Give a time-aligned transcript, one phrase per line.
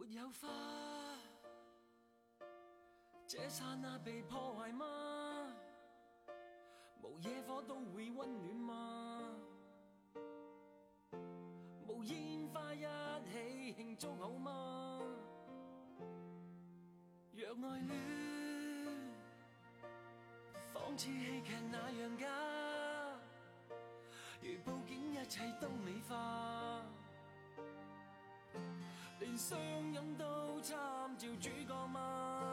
[0.00, 0.48] 没有花，
[3.26, 4.86] 这刹那被破坏吗？
[7.02, 9.34] 无野火都会温暖吗？
[11.86, 12.82] 无烟花一
[13.30, 15.02] 起庆祝好吗？
[17.34, 17.90] 若爱恋
[20.72, 22.26] 仿似戏剧那样假，
[24.40, 26.59] 如布景一切都美化。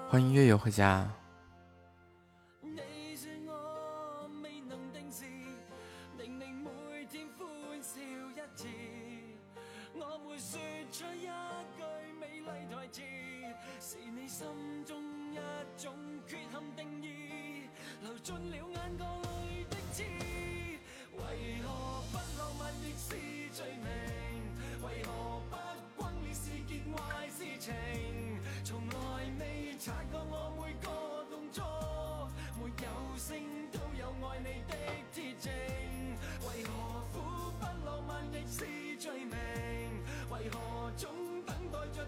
[0.10, 1.08] 欢迎月月回家。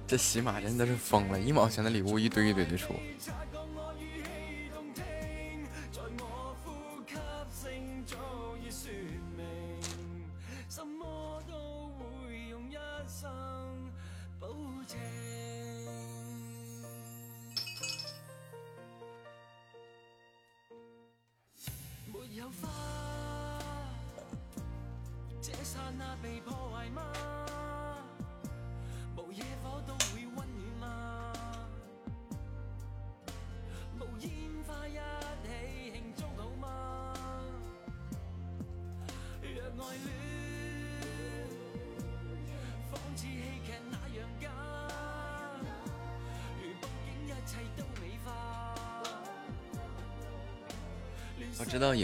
[0.09, 2.95] 这喜马真的是疯了，一毛钱的礼物一堆一堆的出。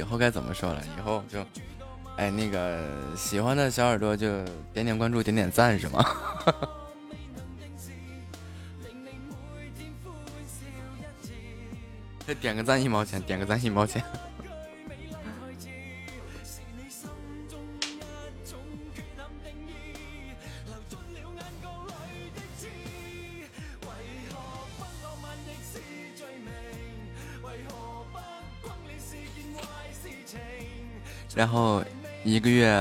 [0.06, 1.46] 后该怎么说了，以后就，
[2.16, 2.80] 哎，那个
[3.18, 6.06] 喜欢的小耳朵就点点关注，点点赞，是吗？
[12.26, 14.04] 再点个赞一毛钱，点个赞一毛钱。
[31.36, 31.84] 然后
[32.24, 32.74] 一个月，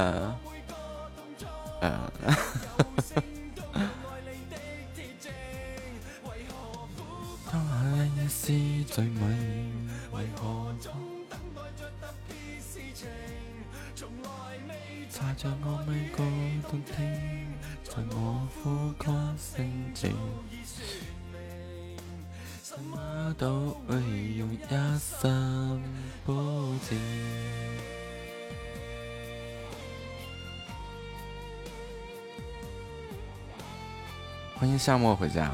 [34.85, 35.51] 夏末回家，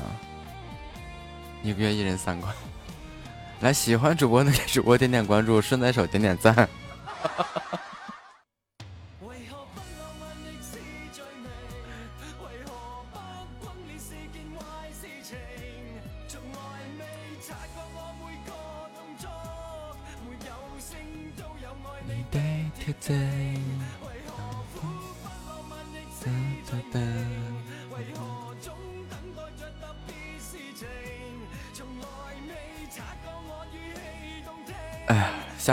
[1.62, 2.52] 一个月一人三块。
[3.62, 6.68] 来，喜欢主播的给主播点点关注，顺带手点点赞。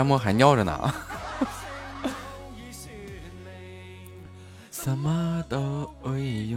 [0.08, 0.94] 夏末还尿着呢。
[4.70, 6.48] 什么都会。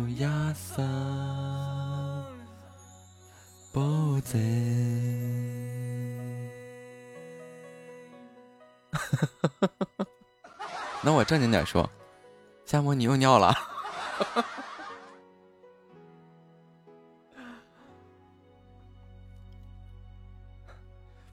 [11.04, 11.90] 那我正经点说，
[12.66, 13.54] 夏沫你又尿了。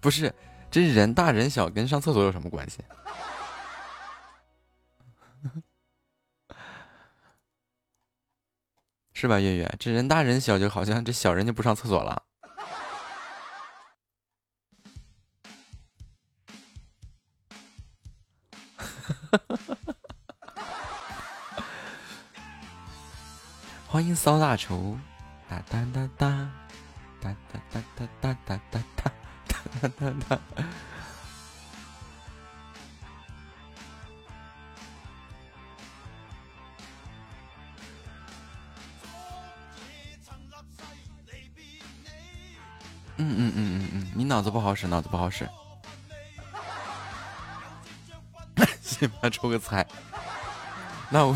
[0.01, 0.35] 不是，
[0.71, 2.79] 这人大人小跟上厕所有什么关系？
[9.15, 9.75] 是吧，月月？
[9.81, 12.23] 这人大人小，就好像这小人就不上厕所了。
[23.89, 24.97] 欢迎骚大厨，
[25.49, 26.49] 哒哒哒哒
[27.21, 27.83] 哒哒哒
[28.21, 29.11] 哒哒哒哒。
[43.21, 45.49] 嗯嗯嗯嗯嗯，你脑子不好使，脑子不好使。
[48.81, 49.87] 起码抽个彩，
[51.11, 51.33] 那我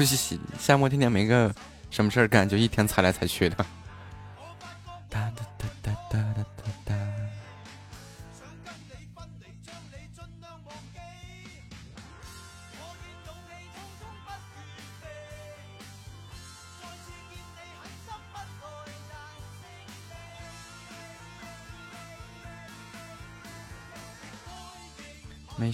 [0.58, 1.54] 夏末天天没个
[1.90, 3.66] 什么事儿干，就一天踩来踩去的。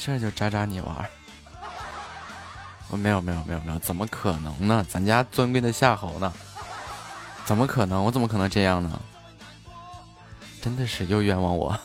[0.09, 1.07] 这就渣渣你玩。
[2.89, 4.83] 我没有没有没有没有，怎么可能呢？
[4.89, 6.33] 咱家尊贵的夏侯呢？
[7.45, 8.03] 怎么可能？
[8.03, 8.99] 我怎么可能这样呢？
[10.63, 11.79] 真的是又冤枉我。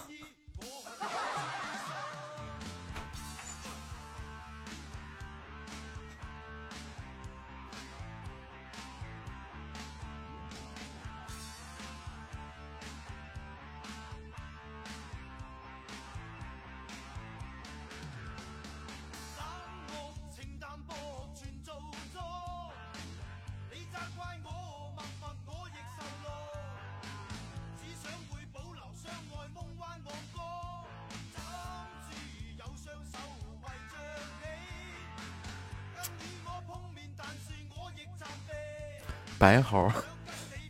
[39.53, 39.91] 白猴，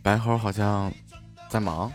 [0.02, 0.92] 白猴好像
[1.48, 1.90] 在忙。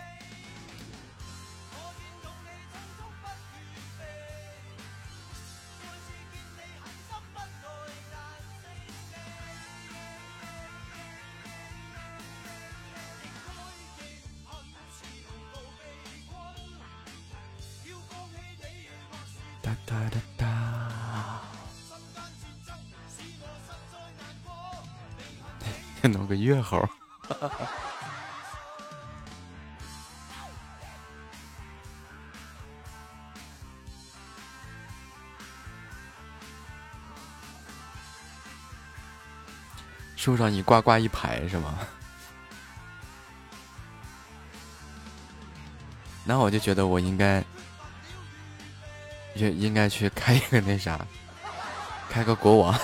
[40.39, 41.77] 让你挂挂一排是吗？
[46.25, 47.43] 那我就觉得我应该，
[49.35, 50.99] 应应该去开一个那啥，
[52.09, 52.79] 开个国王。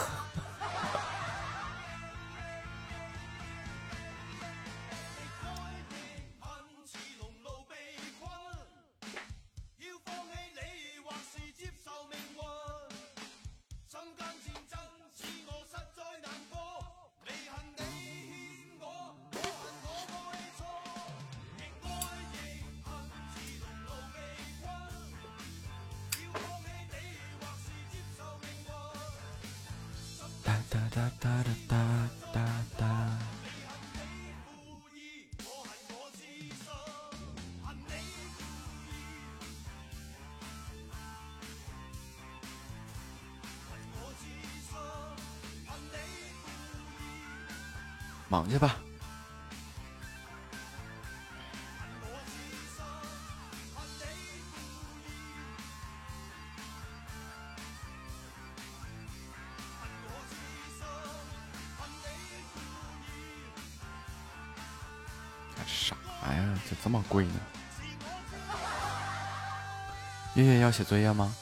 [70.75, 71.33] 写作业吗？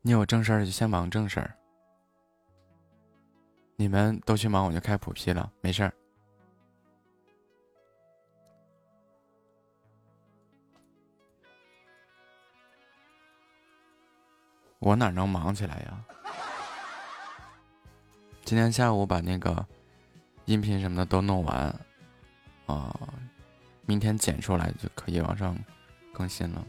[0.00, 1.54] 你有正事儿就先忙正事儿。
[3.76, 5.92] 你们都去忙我就开普批了没事儿。
[14.78, 15.97] 我哪能忙起来呀？
[18.48, 19.66] 今天下午把那个
[20.46, 21.54] 音频什么的都弄完，
[22.64, 22.98] 啊，
[23.84, 25.54] 明天剪出来就可以往上
[26.14, 26.66] 更新了。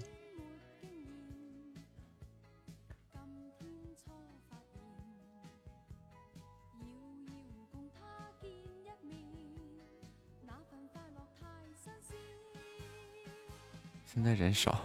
[14.05, 14.81] 现在人少，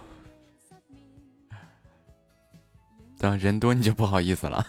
[3.19, 4.65] 等人多你就不好意思了。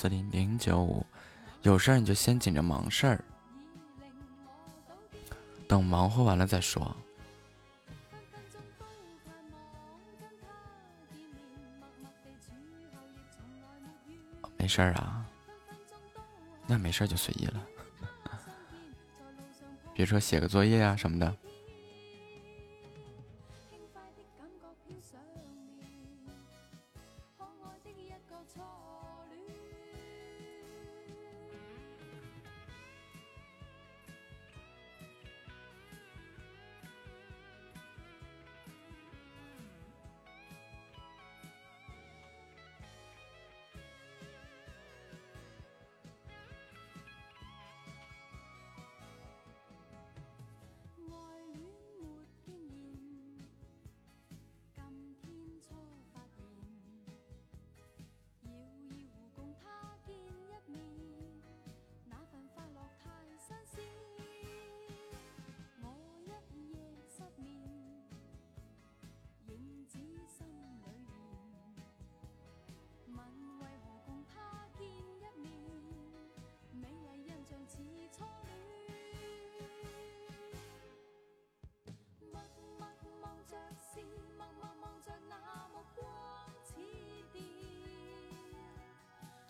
[0.00, 1.04] 四零零九五，
[1.62, 3.24] 有事儿你就先紧着忙事儿，
[5.66, 6.96] 等忙活完了再说。
[14.56, 15.26] 没事儿啊，
[16.64, 17.66] 那没事儿就随意了。
[19.92, 21.36] 比如说写个作业啊什么的。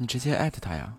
[0.09, 0.91] 直接艾特他呀。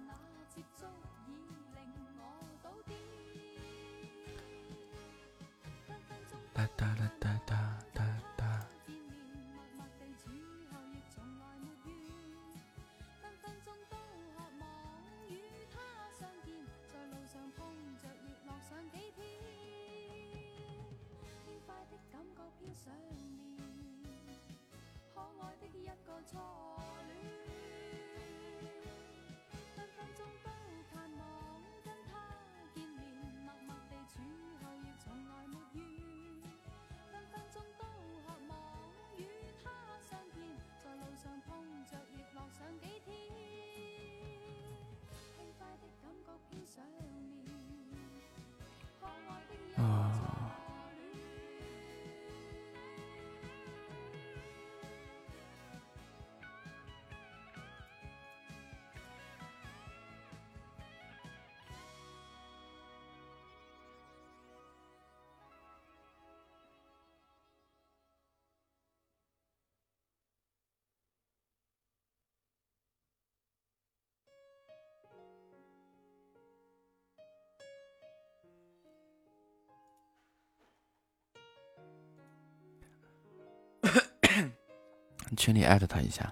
[85.49, 86.31] 群里艾特他一下，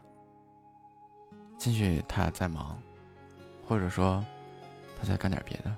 [1.58, 2.80] 进去他在忙，
[3.68, 4.24] 或者说
[4.96, 5.76] 他在干点别的。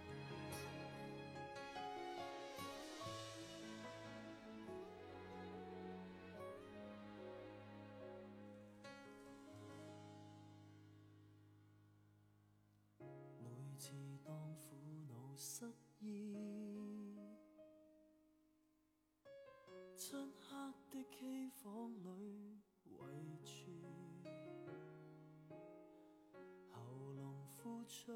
[27.90, 28.12] 出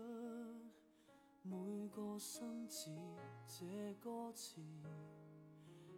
[1.42, 2.92] 每个生字
[3.48, 3.66] 这
[3.96, 4.62] 歌词，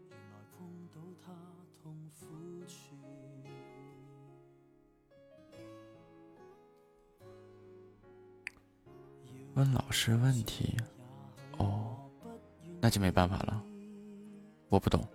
[0.10, 1.34] 原来碰到他
[1.84, 2.26] 痛苦
[2.66, 2.96] 处。
[9.56, 10.78] 问老师问题，
[11.58, 12.10] 哦，
[12.80, 13.62] 那就没办法了，
[14.70, 15.06] 我不懂。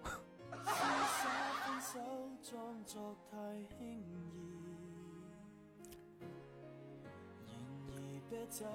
[8.50, 8.66] 就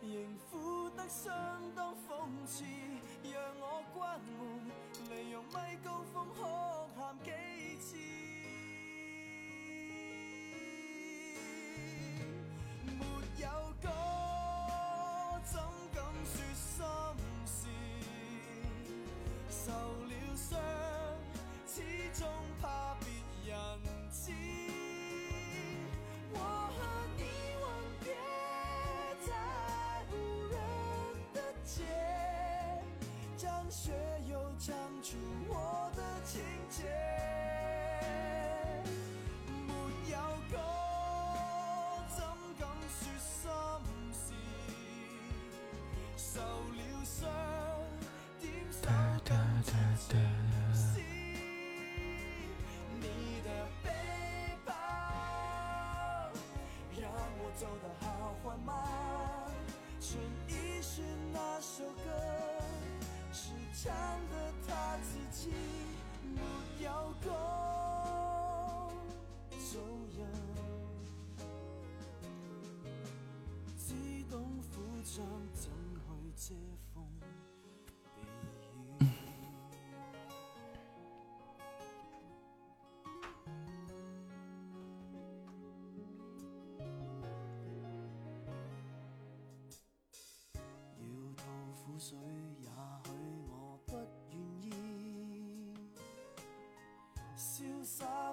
[0.00, 1.30] 仍苦得相
[1.76, 2.64] 当讽刺，
[3.22, 4.70] 让我关门。
[5.10, 6.42] 利用咪高峰可
[6.96, 7.30] 喊几
[7.78, 7.96] 次？
[12.86, 13.04] 没
[13.42, 13.48] 有
[13.82, 13.88] 歌，
[15.44, 15.60] 怎
[15.94, 17.68] 敢说心事？
[19.50, 20.58] 受了伤，
[21.66, 21.82] 始
[22.18, 22.26] 终
[22.62, 23.06] 怕别
[23.52, 23.54] 人
[24.10, 24.63] 知。
[33.82, 33.90] 却
[34.30, 35.16] 又唱出
[35.48, 36.40] 我的情
[36.70, 36.84] 节。
[40.06, 40.16] 有
[40.48, 40.56] 歌
[42.16, 42.22] 怎
[42.58, 43.12] 敢心
[44.12, 44.32] 事？
[46.16, 47.28] 受了伤
[48.44, 49.32] 点
[50.08, 50.63] 点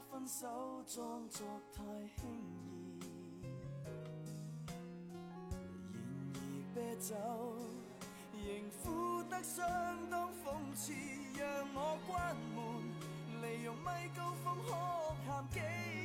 [0.09, 1.81] 分手装作太
[2.17, 2.99] 轻易，
[6.75, 7.15] 然而啤酒
[8.43, 8.49] 仍
[8.83, 9.63] 苦得相
[10.09, 10.93] 当讽刺，
[11.37, 12.61] 让我关门，
[13.41, 14.73] 利用咪高峰哭
[15.27, 15.59] 喊几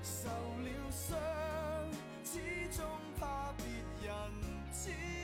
[0.01, 1.17] 受了伤，
[2.23, 2.39] 始
[2.71, 2.85] 终
[3.19, 3.65] 怕别
[4.07, 4.11] 人
[4.71, 5.18] 知。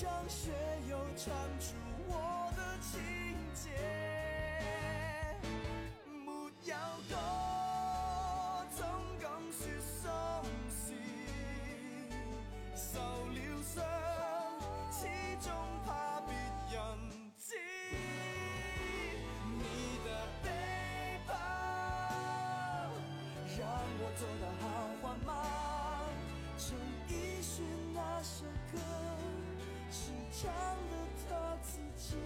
[0.00, 0.50] 张学
[0.88, 1.74] 友唱出
[2.08, 2.98] 我的情
[3.52, 3.68] 节
[6.24, 6.32] 没
[6.64, 6.74] 有
[7.10, 7.16] 歌
[8.74, 8.82] 怎
[9.20, 10.94] 敢说心事
[12.74, 13.84] 受了伤
[14.90, 15.06] 始
[15.38, 15.52] 终
[15.84, 16.32] 怕别
[16.74, 16.80] 人
[17.38, 17.54] 知
[19.44, 20.08] 你的
[20.42, 20.48] 背
[21.26, 21.34] 包
[23.58, 24.64] 让我走得好
[25.02, 25.36] 缓慢
[26.56, 26.74] 陈
[27.06, 28.46] 奕迅那首
[30.40, 32.16] 伤了他自己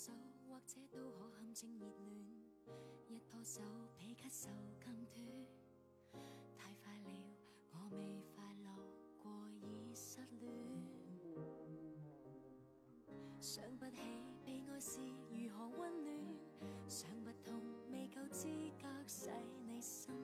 [0.00, 0.10] 手
[0.48, 2.24] 或者都可堪称热恋，
[3.06, 3.60] 一拖手
[3.98, 4.48] 比咳嗽
[4.82, 5.22] 更短。
[6.56, 7.10] 太快了，
[7.70, 8.70] 我未快乐
[9.22, 10.50] 过已失恋。
[13.42, 14.00] 想不起
[14.42, 16.16] 被爱是如何温暖，
[16.88, 17.60] 想不通
[17.92, 18.48] 未够资
[18.80, 19.28] 格使
[19.66, 20.14] 你心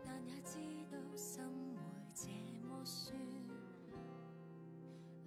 [0.00, 0.58] 软，但也知
[0.90, 1.40] 道心
[1.76, 1.80] 会
[2.12, 2.26] 这
[2.66, 3.16] 么酸。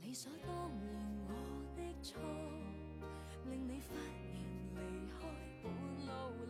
[0.01, 0.51] 理所当
[0.91, 1.31] 然，我
[1.77, 2.19] 的错。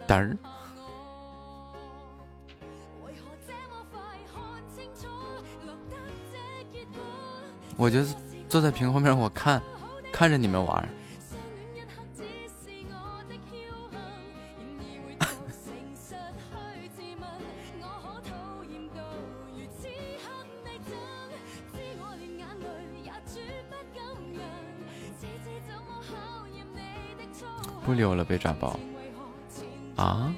[0.08, 0.38] 嘚儿，
[7.78, 8.04] 我就
[8.50, 9.62] 坐在屏后面，我看
[10.12, 10.90] 看着你们玩。
[27.89, 28.80] 不溜了，被抓包
[29.95, 30.32] 啊！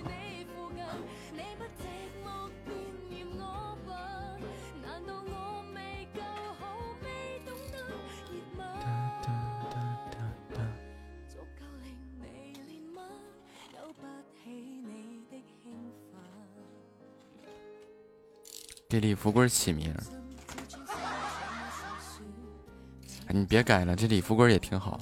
[18.87, 19.93] 给李富贵起名，
[23.27, 24.97] 你别改了，这李富贵也挺好。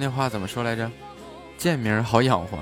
[0.00, 0.88] 那话怎么说来着？
[1.56, 2.58] 贱名好养活。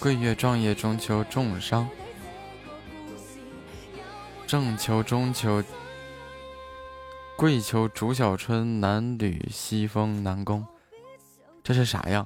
[0.00, 1.88] 桂月壮叶，中秋重伤。
[4.48, 5.62] 正秋、中秋、
[7.42, 10.64] 跪求、竹小春，南吕西风，南宫，
[11.64, 12.24] 这是啥呀？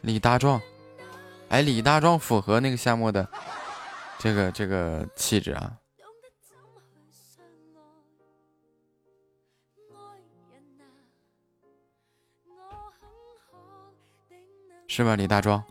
[0.00, 0.60] 李大壮，
[1.48, 3.28] 哎，李大壮符合那个夏末的
[4.18, 5.78] 这个这个气质啊。
[14.96, 15.62] 是吧，李大壮？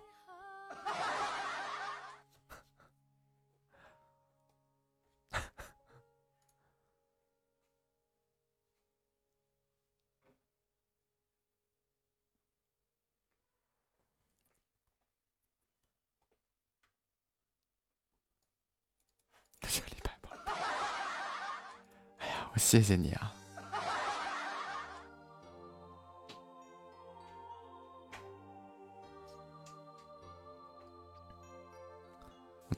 [22.19, 23.33] 哎呀，我谢谢你啊！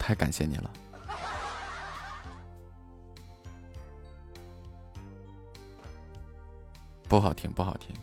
[0.07, 0.71] 太感谢你了，
[7.09, 7.93] 不好听，不好听。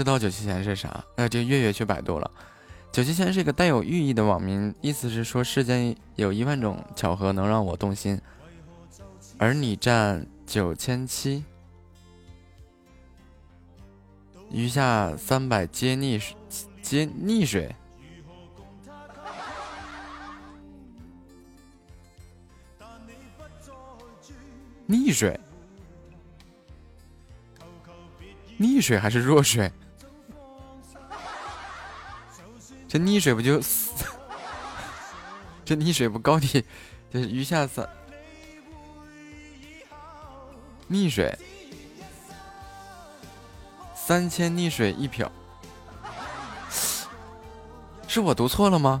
[0.00, 1.04] 知道九七贤是啥？
[1.16, 2.30] 呃，这月月去百度了。
[2.90, 8.18] 九七贤是一个带有寓意的网名，意思是说世间有一万种巧合能让我动心，
[9.36, 11.44] 而你占九千七，
[14.50, 16.34] 余下三百皆溺水，
[16.80, 17.76] 皆溺水，
[24.88, 25.38] 溺水，
[28.58, 29.70] 溺水还是弱水？
[32.90, 34.04] 这溺水不就死？
[35.64, 36.64] 这溺水不高低？
[37.12, 37.88] 这余下三
[40.90, 41.38] 溺水，
[43.94, 45.30] 三千溺水一瓢，
[48.08, 49.00] 是我读错了吗？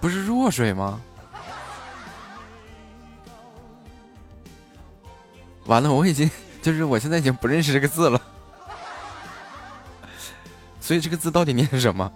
[0.00, 1.00] 不是弱水吗？
[5.66, 6.30] 完了，我已经
[6.62, 8.23] 就是我现在已经不认识这个字了。
[10.84, 12.12] 所以这个字到底念什么？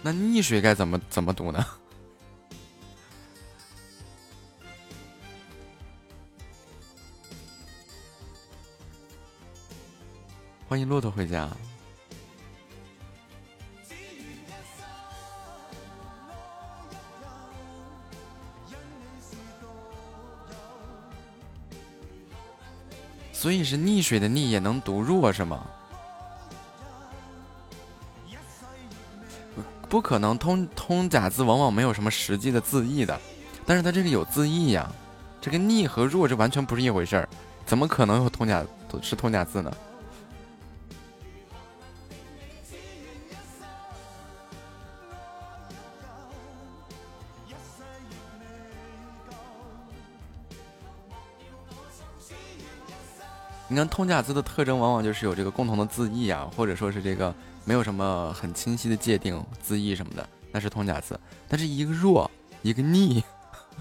[0.00, 1.62] 那溺水该怎么怎么读呢？
[10.78, 11.48] 欢迎骆驼回家。
[23.32, 25.66] 所以是溺水的溺也能读弱是吗？
[29.88, 33.20] 不可能，通通假字往往没有什么实际的字义的，
[33.66, 34.88] 但是它这个有字义呀。
[35.40, 37.28] 这个溺和弱这完全不是一回事儿，
[37.66, 38.64] 怎么可能有通假
[39.02, 39.76] 是通假字呢？
[53.78, 61.18] 看通假字的特征往往就是有这个共同的字义啊，或者说是这个没有什么很清晰的界定字义什么的，那是通假字。
[61.48, 62.30] 但是一个弱，
[62.62, 63.22] 一个逆，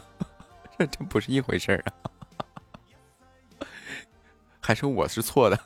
[0.78, 1.92] 这这不是一回事儿啊？
[4.60, 5.60] 还是我是错的？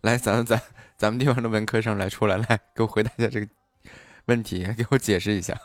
[0.00, 0.60] 来，咱们咱
[0.96, 3.48] 咱们地方的文科生来出来，来给我回答一下这个
[4.26, 5.58] 问题，给我解释一下。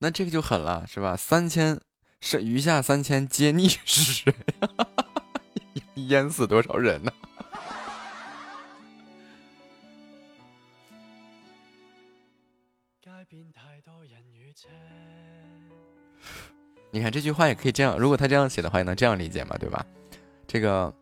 [0.00, 1.16] 那这个就狠了，是吧？
[1.16, 1.80] 三千
[2.20, 4.34] 是余下三千皆逆是谁？
[6.08, 7.12] 淹死多少人呢？
[16.90, 19.84] 你看这句话也可以这样，如果他这样写的话，也能这样理解嘛，对吧？
[20.46, 20.92] 这个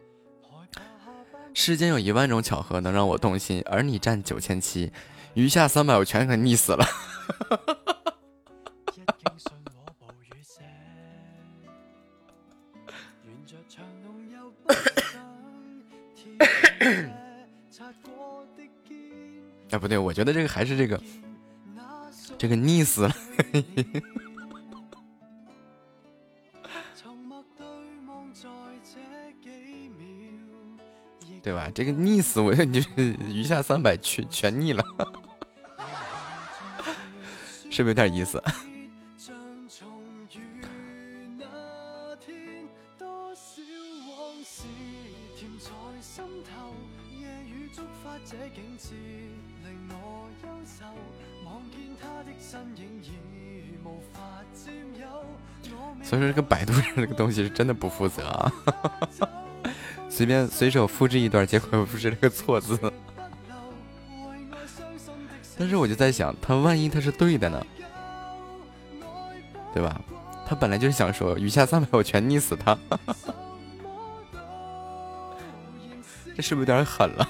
[1.54, 4.90] 世间有一万种巧合能让我动心，而你占九千七，
[5.34, 6.84] 余下三百我全给溺死了。
[19.70, 21.00] 哎，不对，我觉得这个还是这个，
[22.38, 23.12] 这个溺死了，
[31.42, 31.68] 对吧？
[31.74, 32.88] 这个溺死，我你就
[33.28, 34.84] 余下三百全全溺了，
[37.70, 38.40] 是不是有点意思？
[56.80, 58.52] 说，这个百度上这个东西是真的不负责啊！
[60.08, 62.78] 随便随手复制一段，结果复制了个错字。
[65.58, 67.66] 但是我就在想，他万一他是对的呢？
[69.74, 70.00] 对吧？
[70.48, 72.78] 他本来就是想说余下三百我全溺死他，
[76.36, 77.28] 这是不是有点狠了？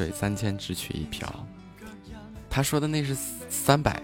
[0.00, 1.28] 水三千只取一瓢，
[2.48, 3.14] 他说的那是
[3.50, 4.02] 三百。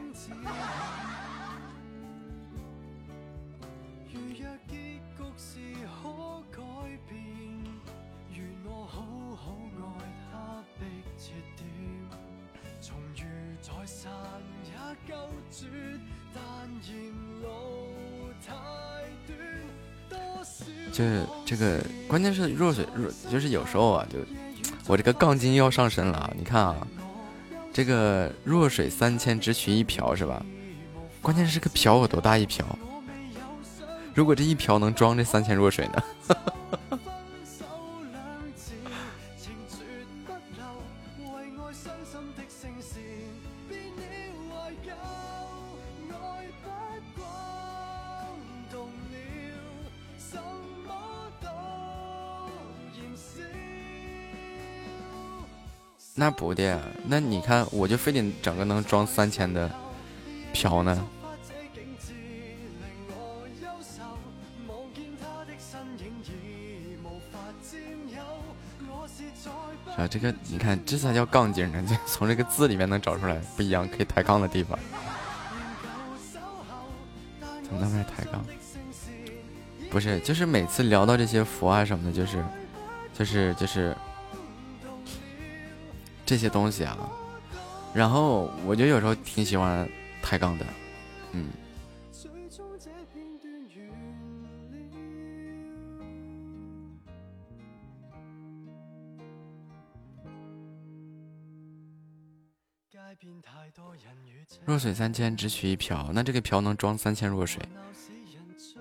[20.92, 24.18] 这这个关键是弱水弱，就是有时候啊就。
[24.86, 26.76] 我这个杠精要上身了，你看啊，
[27.72, 30.44] 这个弱水三千只取一瓢是吧？
[31.20, 32.64] 关键是个瓢有多大一瓢？
[34.14, 36.02] 如果这一瓢能装这三千弱水呢？
[56.26, 59.70] 那不的，那你看，我就非得整个能装三千的
[60.52, 61.08] 瓢呢。
[69.96, 71.80] 啊，这个你看，这才叫杠精呢！
[71.88, 74.76] 就 从这个字里面能找出来不一样可以抬杠的地方。
[77.62, 78.44] 怎么那么抬杠？
[79.92, 82.44] 不是，就是每次聊到这些佛啊什么的，就是，
[83.16, 83.96] 就是，就是。
[86.26, 86.98] 这些东西啊，
[87.94, 89.88] 然后我就有时候挺喜欢
[90.20, 90.66] 抬杠的，
[91.32, 91.48] 嗯。
[104.64, 107.62] 弱水三千只取一瓢，那这个瓢能装三千弱水。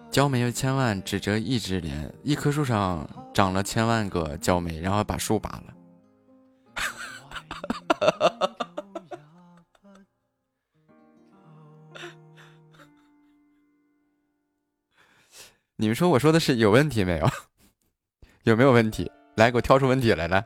[0.10, 2.12] 娇梅有千万，只折一枝莲。
[2.24, 5.75] 一棵树上长了千万个娇梅，然后把树拔了。
[15.78, 17.30] 你们说我说的是有问题没有？
[18.44, 19.12] 有没有问题？
[19.36, 20.40] 来，给我挑出问题来，来，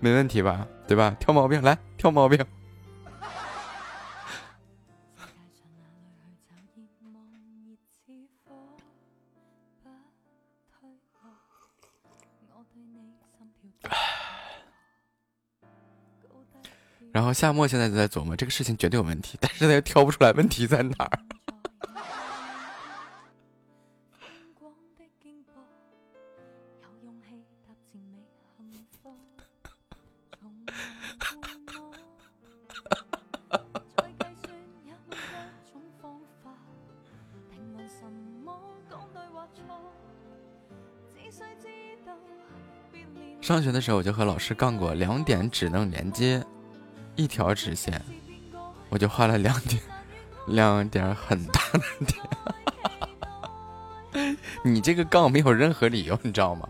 [0.00, 0.66] 没问题吧？
[0.88, 1.14] 对吧？
[1.20, 2.44] 挑毛病，来，挑毛病。
[17.18, 21.18] 然后夏沫现在就在琢磨这个事情绝对有问题，但是他又挑不出来问题在哪儿。
[43.42, 46.46] 上学的时候我就和老师杠过，两点只能连接
[47.18, 48.00] 一条直线，
[48.88, 49.82] 我就画了两点，
[50.46, 52.16] 两点很大的点。
[54.62, 56.68] 你这个杠没有任何理由，你知道吗？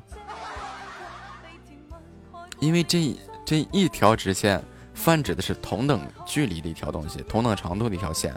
[2.61, 8.35] 因为这这一条直线泛指的是同等距离的一条东西，同等长度的一条线。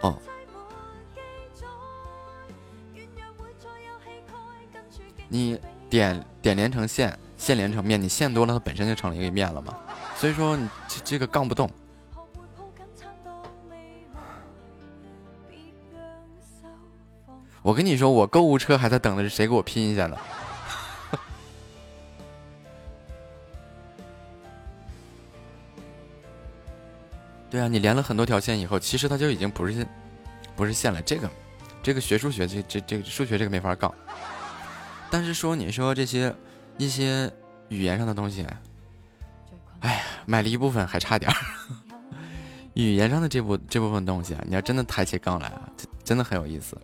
[0.00, 0.18] 哦，
[5.28, 5.56] 你
[5.88, 7.16] 点点连成线。
[7.38, 9.76] 线连成面，你线多了，它本身就成了一个面了嘛。
[10.22, 11.68] 所以说你这这个杠不动。
[17.60, 20.16] 我跟你说，我购物车还在等着谁给我拼一下呢？
[27.50, 29.84] 对啊，你连了很多条线以后，其实它就已经不是
[30.54, 31.02] 不是线了。
[31.02, 31.28] 这个
[31.82, 33.92] 这个学数学，这这这个数学这个没法杠。
[35.10, 36.32] 但是说你说这些。
[36.78, 37.30] 一些
[37.68, 38.46] 语言上的东西，
[39.82, 41.36] 哎呀，买了一部分还差点儿。
[42.74, 45.68] 语言上的这部这部分东西啊，你要真的抬起杠来啊，
[46.02, 46.76] 真的很有意思。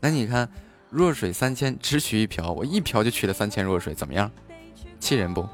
[0.00, 0.48] 那你看，
[0.88, 4.30] 弱水三千只取一瓢，我一瓢就取了三千弱水，怎么样？
[4.98, 5.46] 气人不？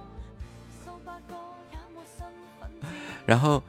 [3.27, 3.63] 然后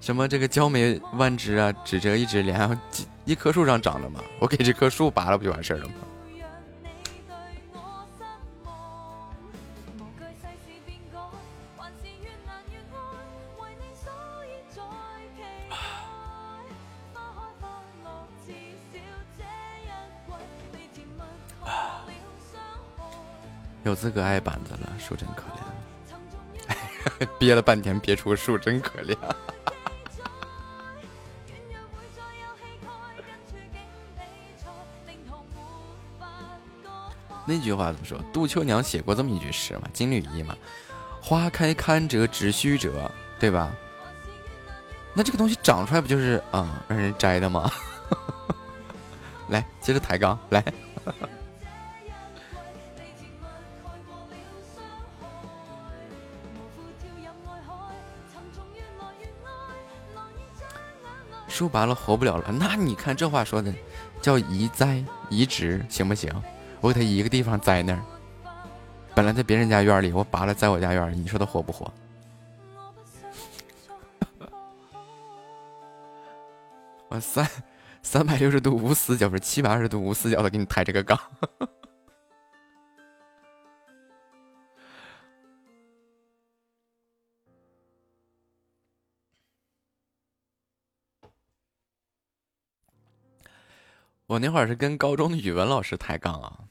[0.00, 2.78] 什么这个娇眉万枝啊，只折一枝莲，
[3.24, 5.94] 一棵树上长的嘛，我给这棵树拔了不就完事儿了吗？
[23.88, 27.26] 有资格挨板子了，树真可怜。
[27.38, 29.16] 憋了半天憋出个树真可怜。
[37.46, 38.20] 那句话怎么说？
[38.30, 40.54] 杜秋娘写过这么一句诗嘛，《金缕衣》嘛
[41.22, 43.10] ，“花开堪折直须折”，
[43.40, 43.72] 对吧？
[45.14, 47.72] 那这个东西长出来不就是啊，让人摘的吗？
[49.48, 50.62] 来，接着抬杠，来。
[61.58, 63.74] 树拔了活不了了，那你看这话说的，
[64.22, 66.32] 叫移栽移植行不行？
[66.80, 68.00] 我给他一个地方栽那儿，
[69.12, 71.92] 本来在别人家院里，我拔了在我家院里，你说他活不活？
[77.10, 77.44] 我三
[78.04, 81.18] 三百六十度无死角，不是七百二十度无死角的给你抬这个杠。
[94.28, 96.64] 我那会儿是跟高中的语文老师抬杠啊，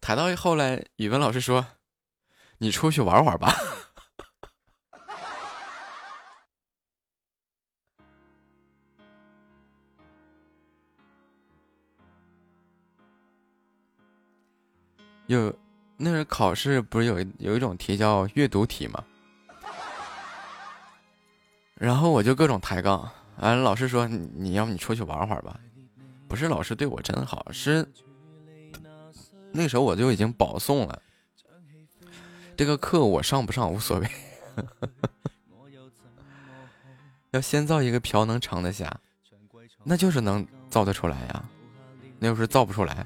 [0.00, 1.66] 抬到后来，语文老师说
[2.56, 3.52] ：“你出去玩玩吧。”
[15.26, 15.54] 有，
[15.98, 19.04] 那是考试不是有有一种题叫阅读题吗？
[21.74, 25.60] 然后我就各种抬杠，完了老师说：“你要不你出去玩会儿吧。”
[26.30, 27.84] 不是老师对我真好，是
[29.50, 31.02] 那时候我就已经保送了。
[32.56, 34.08] 这个课我上不上无所谓，
[37.32, 39.00] 要先造一个瓢能盛得下，
[39.82, 41.44] 那就是能造得出来呀。
[42.20, 43.04] 那要是造不出来。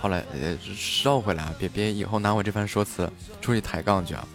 [0.00, 0.56] 好了，呃，
[1.02, 4.26] 绕回来啊，别别，以后拿我这番说辞出去抬杠去啊！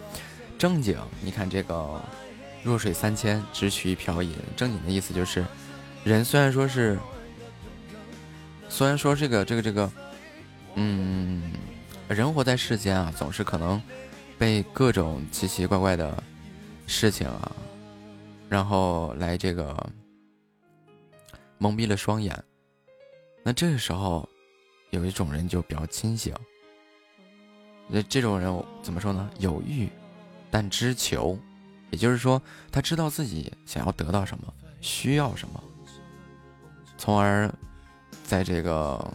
[0.58, 2.00] 正经，你看这个
[2.62, 5.44] “弱水三千，只取一瓢饮”，正经的意思就是，
[6.04, 6.98] 人虽然说是，
[8.68, 9.90] 虽然说这个这个这个，
[10.74, 11.52] 嗯，
[12.08, 13.80] 人活在世间啊，总是可能
[14.38, 16.22] 被各种奇奇怪怪的
[16.86, 17.52] 事情啊，
[18.50, 19.74] 然后来这个
[21.56, 22.38] 蒙蔽了双眼。
[23.42, 24.28] 那这个时候，
[24.94, 26.34] 有一种人就比较清醒。
[27.88, 29.28] 那这种人怎么说呢？
[29.38, 29.90] 有欲，
[30.50, 31.38] 但知求，
[31.90, 32.40] 也就是说，
[32.72, 35.62] 他知道自己想要得到什么，需要什么，
[36.96, 37.52] 从而
[38.24, 39.12] 在这个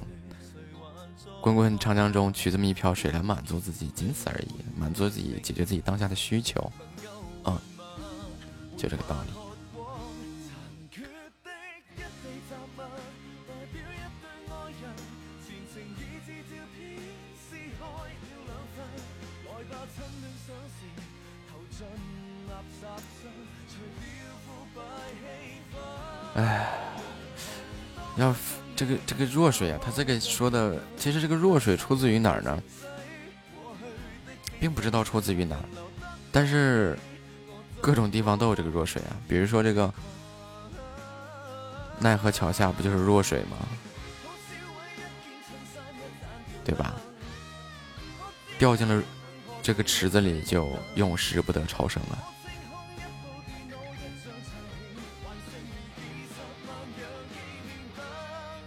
[1.41, 6.71] 滚滚长江中取这么一瓢水来满足自己，仅此而已，满足自己，解决自己当下的需求。
[7.45, 7.57] 嗯，
[8.77, 9.48] 就这个道理。
[26.39, 26.69] 哎，
[28.15, 28.33] 要
[28.75, 32.57] 这个这个弱水啊，他这个说的，其实这个弱水出自于哪儿呢？
[34.57, 35.63] 并不知道出自于哪儿，
[36.31, 36.97] 但是
[37.81, 39.15] 各种地方都有这个弱水啊。
[39.27, 39.93] 比如说这个
[41.99, 43.57] 奈何桥下不就是弱水吗？
[46.63, 46.93] 对吧？
[48.57, 49.03] 掉进了
[49.61, 52.17] 这个池子里，就永世不得超生了。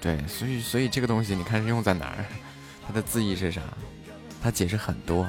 [0.03, 2.24] 对，所以所以这个东西，你看是用在哪儿？
[2.84, 3.62] 它的字义是啥？
[4.42, 5.22] 它解释很多。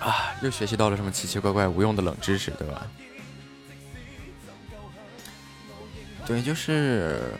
[0.00, 2.90] 啊，又学习到了什么奇奇怪怪、无用的冷知识，对吧？
[6.26, 7.32] 对，就是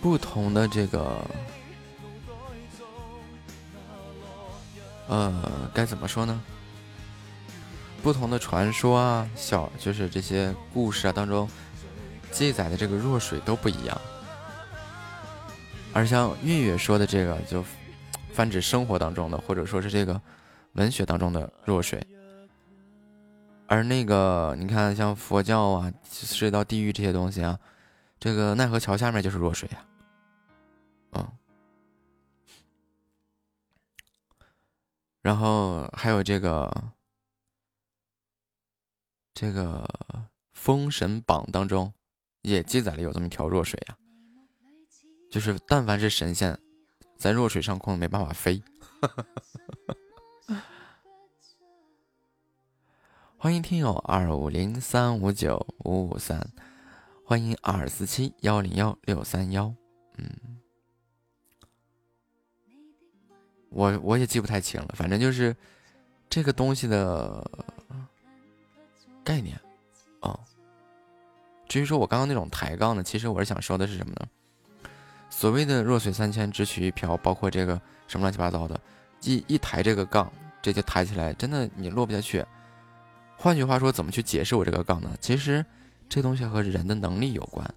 [0.00, 1.22] 不同的这个。
[5.10, 5.34] 呃，
[5.74, 6.40] 该怎么说呢？
[8.00, 11.50] 不同的传说啊，小就是这些故事啊当中
[12.30, 14.00] 记载的这个弱水都不一样。
[15.92, 17.64] 而像月月说的这个，就
[18.32, 20.18] 泛指生活当中的，或者说是这个
[20.74, 22.06] 文学当中的弱水。
[23.66, 27.58] 而那个你看，像佛教啊，涉及到地狱这些东西啊，
[28.20, 29.84] 这个奈何桥下面就是弱水呀，
[31.14, 31.28] 嗯。
[35.22, 36.92] 然后还有这个，
[39.34, 39.86] 这个
[40.52, 41.92] 《封神榜》当中
[42.40, 43.98] 也记载了有这么一条弱水呀，
[45.30, 46.58] 就是但凡是神仙，
[47.18, 48.62] 在弱水上空没办法飞。
[53.36, 56.50] 欢迎听友二五零三五九五五三，
[57.24, 59.74] 欢迎二四七幺零幺六三幺，
[60.16, 60.59] 嗯。
[63.70, 65.56] 我我也记不太清了，反正就是
[66.28, 67.48] 这个东西的
[69.24, 69.58] 概念
[70.20, 70.38] 哦。
[71.68, 74.26] 至于说我刚刚那种抬杠呢，其实我是想说的是什么呢？
[75.30, 78.78] 所谓的弱水三千只取一瓢，包括这个什么乱七八糟的，
[79.22, 82.44] 一一抬这个杠，这就抬起来，真的你落不下去。
[83.36, 85.16] 换句话说，怎么去解释我这个杠呢？
[85.20, 85.64] 其实
[86.08, 87.72] 这东西和人的能力有关。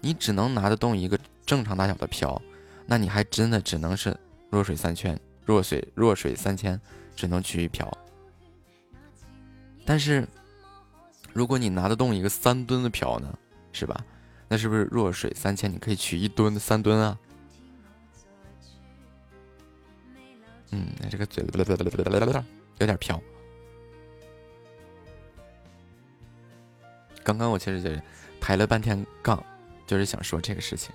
[0.00, 2.40] 你只能拿得动一个正常大小的瓢，
[2.86, 4.16] 那你还真的只能是。
[4.54, 6.80] 弱水三千，弱水弱水三千，
[7.16, 7.90] 只能取一瓢。
[9.84, 10.24] 但是，
[11.32, 13.36] 如果你拿得动一个三吨的瓢呢，
[13.72, 14.06] 是吧？
[14.46, 15.72] 那是不是弱水三千？
[15.72, 17.18] 你可以取一吨三吨啊？
[20.70, 21.44] 嗯，这个嘴
[22.78, 23.20] 有点飘。
[27.24, 28.00] 刚刚我其实就是
[28.40, 29.44] 抬了半天杠，
[29.84, 30.94] 就是想说这个事情。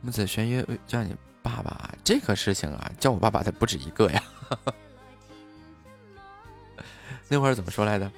[0.00, 1.14] 木子玄月叫你。
[1.56, 4.22] 爸爸，这个事情啊，叫我爸爸的不止一个呀。
[7.28, 8.10] 那会儿怎么说来着？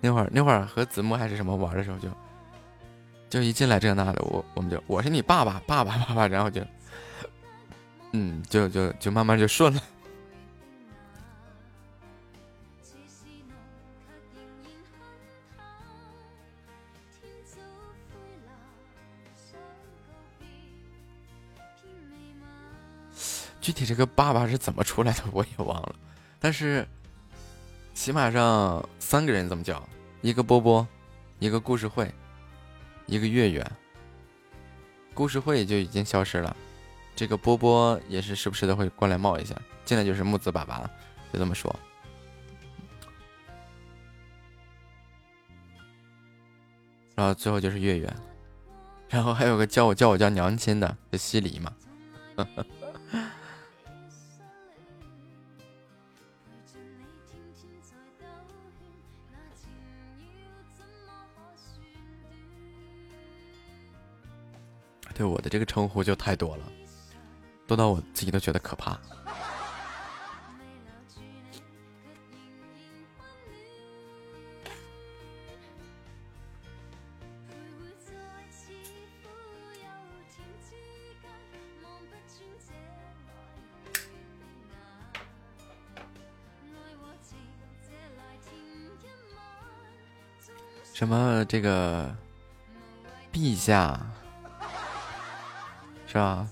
[0.00, 2.08] 那会儿那会儿和子墨还是什么玩的时候，就
[3.28, 6.62] 就一进来这那的，我我们就我是你爸爸，爸爸爸爸，然后就
[8.12, 9.82] 嗯，就就就慢慢就顺了。
[23.60, 25.94] 具体这个爸爸是怎么出来的 我也忘了，
[26.38, 26.86] 但是
[27.94, 29.86] 起码上三个人这么叫，
[30.22, 30.86] 一个波波，
[31.38, 32.12] 一个故事会，
[33.06, 33.66] 一个月月。
[35.12, 36.56] 故事会就已经消失了，
[37.16, 39.54] 这个波波也是时不时的会过来冒一下，
[39.84, 40.90] 进来就是木子爸爸了，
[41.32, 41.74] 就这么说。
[47.16, 48.16] 然后最后就是月月，
[49.08, 51.74] 然后还有个叫我叫我叫娘亲的，就西离嘛。
[65.18, 66.62] 对我的这个称呼就太多了，
[67.66, 68.96] 多到我自己都觉得可怕。
[90.94, 92.14] 什么这个
[93.32, 94.00] 陛下
[96.08, 96.48] 是吧？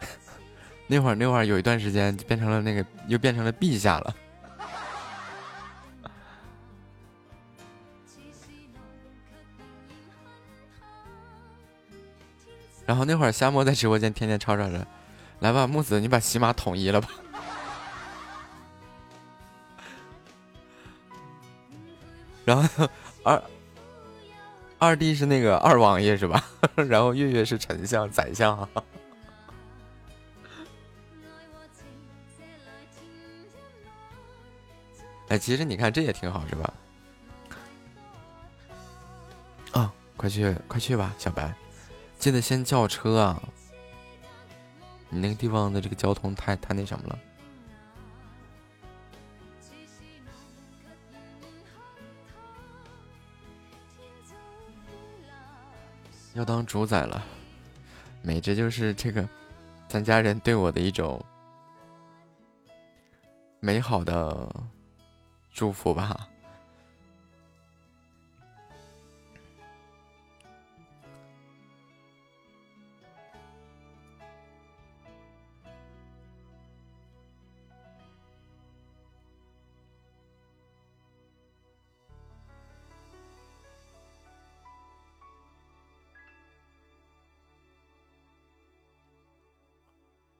[0.88, 4.14] 那会儿那会儿有一段时间变成了那个，又变成了陛下了。
[12.84, 14.86] 然后那会儿夏沫在直播间天天吵吵着，
[15.40, 17.08] 来吧，木子，你把喜马统一了吧。
[22.44, 22.88] 然后
[23.24, 23.42] 二。
[24.78, 26.44] 二弟是那个二王爷是吧？
[26.88, 28.68] 然后月月是丞相、宰相。
[35.28, 36.74] 哎，其实你看这也挺好是吧？
[39.72, 41.52] 啊，快去快去吧，小白，
[42.18, 43.42] 记得先叫车啊！
[45.08, 47.18] 你那个地方的这个交通太太那什么了。
[56.36, 57.24] 要当主宰了，
[58.20, 59.26] 美，这就是这个
[59.88, 61.18] 咱家人对我的一种
[63.58, 64.46] 美好的
[65.50, 66.28] 祝福吧。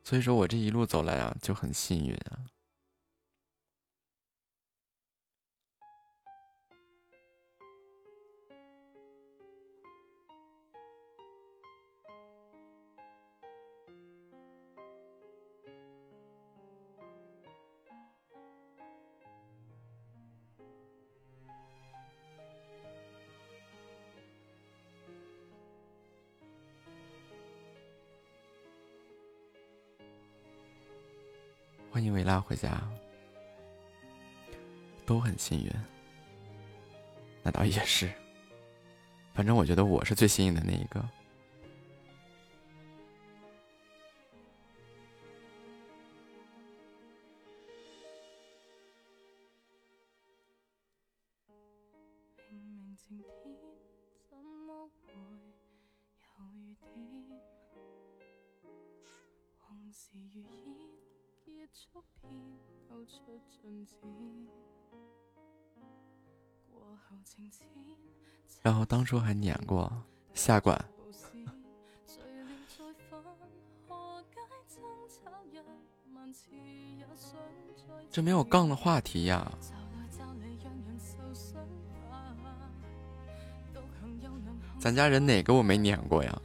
[0.08, 2.38] 所以说我这一路走来啊，就很幸运啊。
[32.40, 32.80] 回家，
[35.04, 35.70] 都很幸运。
[37.42, 38.12] 那倒也是，
[39.34, 41.04] 反正我觉得我是最幸运的那一个。
[68.62, 69.92] 然后当初还撵过
[70.34, 70.84] 下管，
[78.10, 79.52] 这没有杠的话题呀。
[84.80, 86.42] 咱家人哪个我没撵过呀？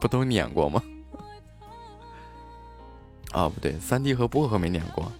[0.00, 0.82] 不都撵过吗？
[3.34, 5.12] 哦，不对，三弟和薄荷没念过。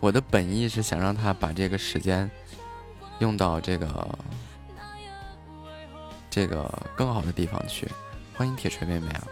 [0.00, 2.30] 我的本意是想让他把这个时间
[3.18, 4.18] 用到这个
[6.30, 7.88] 这个更好的地方去。
[8.34, 9.26] 欢迎铁锤妹妹啊！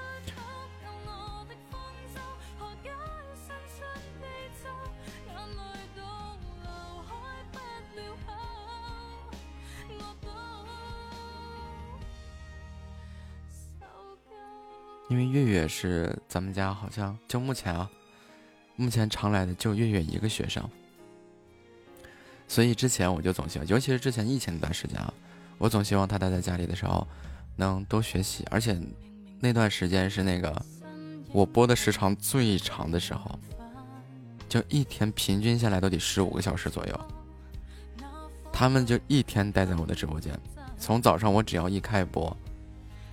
[15.69, 17.91] 是咱们家，好像就目前啊。
[18.77, 20.69] 目前常来的就月月一个学生，
[22.49, 25.15] 所以之前我就总希望，尤其是之前疫情那段时间啊，
[25.59, 27.07] 我总希望他待在家里的时候
[27.55, 28.77] 能多学习，而且
[29.39, 30.61] 那段时间是那个
[31.31, 33.39] 我播的时长最长的时候，
[34.49, 37.01] 就一天平均下来都得十五个小时左右，
[38.53, 40.37] 他们就一天待在我的直播间，
[40.77, 42.37] 从早上我只要一开播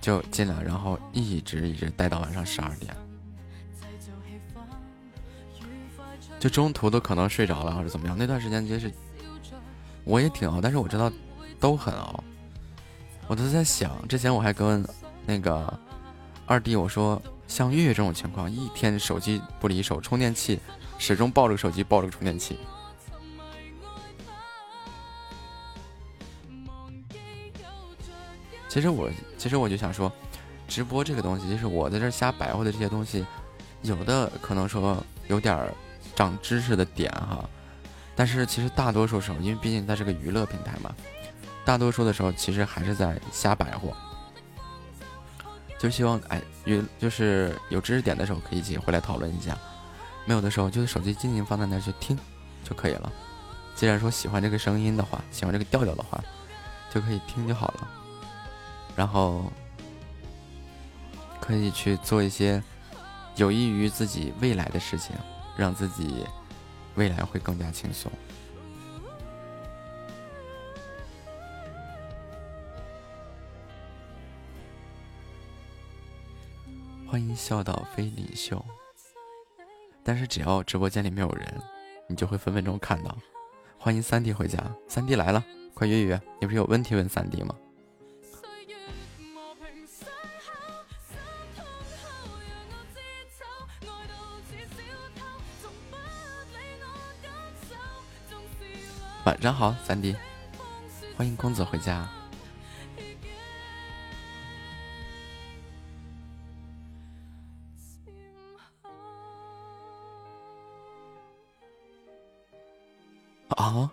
[0.02, 2.94] 就进来，然后一直一直待到晚上十二点。
[6.40, 8.16] 就中途都可能睡着了，或者怎么样？
[8.18, 8.92] 那段时间真是，
[10.02, 11.10] 我也挺熬，但是我知道
[11.60, 12.22] 都很熬。
[13.28, 14.84] 我都在想，之前我还跟
[15.24, 15.72] 那个
[16.46, 20.58] 二弟我说，像月月这种情况，一天手机不离手，充电器
[20.98, 22.58] 始终抱着手机，抱着充电器，
[28.72, 30.10] 其实我其实我就想说，
[30.66, 33.22] 直播这个东西，就是我在这瞎白话的这些东西，
[33.82, 34.96] 有的可能说
[35.28, 35.70] 有点
[36.16, 37.44] 长知识的点哈，
[38.16, 40.90] 但是其实大多数时候，因为毕竟它是个娱乐平台嘛，
[41.66, 43.94] 大多数的时候其实还是在瞎白活。
[45.78, 49.54] 就希望哎，有就是有知识点的时候可以一起回来讨论一下，
[50.24, 52.18] 没有的时候就是手机静静放在那去听
[52.64, 53.12] 就可以了。
[53.74, 56.18] 既然说喜欢这个声音的话，喜欢这个调调的话，
[56.90, 57.88] 就可以听就好了。
[58.96, 59.50] 然后
[61.40, 62.62] 可以去做一些
[63.36, 65.16] 有益于自己未来的事情，
[65.56, 66.26] 让自己
[66.94, 68.10] 未来会更加轻松。
[77.06, 78.64] 欢迎笑到非领袖，
[80.02, 81.60] 但是只要直播间里没有人，
[82.08, 83.14] 你就会分分钟看到。
[83.78, 86.18] 欢迎三弟回家，三弟来了，快约约！
[86.40, 87.54] 你不是有问题问三弟吗？
[99.24, 100.16] 晚上好，三弟，
[101.16, 102.08] 欢迎公子回家。
[113.50, 113.88] 啊！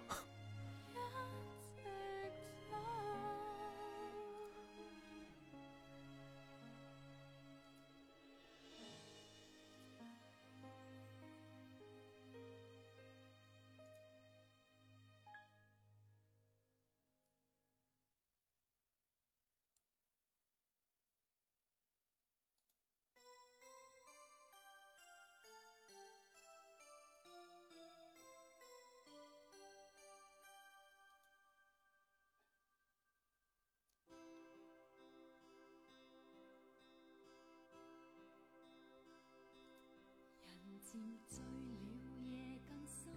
[40.91, 43.13] 渐醉了，夜更深，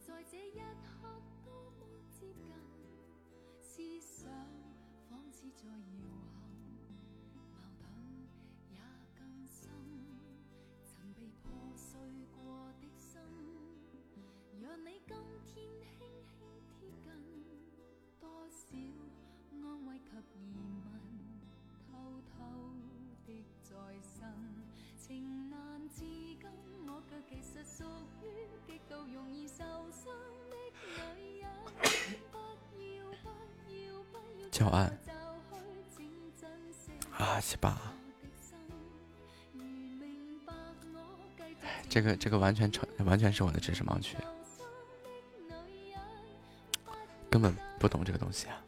[0.00, 2.54] 在这一刻多么接近，
[3.60, 4.32] 思想
[5.10, 6.08] 仿似在摇
[34.58, 34.98] 教案
[37.16, 37.80] 啊，七八。
[41.88, 44.16] 这个这个完全成完全是我的知识盲区，
[47.30, 48.60] 根本不懂这个东西啊。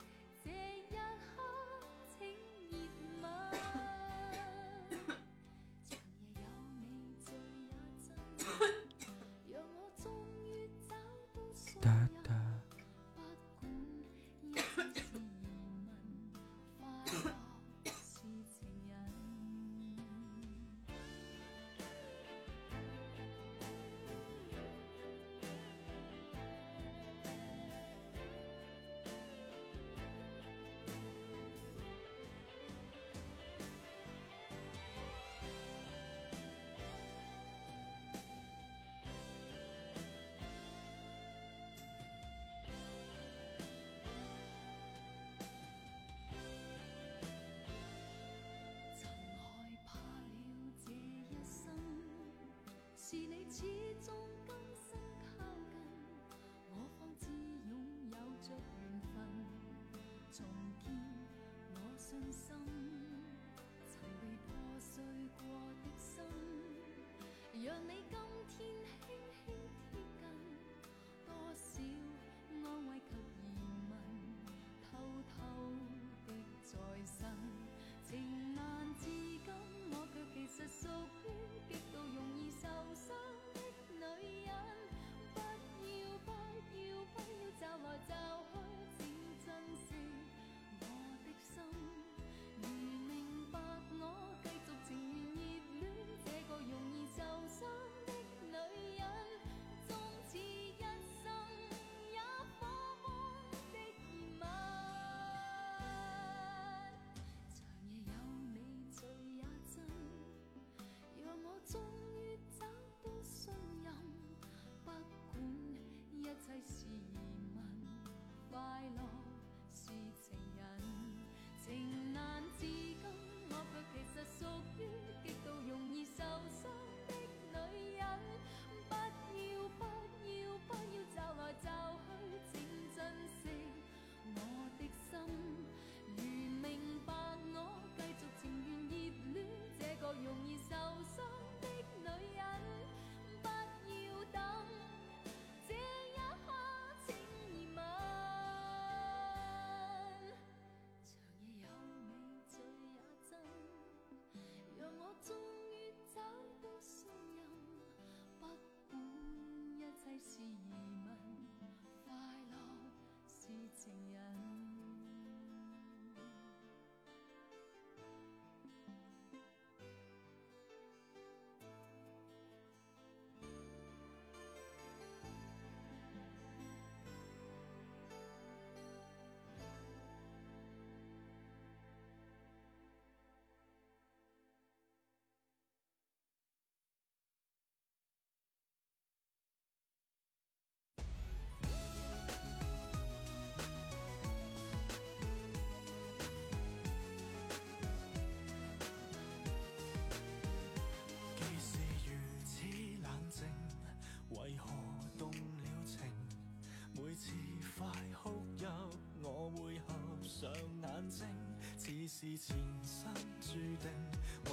[211.91, 213.91] 只是前生注定，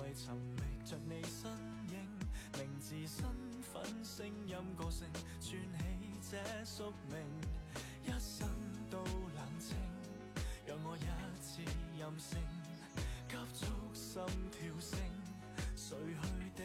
[0.02, 1.52] 為尋覓着你身
[1.94, 2.10] 影，
[2.58, 3.24] 名字、身
[3.62, 5.06] 份、聲音、個性，
[5.40, 7.20] 串起這宿命，
[8.04, 8.50] 一生
[8.90, 9.78] 都冷清，
[10.66, 11.62] 讓我一次
[12.00, 12.40] 任性，
[13.30, 15.00] 急速心跳聲，
[15.76, 16.64] 睡去的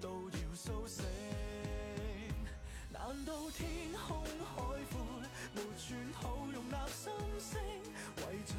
[0.00, 1.04] 都要苏醒。
[2.90, 4.96] 難道天空海闊，
[5.54, 7.60] 沒處好容納心聲？
[8.16, 8.54] 為着，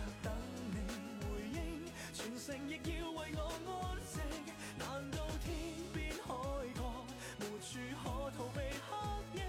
[2.14, 4.16] 全城亦要為我安靜。
[4.78, 5.50] 難道天
[5.94, 6.30] 邊海
[6.76, 6.80] 角，
[7.40, 7.70] 沒處
[8.04, 8.06] 可
[8.38, 8.92] 逃避黑
[9.40, 9.42] 影？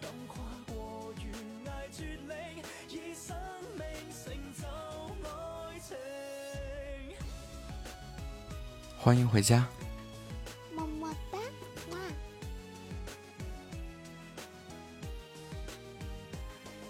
[0.00, 0.32] 敢跨
[0.66, 0.72] 過
[1.14, 1.18] 懸
[1.64, 1.98] 崖絕
[2.28, 2.30] 嶺，
[2.88, 3.36] 以生
[3.74, 4.22] 命成
[4.54, 4.62] 就
[5.28, 5.28] 愛
[5.80, 5.90] 情。
[9.02, 9.66] 歡迎回家。
[10.74, 11.38] 么么哒，
[11.90, 11.98] 哇！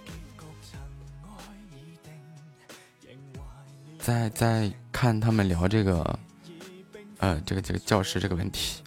[0.05, 0.43] 結局
[1.73, 2.07] 已定，
[4.95, 6.19] 看他们聊这个
[7.19, 8.84] 呃这个这个教师这个问题。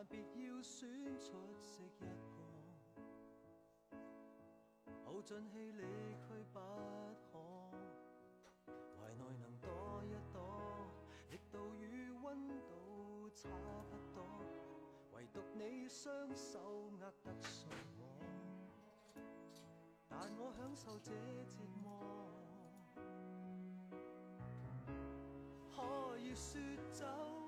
[0.00, 0.14] 但別
[0.46, 0.86] 要選
[1.18, 3.98] 出色一個，
[5.04, 6.60] 耗盡氣力去不
[7.32, 7.36] 可，
[8.70, 9.68] 懷內能躲
[10.04, 10.38] 一躲，
[11.32, 13.48] 力度與溫度差
[13.90, 14.22] 不多，
[15.16, 16.60] 唯獨你雙手
[17.00, 17.66] 握得住
[17.98, 18.00] 我，
[20.08, 22.30] 但我享受這折磨。
[25.74, 26.60] 可以說
[26.92, 27.47] 走，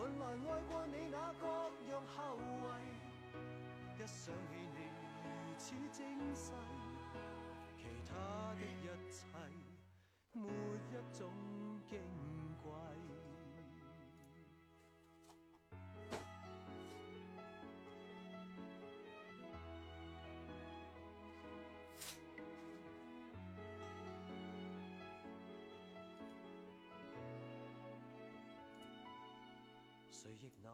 [0.00, 1.44] 本来爱过你那各
[1.92, 2.80] 样后遗。
[3.94, 4.78] 一想起你
[5.26, 5.28] 如
[5.58, 6.00] 此精
[6.34, 6.54] 细，
[7.76, 8.14] 其他
[8.54, 9.26] 的一切
[10.32, 10.40] 没
[10.88, 11.28] 一种
[11.86, 11.92] 矜
[12.62, 13.09] 贵。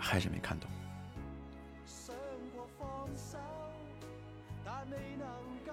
[0.00, 0.70] 还是没看懂。
[1.84, 2.16] 想
[2.54, 3.36] 過放手，
[4.64, 5.28] 但未能
[5.66, 5.70] 夠。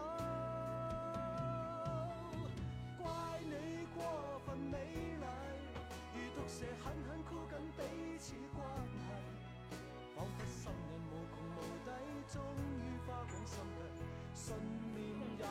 [2.97, 3.05] 怪
[3.43, 4.03] 你過
[4.45, 4.77] 分美
[5.21, 5.23] 麗，
[6.13, 7.79] 如毒蛇狠狠箍緊彼
[8.17, 8.59] 此關
[8.99, 9.07] 係，
[10.15, 11.87] 彷彿心人無窮無底，
[12.27, 12.35] 終
[12.81, 13.79] 於花光心計，
[14.35, 14.43] 信
[14.93, 14.99] 念
[15.39, 15.45] 也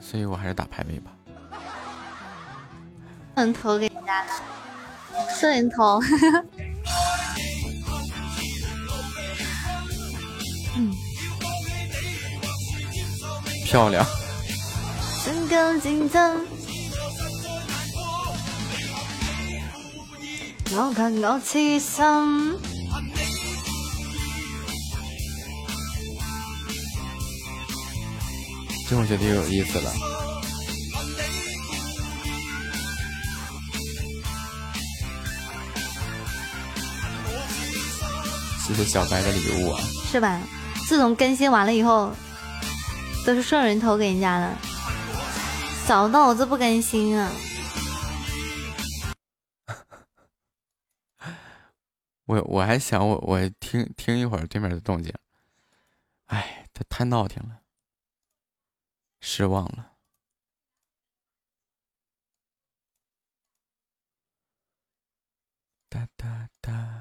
[0.00, 1.12] 所以我还是打排位吧。
[3.36, 4.32] 摄人头给人家的，
[5.30, 5.70] 摄人
[13.70, 14.04] 漂亮，
[15.22, 16.44] 身高竞争，
[20.74, 22.58] 高看高起身。
[28.88, 29.92] 这我觉得又有意思了。
[38.66, 39.80] 谢谢小白的礼物啊！
[40.10, 40.40] 是吧？
[40.88, 42.12] 自从更新完了以后，
[43.30, 44.56] 都是顺人头给人家的，
[45.86, 47.30] 早到我这不更新啊！
[52.26, 55.14] 我我还想我我听听一会儿对面的动静，
[56.26, 57.60] 哎，他太闹挺了，
[59.20, 59.92] 失望了。
[65.88, 66.99] 哒哒哒，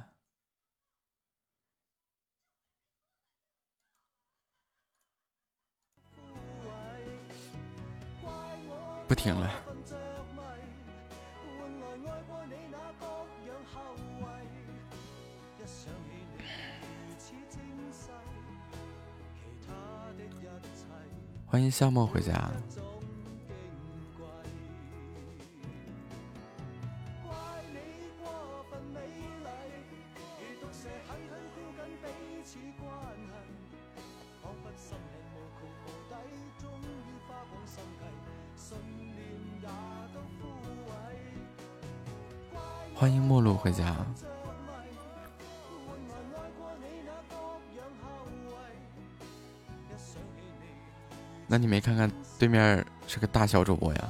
[9.09, 9.51] 不听了。
[21.47, 22.51] 欢迎夏末回家。
[43.59, 43.95] 回家。
[51.45, 54.09] 那你没看看对面是个大小主播呀？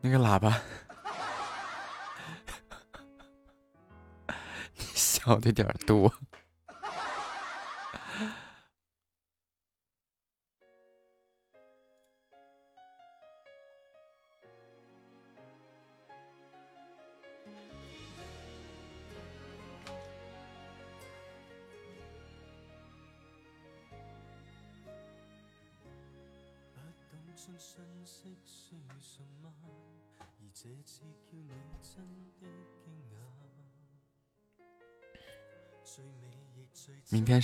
[0.00, 0.62] 那个喇叭，
[4.78, 6.10] 你小的点多。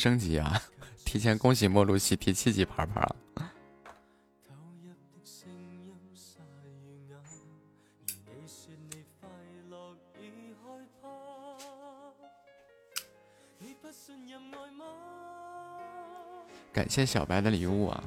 [0.04, 0.60] 升级啊
[1.02, 3.50] 提前恭喜莫露西提七级牌牌啊
[16.70, 18.04] 感谢小白的礼物啊。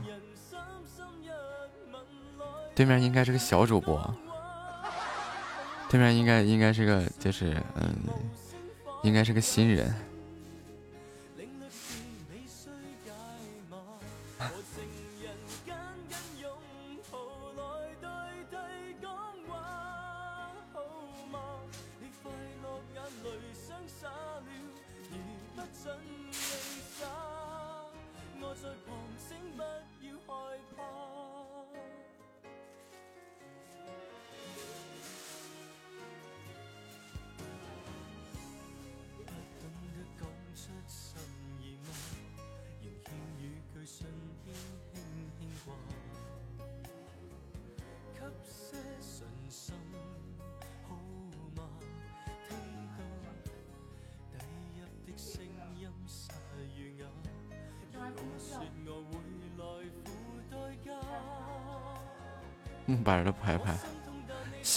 [2.75, 3.99] 对面应该是个小主播。
[5.89, 7.95] 对面应该应该是个就是嗯
[9.01, 9.91] 应该是个新人。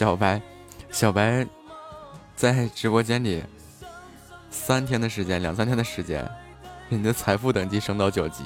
[0.01, 0.41] 小白，
[0.91, 1.47] 小白
[2.35, 3.45] 在直播间里
[4.49, 6.27] 三天的时间，两三天的时间，
[6.89, 8.45] 你的财富等级升到九级。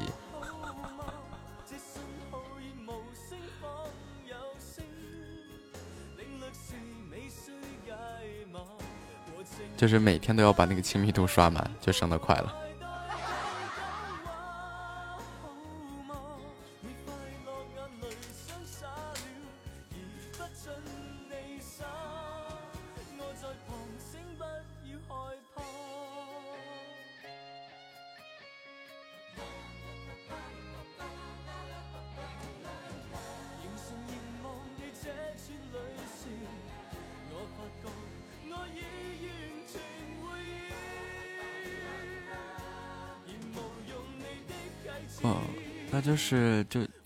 [9.77, 12.64] 就是每天都要把那个亲密度刷满，就升得快了。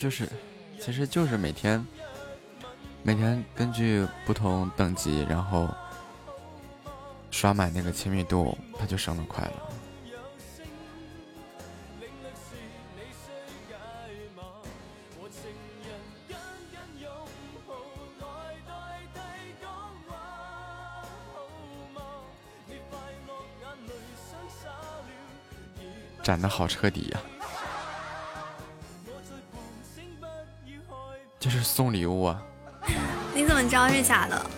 [0.09, 0.27] 就是，
[0.81, 1.87] 其实就是每天，
[3.03, 5.69] 每天根据不同等级，然后
[7.31, 9.53] 刷满那个亲密度，它就升得快了。
[26.23, 27.21] 斩的好彻底呀！
[31.39, 32.43] 就是送礼物啊！
[33.35, 34.51] 你怎么知道是假的？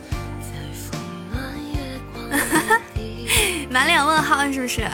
[3.71, 4.89] 满脸问号是不是？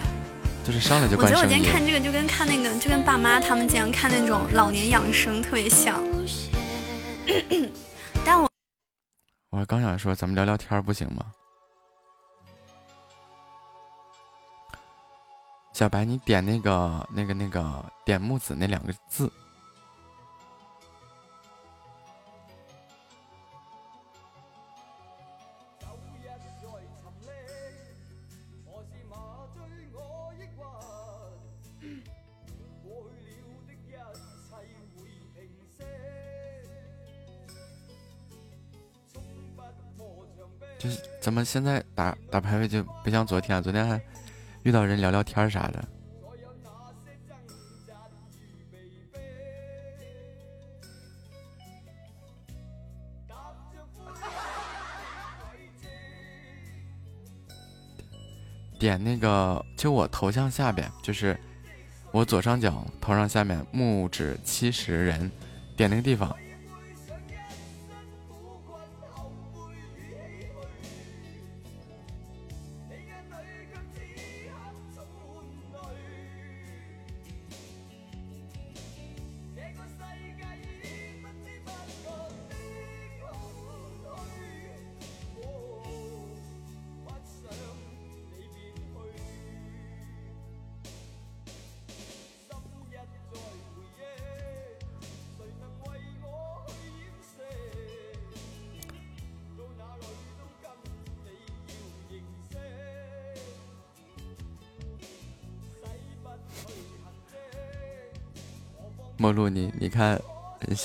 [0.64, 1.16] 就是上来就。
[1.16, 6.02] 我觉得我今天看这个就跟看那个就跟爸妈他们经常看那种老年养生特别像。
[8.24, 8.50] 但我
[9.50, 11.24] 我刚想说咱们聊聊天不行吗？
[15.72, 19.30] 小白，你点那个那个那个点木子那两个字。
[41.46, 43.62] 现在打打排位就不像昨天？
[43.62, 44.00] 昨天还
[44.64, 45.82] 遇到人聊聊天啥的。
[58.78, 61.38] 点那个，就我头像下边，就是
[62.10, 65.30] 我左上角头上下面木指七十人，
[65.76, 66.36] 点那个地方。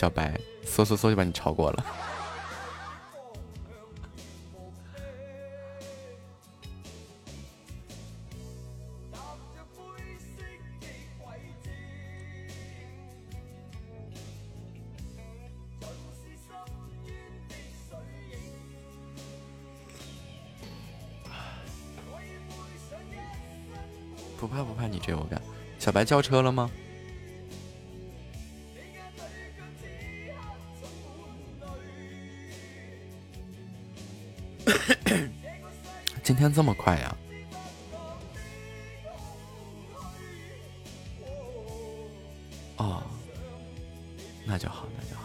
[0.01, 0.35] 小白
[0.65, 1.85] 嗖嗖嗖就把你超过了。
[24.39, 25.39] 不怕不怕，你追我干。
[25.77, 26.71] 小白叫车了吗？
[36.51, 37.15] 这么快呀？
[42.77, 43.03] 哦，
[44.45, 45.21] 那就好，那就好。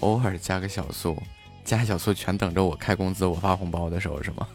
[0.00, 1.20] 偶尔加个小素。
[1.68, 4.48] 加小苏全等着我开工资，我发红包的时候是吗？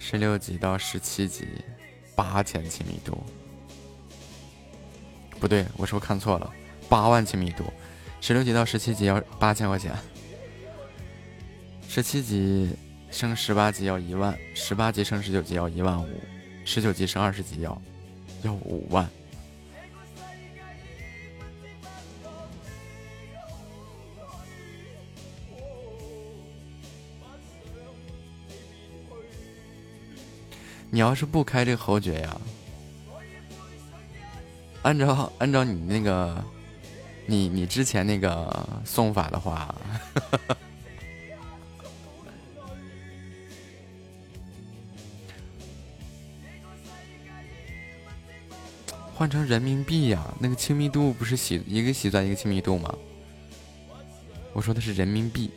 [0.00, 1.46] 十六级到十七级，
[2.16, 3.22] 八千亲密度，
[5.38, 6.52] 不对，我是不是看错了？
[6.88, 7.62] 八万亲密度，
[8.20, 9.94] 十六级到十七级要八千块钱，
[11.90, 12.70] 十七级
[13.10, 16.20] 升十八级要一万，十八级升十九级要一万五，
[16.64, 17.82] 十九级升二十级要
[18.42, 19.08] 要五万。
[30.90, 32.40] 你要是不开这个侯爵呀，
[34.82, 36.44] 按照按照你那个，
[37.26, 39.74] 你你之前那个送法的话，
[49.18, 52.94] 换成人民币呀，那个亲密度不是洗一个洗钻一个亲密度吗？
[54.52, 55.50] 我说的是人民币。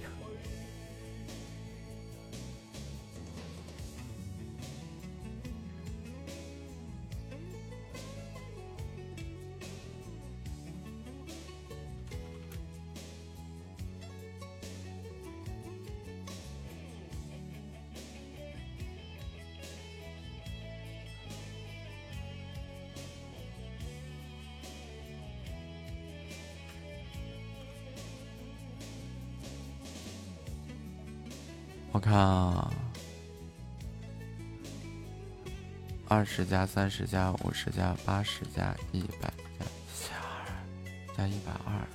[36.61, 39.65] 加三十加五十加八十加一百加
[39.97, 41.87] 加二加一百二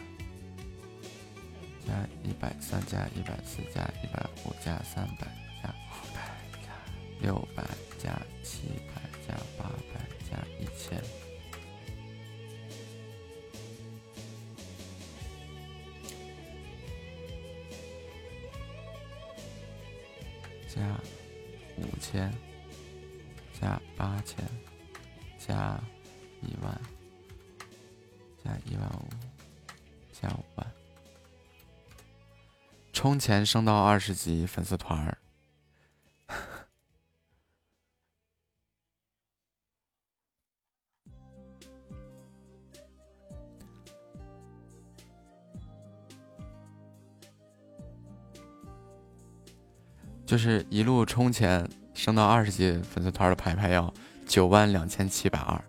[1.87, 1.93] 加
[2.25, 5.29] 一百三加一百四加一百五加三百
[5.63, 6.21] 加五百
[6.67, 6.73] 加
[7.21, 7.63] 六百
[33.27, 35.19] 充钱升到二十级粉丝团儿。
[50.25, 53.93] 就是一路充钱升到二十级粉丝团的牌牌要
[54.25, 55.66] 九万两千七百二。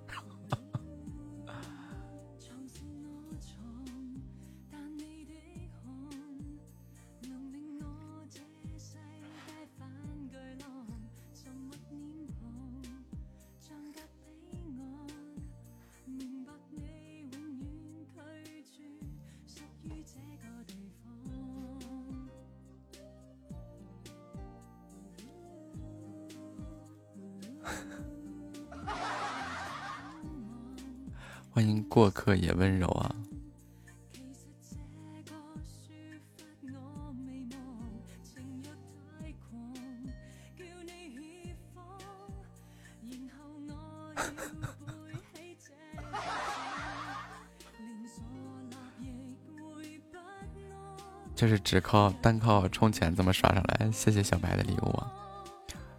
[51.88, 55.08] 靠单靠充钱这么刷上来，谢谢小白的礼物啊！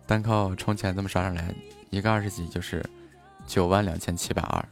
[0.07, 1.55] 单靠充钱这么刷上来，
[1.89, 2.85] 一个二十级就是
[3.47, 4.63] 九万两千七百二。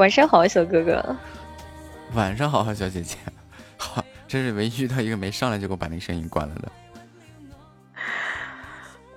[0.00, 1.16] 晚上好，小哥哥。
[2.14, 3.18] 晚上好，小姐姐。
[3.76, 6.72] 好，真是唯一遇到一个没上来就给我把那个声音关了的。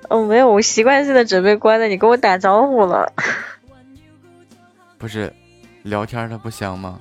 [0.10, 3.14] 哦，没有，我习惯性的准备关了，你跟我打招呼了。
[4.98, 5.34] 不是，
[5.84, 7.00] 聊天它不香吗？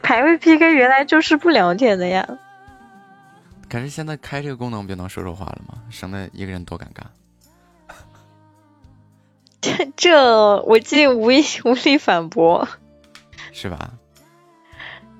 [0.00, 2.24] 排位 PK 原来就是不聊天的呀。
[3.68, 5.74] 可是现在开这个功能不就能说说话了吗？
[5.90, 7.02] 省得一个人多尴尬。
[10.04, 12.68] 这这，我竟无意 无力反驳，
[13.52, 13.90] 是吧？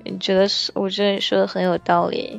[0.05, 0.71] 你觉得是？
[0.75, 2.39] 我觉得你说的很有道理。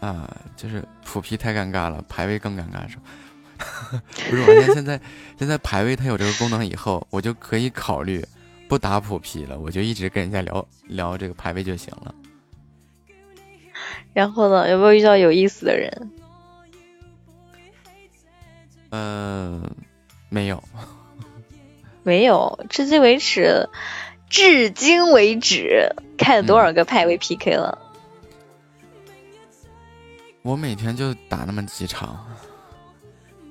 [0.00, 3.02] 啊，就是普皮太尴尬了，排位更尴尬是吧？
[4.28, 5.00] 不是，我现在现在
[5.38, 8.24] 现在排位它有这个功能以后，我就可以考虑
[8.68, 12.12] 不打普皮了，我就一直跟人家聊聊这个排位就行了。
[14.12, 14.68] 然后呢？
[14.68, 16.10] 有没有遇到有意思的人？
[18.90, 19.62] 嗯、
[20.28, 20.60] 没有。
[22.10, 23.68] 没有，至今为止，
[24.28, 27.78] 至今为止开了多少个排位 PK 了？
[30.42, 32.26] 我每天就打那么几场，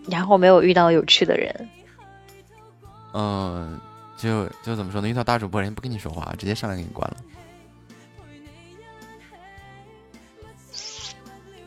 [0.09, 1.69] 然后没有遇到有趣的人。
[3.13, 3.79] 嗯，
[4.17, 5.07] 就就怎么说呢？
[5.07, 7.15] 遇到大主播，人家不跟你说话，直接上来给你关了。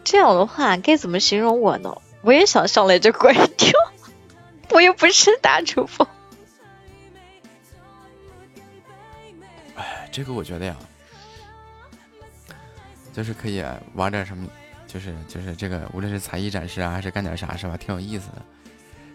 [0.04, 1.96] 这样的话该怎么形容我呢？
[2.20, 3.72] 我也想上来就关掉，
[4.68, 6.06] 我又不是大主播。
[10.12, 10.76] 这个我觉得呀，
[13.14, 13.64] 就是可以
[13.94, 14.46] 玩点什么，
[14.86, 17.78] 就是就是这个，无论是才艺展示啊，还是干点啥，是吧？
[17.78, 18.42] 挺有意思的，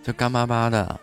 [0.04, 1.00] 就干巴巴的。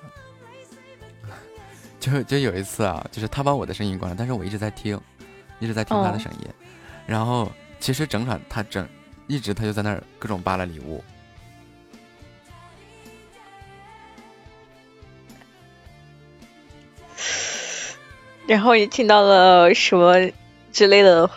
[2.00, 5.00] 就就有一次啊，就是他把我的声音关了，但是我一直在听，
[5.60, 6.48] 一直在听他的声音。
[7.06, 8.86] 然后其实整场他整
[9.28, 11.02] 一直他就在那儿各种扒拉礼物。
[18.46, 20.14] 然后也听到了什么
[20.72, 21.28] 之类的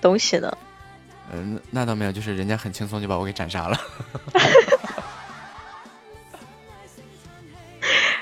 [0.00, 0.56] 东西呢？
[1.32, 3.78] 嗯，那倒没有，就是人家很轻松就把我给斩杀了。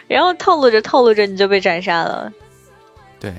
[0.07, 2.33] 然后透露着透露着你就被斩杀了。
[3.19, 3.35] 对。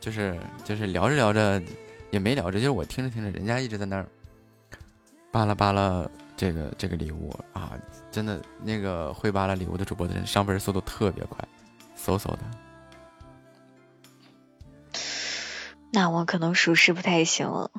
[0.00, 1.60] 就是就是聊着聊着
[2.10, 4.06] 也没聊着，就是我听着听着，人家一直在那儿
[5.32, 7.72] 扒拉扒拉这个这个礼物啊，
[8.10, 11.48] 真的那个会扒拉礼物的主播的人上分速度特别快，
[11.96, 12.44] 嗖嗖的。
[15.92, 17.70] 那我可能属实不太行了。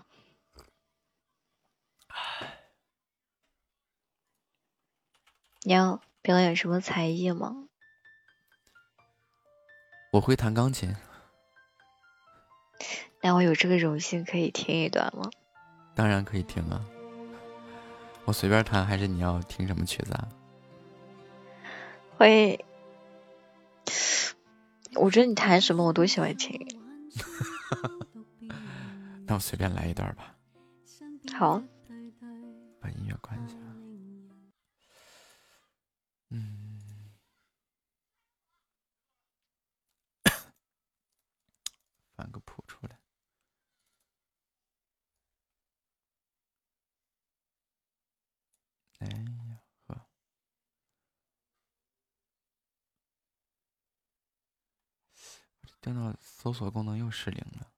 [5.62, 7.68] 你要表演什么才艺吗？
[10.14, 10.96] 我会弹钢琴。
[13.22, 15.30] 那我有这个荣幸可以听一段吗？
[15.94, 16.86] 当然可以听啊，
[18.28, 20.28] 我随便弹，还是你要听什么曲子啊？
[22.18, 22.66] 会，
[24.96, 26.60] 我觉得你弹什么我都喜欢听。
[29.26, 30.36] 那我随便来一段吧。
[31.40, 31.64] 好。
[32.82, 33.56] 把音乐关一下。
[36.30, 36.82] 嗯。
[42.18, 43.00] 翻个谱出来。
[49.12, 49.18] 哎
[49.50, 50.08] 呀呵！
[55.62, 57.72] 我这电脑搜索功能又失灵了。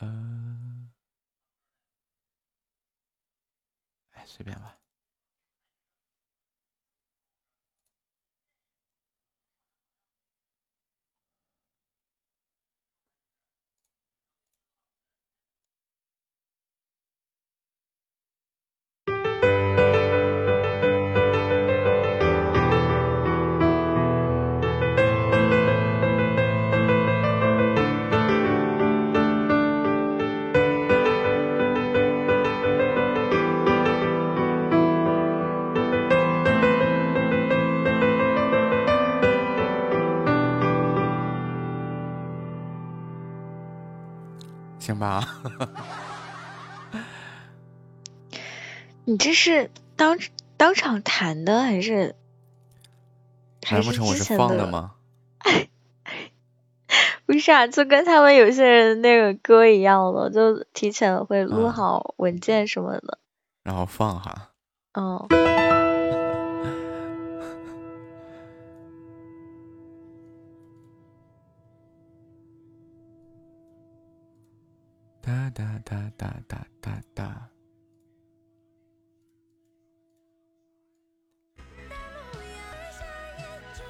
[0.00, 0.90] 嗯，
[4.12, 4.81] 哎，随便吧。
[44.82, 45.24] 行吧，
[49.04, 50.18] 你这是当
[50.56, 52.16] 当场弹的还是？
[53.70, 54.94] 难不成我是放的吗？
[57.26, 63.18] 不是啊，就跟他们有些人那个歌一样的，就提前会录好文件什么的，
[63.62, 64.50] 然后放哈。
[64.94, 65.91] 嗯。
[75.24, 77.48] 哒哒哒哒哒哒哒。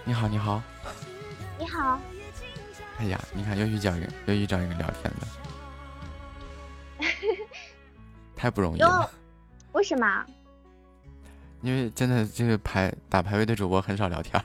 [0.04, 0.62] 你好，你好。
[1.58, 1.98] 你好。
[2.98, 5.10] 哎呀，你看又遇见一个，又遇见一个聊天
[7.00, 7.08] 的，
[8.36, 9.10] 太不容易了。
[9.72, 10.26] 为什么？
[11.62, 14.38] 因为真的这个排打排位的主播很少聊天。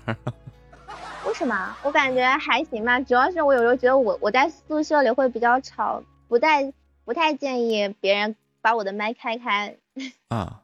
[1.26, 1.76] 为什么？
[1.84, 6.02] 我感觉还行吧，主要是我有时候觉得我我在宿舍里会比较吵。
[6.28, 6.74] 不太
[7.06, 9.78] 不太建议别人把我的麦开开
[10.30, 10.64] 啊，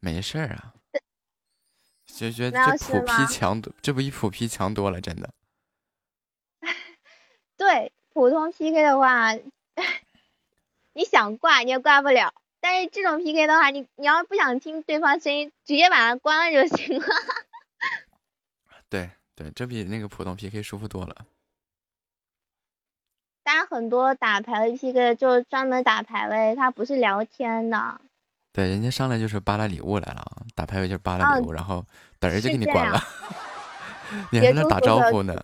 [0.00, 0.74] 没事儿啊，
[2.06, 5.32] 就觉得这普 P 强多，这比普 P 强多了，真的。
[7.56, 9.32] 对，普通 PK 的话，
[10.92, 17.06] 你想挂你也挂不了，但是这种 PK 的话，你你要不想听对方声音，直接把它关了就行了。
[18.88, 21.26] 对对，这比那个普通 PK 舒服多了。
[23.46, 28.00] 但很多打排位 PK 就专门打排位，他不是聊天的。
[28.52, 31.84] 对，人家上来就是扒拉礼物来了，打排位就是扒拉礼物，然后
[32.18, 33.00] 等人就给你关了。
[34.32, 35.40] 你还在那打招呼呢。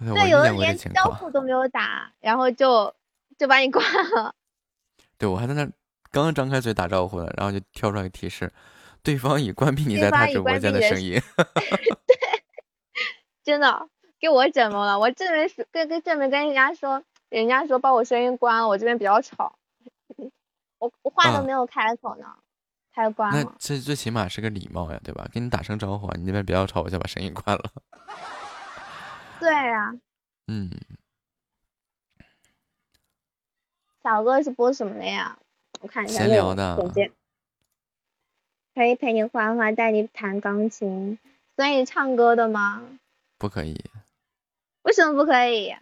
[0.00, 0.10] 对，
[0.52, 1.12] 我连招。
[1.12, 2.92] 呼都没有打，然后就
[3.38, 3.80] 就把你挂
[4.16, 4.34] 了。
[5.16, 5.70] 对我还在那儿
[6.10, 8.52] 刚张开嘴打招呼了，然后就跳出来个提示，
[9.04, 11.22] 对方已关闭你在他直播间的声音。
[12.04, 12.16] 对
[13.44, 13.88] 真的
[14.20, 14.98] 给我整懵了。
[14.98, 19.58] 我这边是跟跟这边跟人家说，人家说把我声音关了，我这边比较吵，
[20.78, 22.36] 我我话都嗯没有开口呢，
[22.92, 23.56] 他就关那了。
[23.58, 25.26] 这最起码是个礼貌呀，对吧？
[25.32, 27.72] 跟你打声招呼啊，你那边不要吵，我就把声音关了。
[29.40, 29.94] 对啊，
[30.48, 30.70] 嗯，
[34.02, 35.38] 小哥是播什么的呀？
[35.80, 36.76] 我看一下闲聊的。
[38.74, 41.18] 可以陪你画画，带你弹钢琴。
[41.56, 42.82] 所以唱歌的吗？
[43.36, 43.82] 不可以，
[44.82, 45.74] 为什么不可以？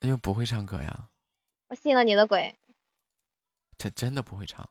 [0.00, 1.08] 因为不会唱歌呀，
[1.68, 2.56] 我信了你的鬼！
[3.76, 4.68] 这真的不会唱。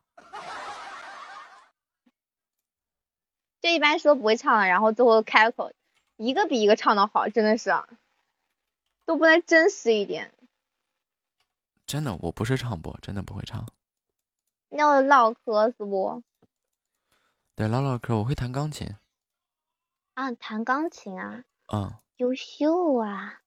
[3.59, 5.73] 就一般说不会唱了，然后最后开口，
[6.15, 7.71] 一个比一个唱的好，真的是，
[9.05, 10.33] 都不能真实一点。
[11.85, 13.67] 真的，我不是唱播，真的不会唱。
[14.69, 16.21] 那我唠嗑是不？
[17.55, 18.95] 对，唠唠嗑，我会弹钢琴。
[20.13, 21.43] 啊，弹钢琴啊，
[21.73, 23.41] 嗯，优秀啊！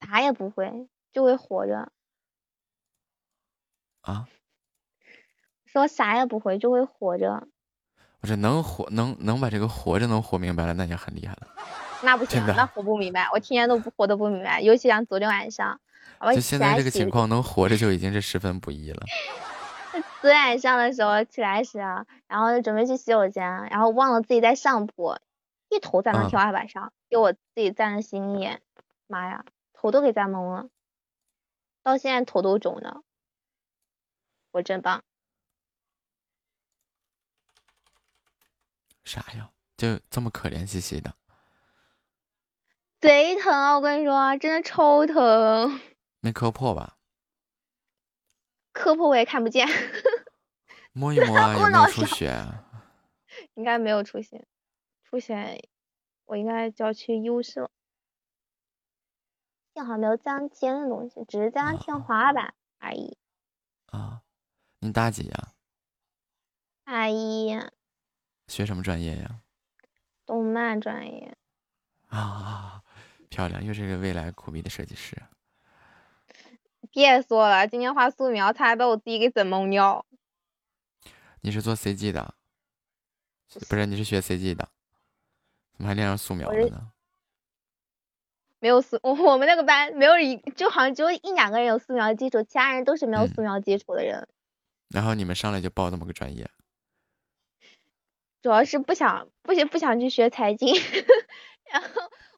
[0.00, 1.92] 啥也不会，就会活着。
[4.00, 4.26] 啊，
[5.66, 7.46] 说啥也不会，就会活着，
[8.20, 11.48] 我这能活，能能把这个活着能活明白了，那也很厉害了。
[12.02, 13.28] 那不行那活不明白。
[13.32, 15.78] 我天天都不活得不明白，尤其像昨天晚上，
[16.20, 19.02] 我现在这个情况，能活着就已经是十分不易了。
[20.22, 25.18] 昨天晚上的时候起来时啊，然后就准备去洗手间，然后忘了自己在上铺，
[25.68, 28.62] 一头站到嗯天花板上，给我自己站的心眼，
[29.06, 29.44] 妈呀，
[29.74, 30.70] 头都给站懵了，
[31.82, 33.02] 到现在头都肿呢，
[34.52, 35.04] 我真棒。
[39.04, 39.50] 啥呀？
[39.76, 41.14] 就这么可怜兮兮的，
[42.98, 43.74] 贼疼啊！
[43.76, 45.78] 我跟你说，真的超疼，
[46.20, 46.96] 没磕破吧？
[48.72, 49.68] 磕破我也看不见，
[50.92, 52.64] 摸一摸啊， 有没有出血啊？
[53.52, 54.46] 应该没有出血，
[55.04, 55.68] 出血
[56.32, 57.70] 我应该就要去医务室了。
[59.74, 63.18] 幸好没有脏尖的东西，只是沾了天花板而已。
[63.88, 64.22] 啊，
[64.78, 65.52] 你大几呀？
[66.84, 67.54] 阿姨，
[68.48, 69.42] 学什么专业呀？
[70.24, 71.36] 动漫专业，
[72.08, 72.82] 啊，
[73.28, 75.22] 漂亮，又是一个未来苦逼的设计师。
[76.90, 80.06] 别说了，今天画素描，差点把我自己给整懵掉。
[81.42, 82.34] 你是做 CG 的？
[83.68, 84.70] 不是，你是学 CG 的？
[85.82, 86.92] 怎么还练上素描了呢？
[88.60, 94.28] 没有素，我 我们那个班没有一，就好像只有一两个人有素描基础，其他人都是没有嗯素描基础的人。
[94.90, 96.48] 然后你们上来就报这么个专业，
[98.42, 100.72] 主要是不想不想不想去学财经，
[101.72, 101.88] 然后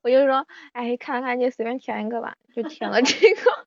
[0.00, 3.66] 我就说，哎，看了看就随便填一个吧，就填了这个。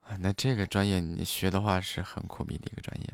[0.04, 3.08] 啊那这个专业你学的话是很苦逼的一个专业。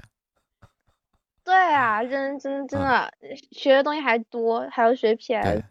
[1.54, 5.62] 对啊，真真真啊的、学的东西还多，还要学 PS。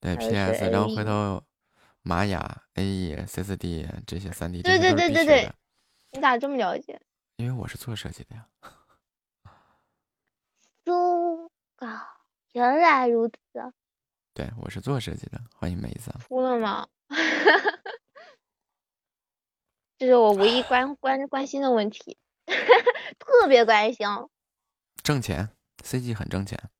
[0.00, 1.40] 对 PS，然后回头
[2.02, 5.52] 玛雅、AE、CCD 这些三 D 这对对对对对
[6.10, 7.00] 你咋这么了解？
[7.36, 8.46] 因为我是做设计的呀。
[12.52, 13.36] 原来如此，
[14.34, 16.18] 对，我是做设计的，欢迎梅子啊。
[16.28, 16.88] 哭了吗？
[19.98, 22.18] 这是我唯一关关关心的问题，
[23.20, 24.04] 特别关心。
[25.02, 25.50] 挣钱
[25.82, 26.70] ，CG 很挣钱。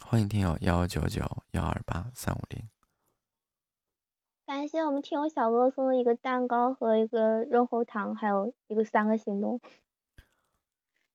[0.00, 1.22] 欢迎听友幺九九
[1.52, 2.68] 幺二八三五零。
[4.46, 9.60] 感谢我们听友小哥送的一个蛋糕和一个润喉糖，还有一个三个行动。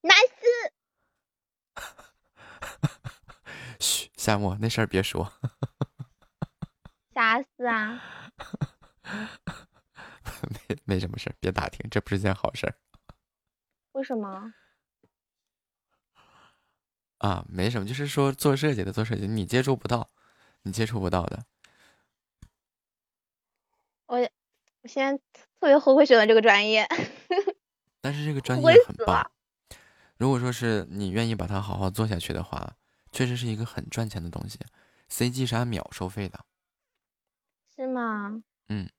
[0.01, 0.71] nice，
[3.79, 5.31] 嘘，夏沫，那事儿别说。
[7.13, 8.01] 啥事啊？
[10.49, 12.75] 没没什么事儿，别打听，这不是件好事儿
[13.91, 14.53] 为什么？
[17.19, 17.45] 啊。
[17.47, 20.09] 没什么，就是说做设计的做设计，你接触不到，
[20.63, 21.39] 你接触不到的。
[24.07, 24.17] 我
[24.81, 25.15] 我现在
[25.59, 26.87] 特别后悔选了这个专业。
[28.01, 29.31] 但是这个专业很棒。
[30.17, 32.75] 如果说是你愿意把它好好做下去的话，
[33.11, 34.59] 确实是一个很赚钱的东西。
[35.09, 36.39] CG 是按秒收费的，
[37.75, 38.41] 是吗？
[38.67, 38.89] 嗯。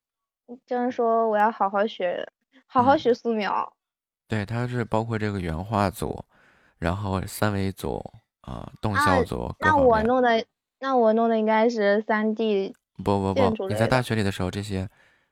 [0.67, 2.29] 这样说，我要好好学，
[2.67, 3.73] 好好嗯学素描。
[4.27, 6.25] 对，它是包括这个原画组，
[6.81, 8.03] 然后三维组
[8.41, 10.45] 啊动效组那我弄的
[10.81, 12.75] 那我弄的应该是三 d
[13.05, 14.89] 不不不你在大学里的时候这些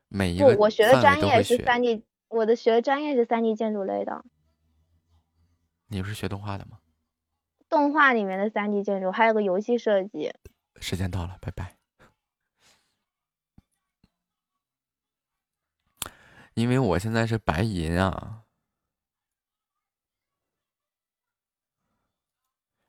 [0.09, 4.23] 每一个我学的专业是三 d 我的学的专业是三 d 建筑类的。
[5.89, 6.79] 你不是学动画的吗？
[7.71, 10.35] 动画里面的三 d 建筑还有个游戏设计。
[10.81, 11.77] 时间到了拜拜。
[16.53, 18.43] 因为我现在是白银啊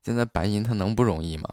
[0.01, 1.49] 现在白银它能不容易吗？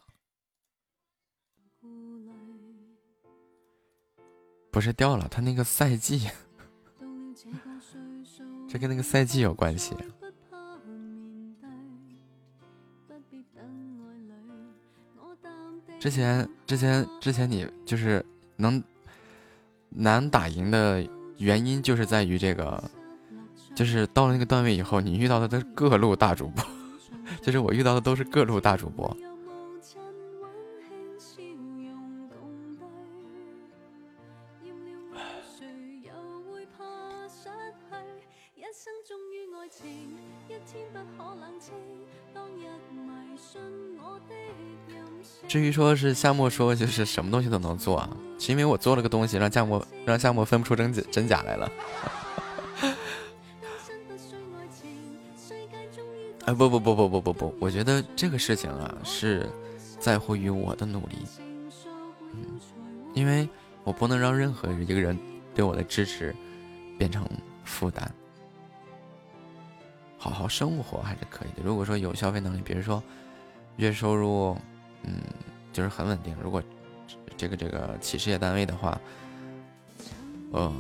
[4.70, 6.28] 不是掉了，它那个赛季，
[8.68, 9.97] 这跟那个赛季有关系。
[15.98, 18.24] 之前之前之前你就是
[18.56, 18.82] 能
[19.89, 21.02] 难打赢的
[21.39, 22.90] 原因，就是在于这个，
[23.74, 26.62] 就是到了那个段位以后，你遇到的都是各路大主播，
[27.43, 29.16] 就是我遇到的都是各路大主播。
[45.49, 51.70] 至于说是夏末说就是什么东西都能做啊，是因为我做了个东西让夏末让夏末分不出真假真假来了。
[56.47, 59.48] 哎不不不不不不不，我觉得这个事情啊是
[60.01, 61.16] 在乎于我的努力，
[62.32, 62.59] 嗯，
[63.14, 63.48] 因为
[63.85, 65.18] 我不能让任何一个人
[65.55, 66.35] 对我的支持
[66.98, 67.28] 变成
[67.64, 68.10] 负担。
[70.18, 71.62] 好好生活还是可以的。
[71.64, 73.02] 如果说有消费能力，比如说
[73.77, 74.56] 月收入。
[75.09, 75.20] 嗯，
[75.73, 76.35] 就是很稳定。
[76.43, 76.60] 如果
[77.36, 79.01] 这个这个企事业单位的话，
[80.51, 80.73] 呃，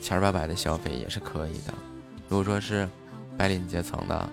[0.00, 1.74] 千八百的消费也是可以的。
[2.30, 2.88] 如果说是
[3.36, 4.26] 白领阶层的，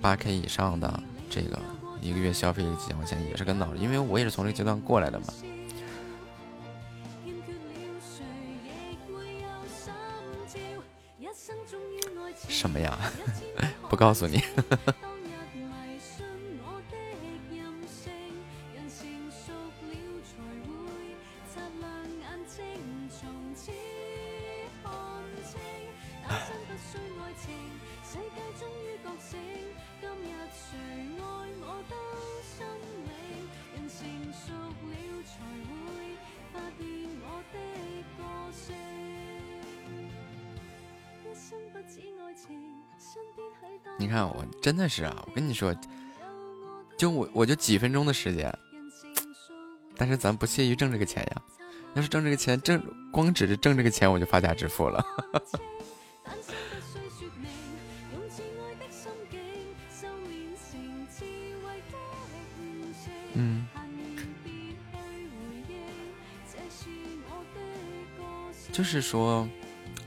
[0.00, 1.58] 八 K 以上的，这个
[2.00, 3.80] 一个月消费几千块钱也是跟道理。
[3.80, 5.26] 因为我也是从这个阶段过来的嘛。
[12.48, 12.98] 什么呀？
[13.88, 14.36] 不告诉你。
[14.36, 14.42] 你
[44.70, 45.74] 真的是啊，我跟你说，
[46.96, 48.56] 就我我就几分钟的时间，
[49.96, 51.42] 但是咱不屑于挣这个钱呀。
[51.94, 52.80] 要是挣这个钱，挣
[53.10, 55.04] 光指着挣这个钱，我就发家致富了。
[63.34, 63.66] 嗯，
[68.70, 69.48] 就是说，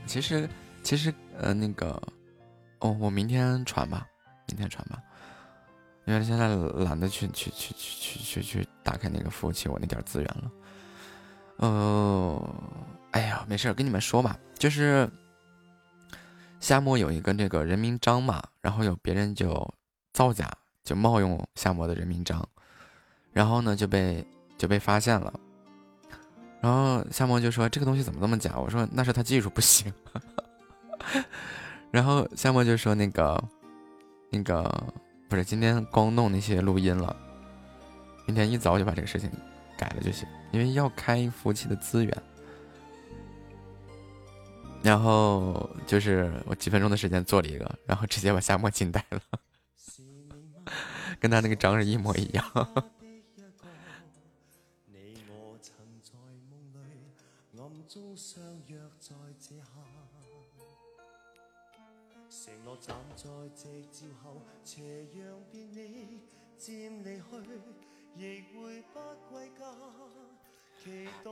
[0.06, 0.48] 其实
[0.82, 2.02] 其实呃那个。
[2.80, 4.04] 哦，我明天传吧，
[4.54, 5.02] 明天传吧，
[6.04, 6.54] 因为现在
[6.84, 10.52] 懒得去去去去去去去打开那个服务器，我那点资源了。
[11.56, 12.54] 呃，
[13.10, 15.10] 哎呀，没事跟你们说吧，就是
[16.60, 19.74] 夏末有一个这个人名章嘛，然后有别人就
[20.12, 20.48] 造假，
[20.84, 22.48] 就冒用夏末的人名章，
[23.32, 24.24] 然后呢就被
[24.56, 25.34] 就被发现了，
[26.60, 28.56] 然后夏末就说这个东西怎么这么假？
[28.56, 29.92] 我说那是他技术不行。
[31.90, 33.40] 然后夏末就说：“那个，
[34.34, 34.92] 那个
[35.28, 37.16] 不是今天光弄那些录音了，
[38.26, 39.30] 明天一早就把这个事情
[39.78, 42.22] 改了就行，因为要开服务器的资源。
[44.82, 49.20] 然后就是我几分钟的时间做了一个，然后直接把夏沫惊呆了，
[51.20, 52.44] 跟他那个章是一模一样。”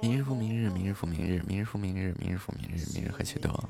[0.03, 3.69] 明日复明日，明日复明日，明日复明日，明日复明日，明日何其多。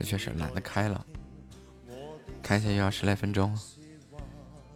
[0.00, 1.06] 这确实懒得开了，
[2.42, 3.56] 开起来又要十来分钟。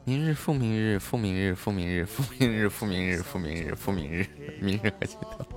[0.05, 4.29] 明日复明日，复明日，复明日，复明日，复明日，复明日，复明日，
[4.61, 5.49] 明日何其多。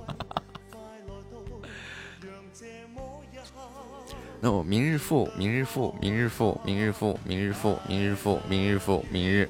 [4.40, 9.48] 那我明日复，明日复，明日复，明日复，明日复，明日复，明日复，明日，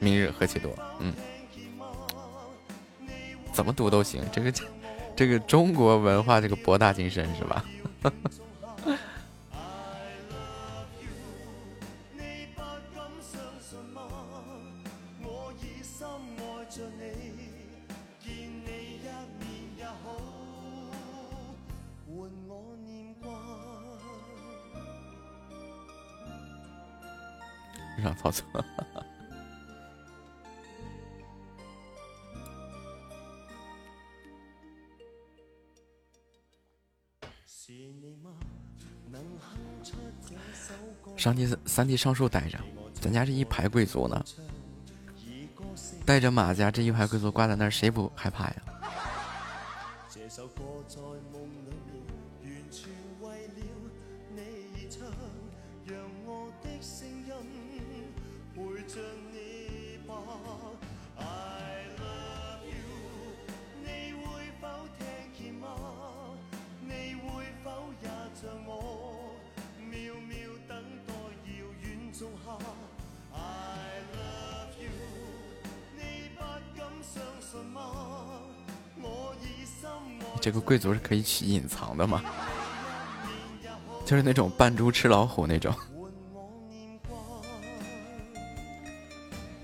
[0.00, 0.74] 明日何其多？
[0.98, 1.12] 嗯，
[3.52, 4.24] 怎么读都行。
[4.32, 4.52] 这个，
[5.14, 7.64] 这个中国文化这个博大精深是吧？
[28.02, 28.42] 上操作，
[41.20, 42.58] 上帝三弟上树待着，
[42.98, 44.24] 咱家这一排贵族呢，
[46.06, 48.56] 带着马甲这一排贵族挂在那儿，谁不害怕呀？
[80.40, 82.22] 这个贵族是可以去隐藏的吗？
[84.04, 85.72] 就是那种扮猪吃老虎那种。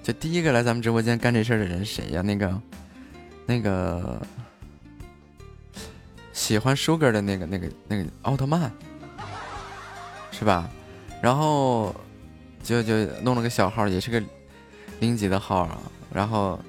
[0.03, 2.23] 就第一个来咱们直播间干这事儿的人谁呀？
[2.23, 2.61] 那个，
[3.45, 4.23] 那个
[6.33, 8.71] 喜欢 Sugar 的那个、那个、那个奥特曼，
[10.31, 10.71] 是吧？
[11.21, 11.93] 然后
[12.63, 14.23] 就就弄了个小号，也是个
[15.01, 15.81] 零级的号啊。
[16.13, 16.61] 然后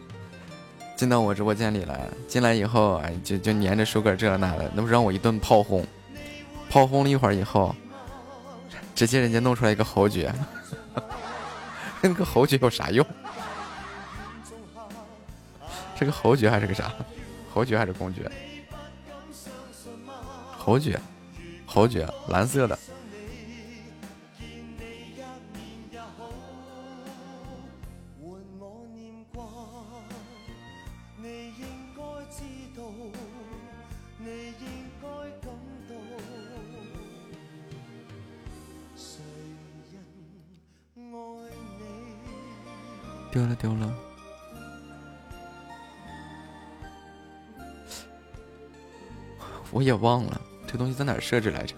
[0.97, 5.85] 进到我直播间里来，进来以后，哎，就就粘着 Sugar 这那的，那不让我一顿炮轰，
[6.71, 7.75] 炮轰了一会儿以后，
[8.95, 10.33] 直接人家弄出来一个侯爵，
[12.01, 13.05] 那个侯爵有啥用？
[15.95, 16.91] 这个侯爵还是个啥？
[17.53, 18.29] 侯爵还是公爵？
[20.57, 20.99] 侯爵，
[21.67, 22.77] 侯爵，蓝色的。
[43.37, 43.95] 丢了丢了。
[49.69, 51.75] 我也忘了这东西在哪儿设置来着。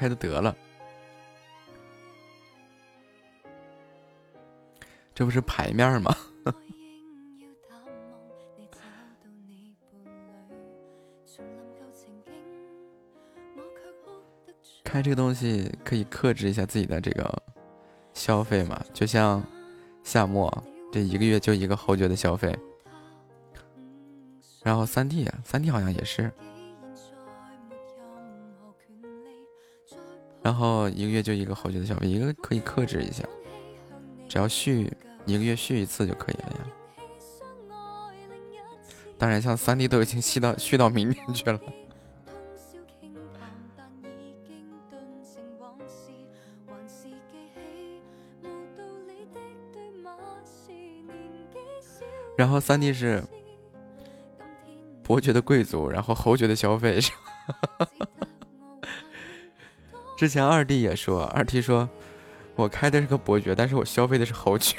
[0.00, 0.56] 开就得了。
[5.14, 6.16] 这不是牌面吗？
[14.82, 17.42] 开这个东西可以克制一下自己的这个
[18.14, 18.82] 消费嘛？
[18.94, 19.44] 就像
[20.02, 20.50] 夏末
[20.90, 22.58] 这一个月就一个侯爵的消费，
[24.64, 26.32] 然后三啊，三 D 好像也是，
[30.50, 33.22] 然后一个月就一个侯爵的消费，一个可以克制一下，
[34.28, 34.92] 只要续。
[35.26, 36.66] 一个月续一次就可以了呀。
[39.16, 41.60] 当然，像三弟都已经续到续到明年去了。
[52.36, 53.22] 然后三弟是
[55.04, 57.12] 伯爵的贵族，然后侯爵的消费是。
[60.20, 61.88] 之前二弟也说，二弟说
[62.54, 64.76] 我开的是个伯爵，但是我消费的是豪爵。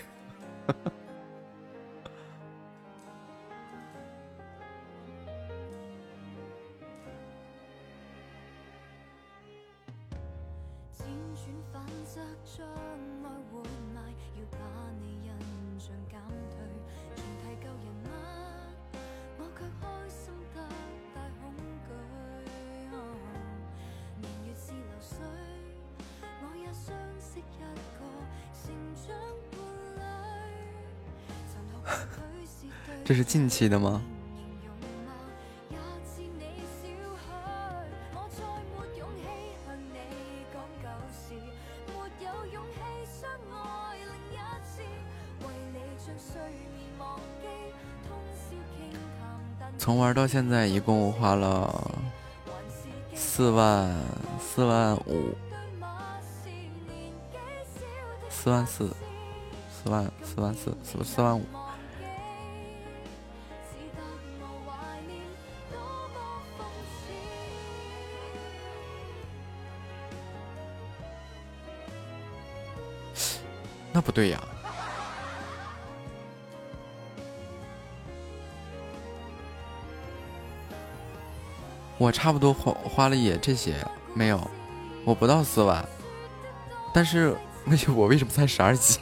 [33.51, 33.59] 哈哈。
[33.59, 34.01] 这是近期的吗？
[49.77, 51.91] 从玩到现在，一共花了
[53.15, 53.91] 四万
[54.39, 55.35] 四万五，
[58.29, 58.87] 四万四，
[59.83, 61.43] 四万四万四四四万五。
[74.01, 74.41] 不对呀，
[81.97, 83.75] 我差不多花花了也这些
[84.15, 84.49] 没有，
[85.05, 85.87] 我不到四万，
[86.93, 88.99] 但是那我为什么才十二级？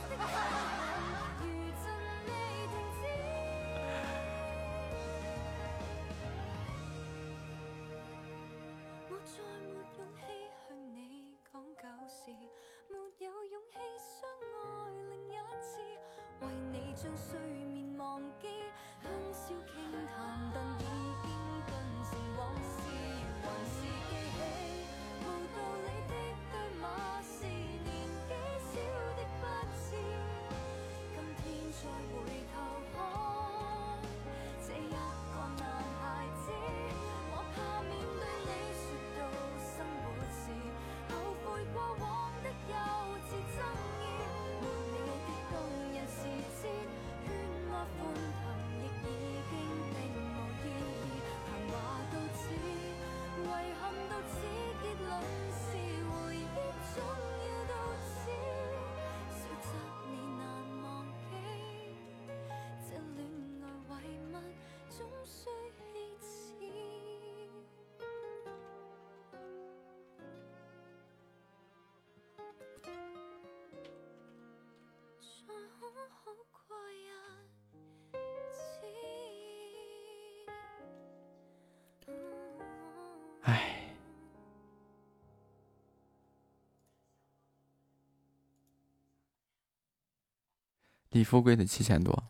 [91.30, 92.24] 富贵的七千多。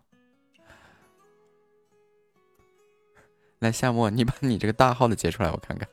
[3.59, 5.88] 来夏沫你把你这个大号的截出来我看看。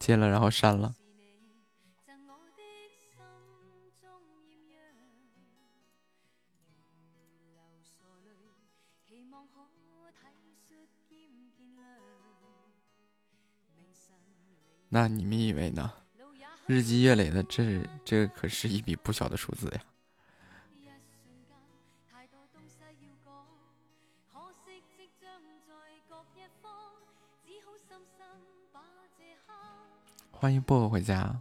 [0.00, 1.01] 接了然后删了。
[15.02, 15.92] 那你们以为呢？
[16.64, 19.80] 日积月累的，这这可是一笔不小的数字呀。
[30.30, 31.36] 欢迎薄荷回家。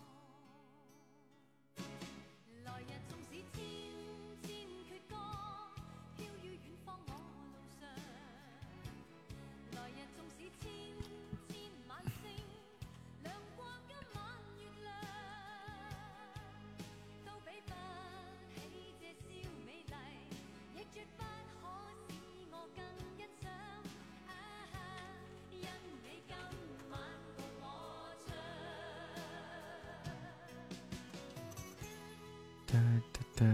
[33.42, 33.48] 哒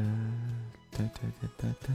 [0.92, 1.10] 哒
[1.40, 1.94] 哒哒哒，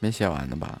[0.00, 0.78] 没写完呢吧？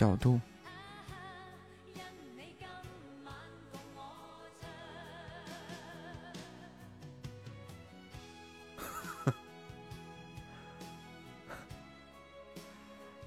[0.00, 0.40] 角度。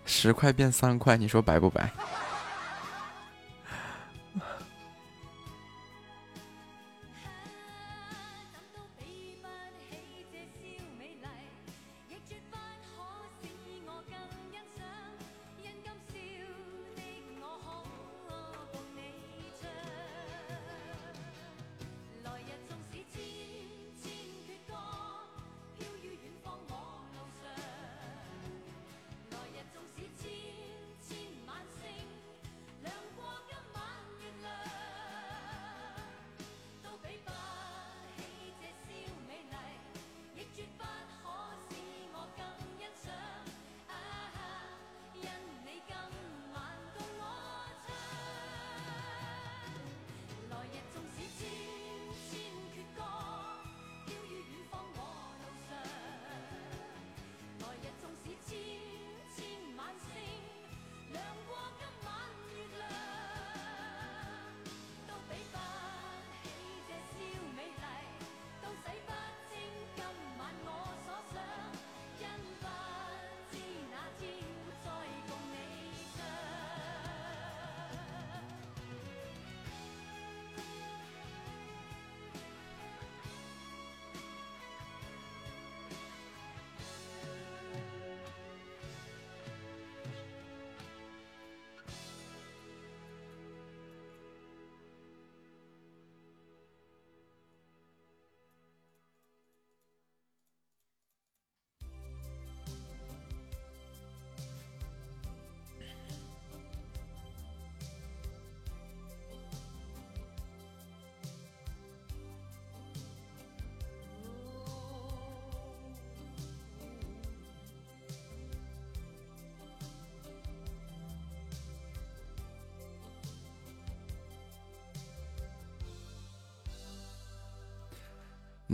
[0.06, 1.91] 十块变三块你说白不白？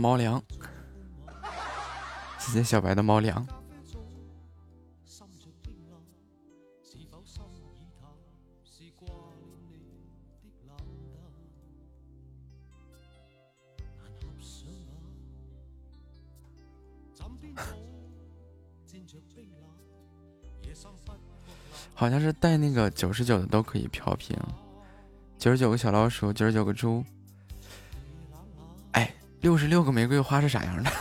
[0.00, 0.42] 猫粮，
[2.38, 3.46] 谢谢小白的猫粮。
[21.94, 24.34] 好像是带那个九十九的都可以飘屏，
[25.36, 27.04] 九十九个小老鼠，九十九个猪。
[29.50, 30.92] 六十六个玫瑰花是啥样的？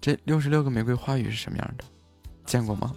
[0.00, 1.84] 这六十六个玫瑰花语是什么样的？
[2.46, 2.96] 见过吗？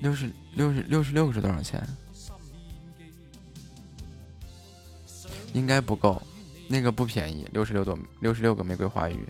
[0.00, 1.82] 六十六十六十六个是多少钱？
[5.54, 6.20] 应该不够，
[6.68, 9.24] 那个不便宜，六十六朵六十六个玫瑰花语，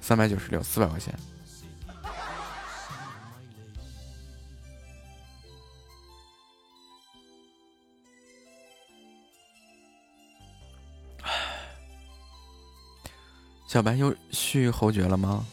[0.00, 1.14] 三百九十六，四百块钱。
[13.78, 15.46] 小白又续侯爵了吗？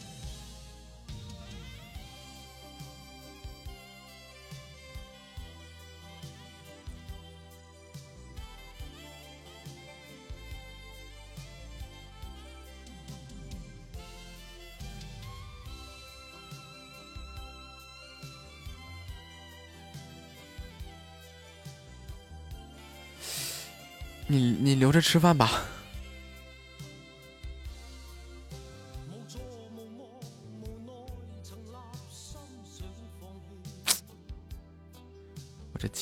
[24.26, 25.75] 你你留着吃饭吧。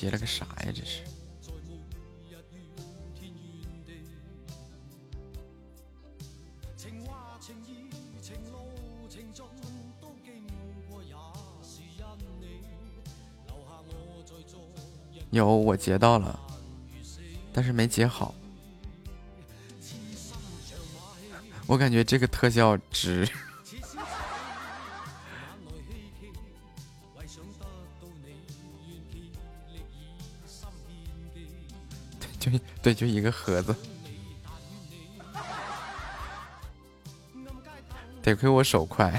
[0.05, 0.67] 接了个啥呀？
[0.67, 1.01] 这是。
[15.31, 16.39] 有，我截到了，
[17.55, 18.35] 但是没截好。
[21.67, 23.27] 我感觉这个特效值。
[32.85, 33.75] 对，就一个盒子。
[38.23, 39.19] 得亏我手快。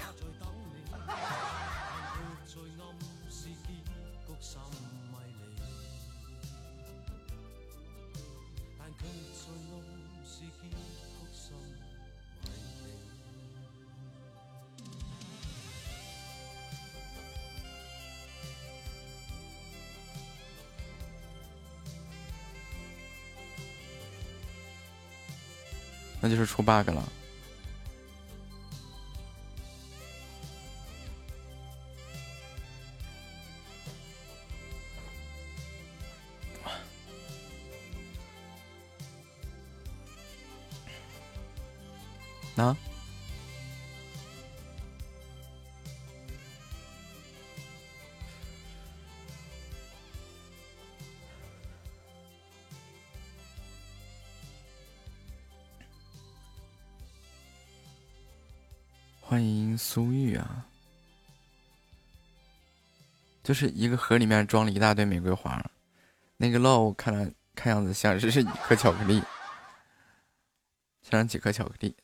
[26.56, 27.04] 出 bug 了。
[63.56, 65.64] 是一个盒里面装了一大堆玫瑰花，
[66.38, 69.24] 那个 low 看来看样子像是一颗巧克力，
[71.02, 71.96] 像几颗巧克力，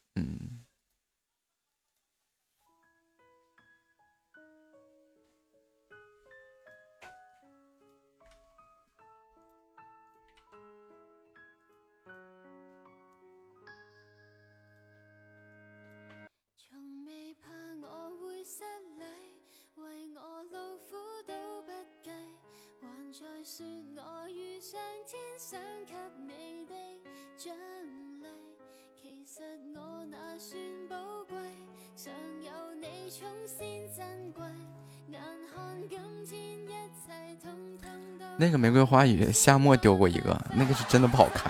[38.92, 41.50] 花語夏末丢过一个，那个是真的不好看。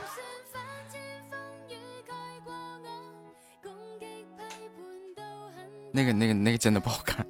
[5.92, 7.26] 那个、那个、那个真的不好看。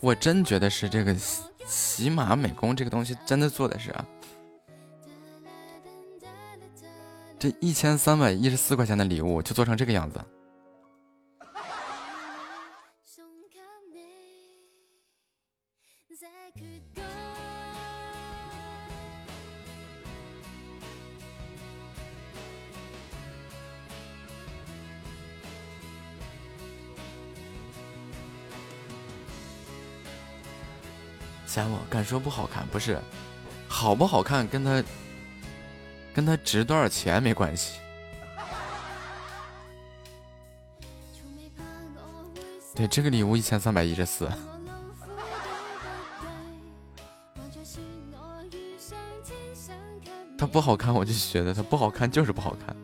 [0.00, 4.04] 我，真觉得是这个喜喜马美工这个东西真的做的是啊，
[7.42, 10.24] 这一千三百一十四块钱的礼物就做成这个样子。
[13.04, 13.58] 送給
[13.92, 13.98] 你
[16.08, 16.24] 這
[16.54, 16.62] 闕
[16.94, 17.02] 歌。
[31.44, 33.00] 夏末敢说不好看，不是
[33.66, 34.80] 好不好看跟他
[36.14, 37.78] 跟它值多少钱没关系。
[42.74, 44.28] 对，这个礼物一千三百一十四，
[50.38, 52.76] 它不好看我就觉得它不好看就是不好看。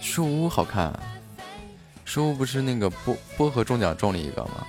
[0.00, 0.92] 树屋好看，
[2.14, 4.64] 树屋不是那个薄薄荷中奖中了一个吗？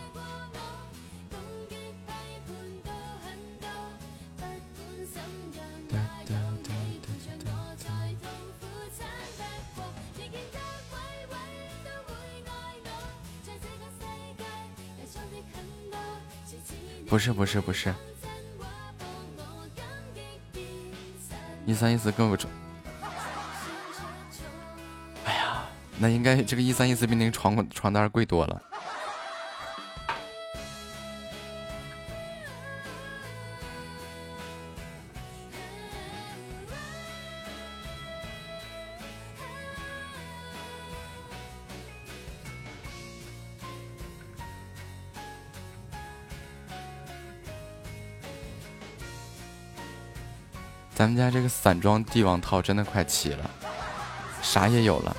[17.07, 17.93] 不是不是不是，
[21.67, 22.49] 一三一四更不中。
[26.05, 28.61] 那应该这个一三一四比那个床床单贵多了。
[50.93, 53.49] 咱们家这个散装帝王套真的快齐了，
[54.43, 55.17] 啥也有了。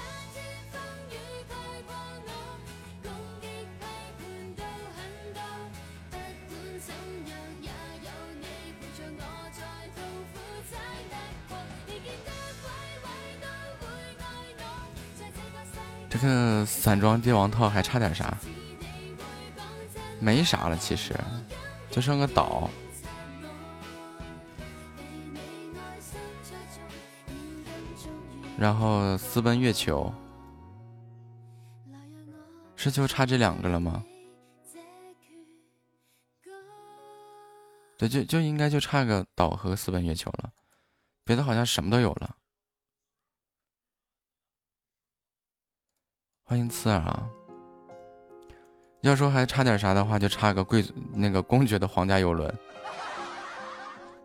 [16.66, 18.36] 散装帝王套还差点啥？
[20.18, 21.14] 没啥了，其实
[21.90, 22.68] 就剩个岛。
[28.59, 30.12] 然后私奔月球，
[32.74, 34.02] 是就差这两个了吗？
[37.98, 40.51] 对，就就应该就差个岛和私奔月球了，
[41.24, 42.34] 别的好像什么都有了。
[46.48, 47.28] 欢迎刺耳啊！
[49.01, 52.52] 要说还差点啥的话，就差个贵族那个公爵的皇家游轮。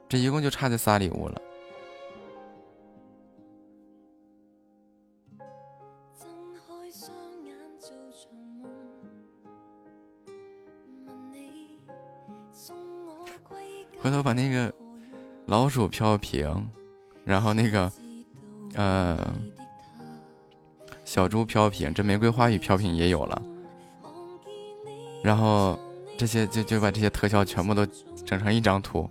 [0.07, 1.41] 这一共就差这仨礼物了。
[13.99, 14.71] 回头把那个
[15.47, 16.69] 老鼠飘屏，
[17.25, 17.91] 然后那个
[18.75, 19.33] 呃
[21.11, 23.41] 小猪飘屏，这玫瑰花语飘屏也有了，
[25.21, 25.77] 然后
[26.17, 27.85] 这些就就把这些特效全部都
[28.25, 29.09] 整成一张图，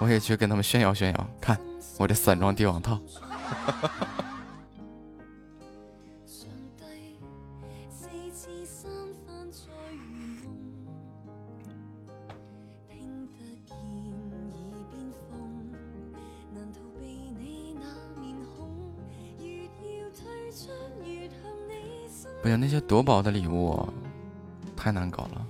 [0.00, 1.56] 我也去跟他们炫耀炫耀，看
[1.98, 2.98] 我这散装帝王套。
[22.42, 23.86] 不行，那些夺宝的礼物
[24.76, 25.46] 太难搞了。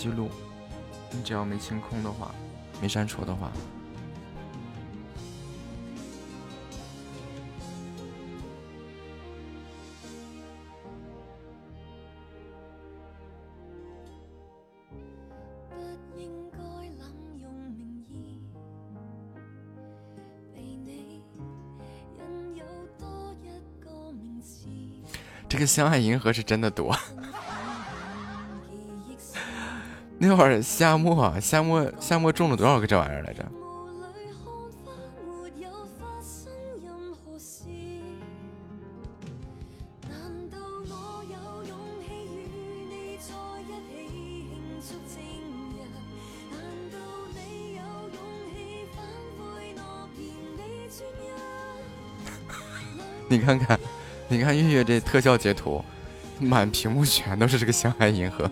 [0.00, 0.30] 记录，
[1.12, 2.34] 你只要没清空的话，
[2.80, 3.52] 没删除的话。
[25.46, 26.96] 这个相爱银河是真的多。
[30.22, 33.42] 那会儿夏末，夏末，夏末中了多少个这玩意儿来着？
[53.26, 53.80] 你看看，
[54.28, 55.82] 你看月月这特效截图，
[56.38, 58.44] 满屏幕全都是这个《相爱银河》。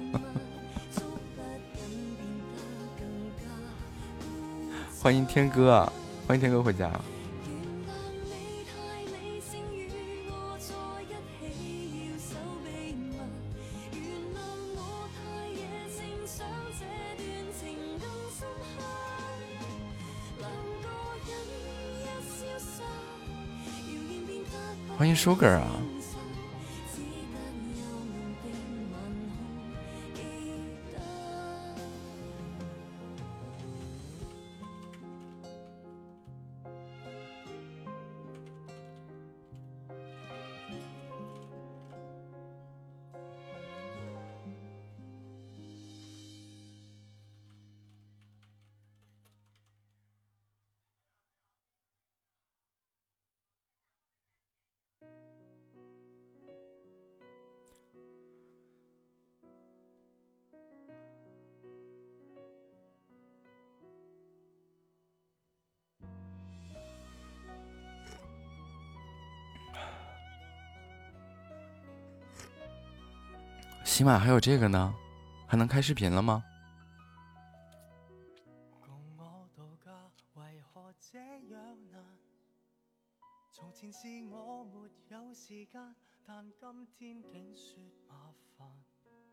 [5.09, 5.91] 欢迎天哥啊
[6.27, 6.91] 欢迎天哥回家。
[24.99, 25.78] 欢迎 Sugar 啊。
[74.09, 74.95] 那还有这个呢？
[75.47, 76.43] 还能开视频了吗？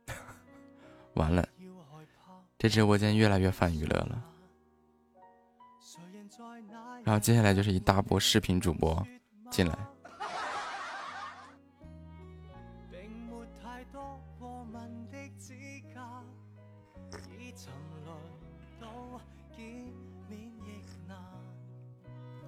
[1.16, 1.48] 完了
[2.58, 4.22] 这直播间越来越泛娱乐了。
[7.06, 9.02] 然后接下来就是一大波视频主播
[9.50, 9.85] 进来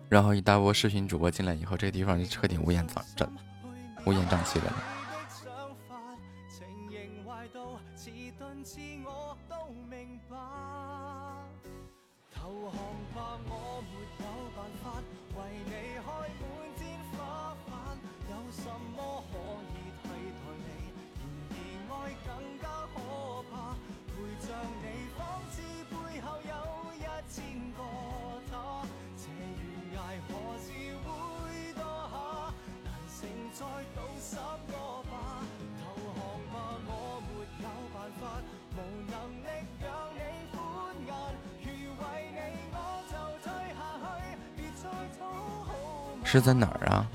[0.09, 3.27] 然后一大波视频主播进来以后这个地方就彻底乌烟瘴瘴
[4.05, 4.71] 乌烟瘴气的
[46.27, 47.07] 是在哪儿啊？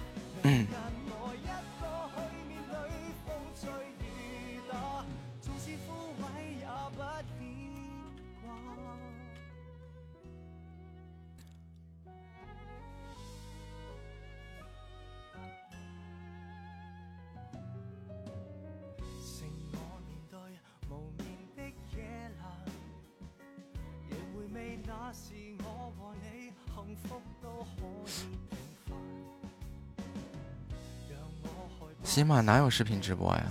[32.23, 33.43] 今晚哪有视频直播呀？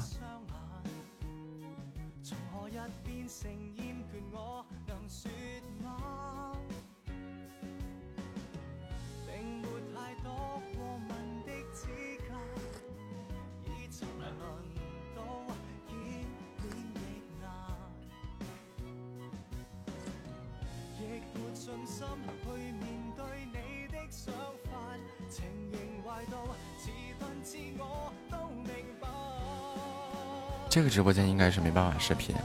[31.02, 32.36] 直播间应该是没办法视频。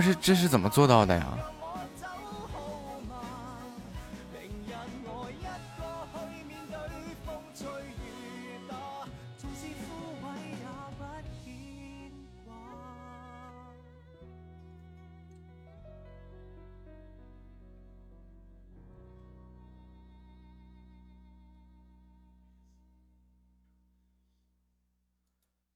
[0.00, 1.38] 不是这是怎么做到的呀？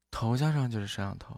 [0.09, 1.35] 头像上就是摄像头。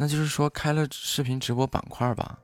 [0.00, 2.40] 那就是说开了视频直播板块吧。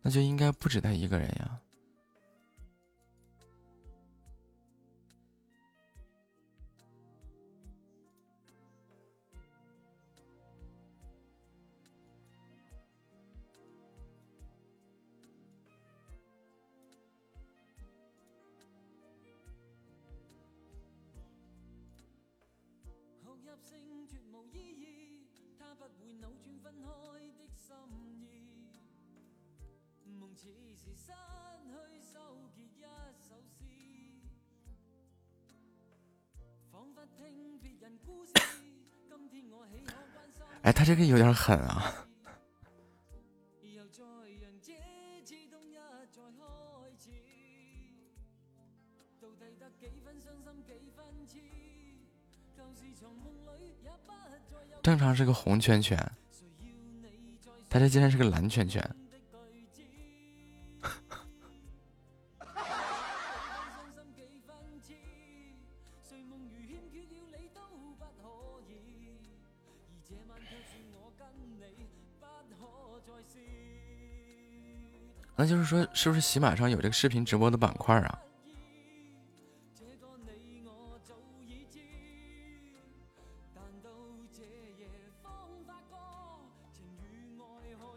[0.00, 1.60] 那就应该不止他一个人呀。
[40.72, 41.94] 他这个有点狠啊。
[54.82, 55.98] 正常是个红圈圈
[57.68, 58.82] 他这竟然是个蓝圈圈。
[75.40, 78.18] 那就是说，是不是喜马上有这个视频直播的板块啊？
[79.74, 81.80] 这个你我早已知。
[83.54, 83.58] 这
[84.78, 84.86] 夜，
[86.76, 87.42] 情与爱
[87.80, 87.96] 何。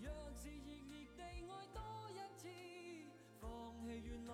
[0.00, 0.06] 若
[0.40, 1.20] 是热烈地
[1.50, 1.82] 爱多
[2.12, 2.46] 一次，
[3.40, 3.50] 放
[3.82, 4.30] 弃原来，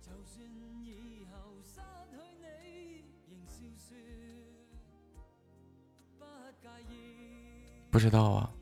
[0.00, 0.46] 就算
[0.84, 1.34] 以后
[1.64, 1.74] 失
[2.08, 2.46] 去你，
[3.28, 4.27] 仍笑说。
[7.98, 8.54] 不知道啊。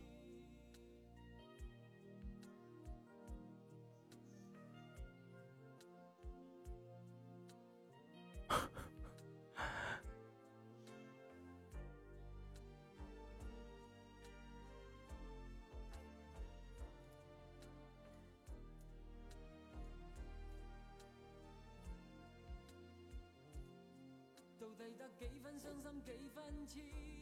[25.18, 27.15] 几分伤心，几分。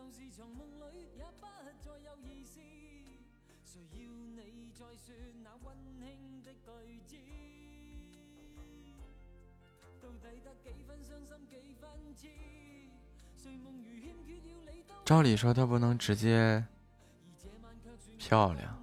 [0.00, 1.46] 就是从梦里也不
[1.84, 2.58] 再有意思。
[3.62, 5.14] 谁要你再说
[5.44, 6.58] 那温馨的句
[7.06, 7.16] 子？
[10.00, 11.84] 到底得几分伤心，几分
[12.16, 12.28] 痴？
[13.36, 14.94] 谁梦如欠缺要你都？
[15.04, 16.64] 照理说，他不能直接
[18.18, 18.82] 漂亮。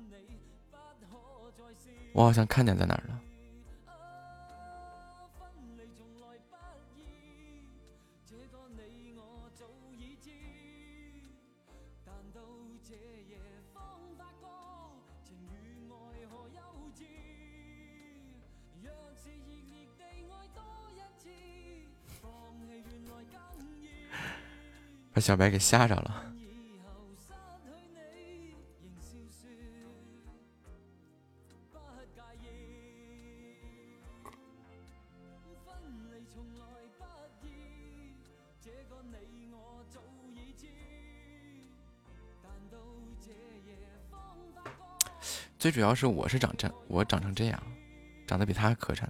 [2.14, 3.20] 我好像看见在哪了。
[25.28, 26.24] 小白给吓着了。
[45.60, 47.62] 最主要是我是长这，我长成这样，
[48.26, 49.04] 长得比他还磕碜。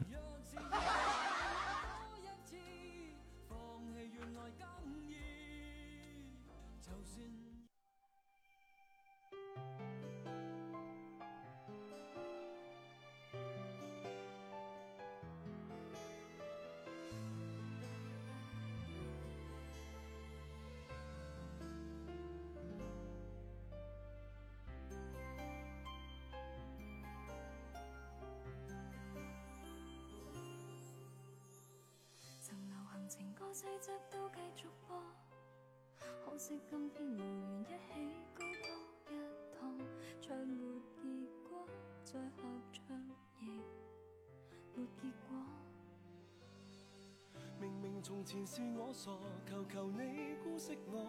[48.50, 49.12] 是我傻，
[49.46, 51.06] 求求你姑息我，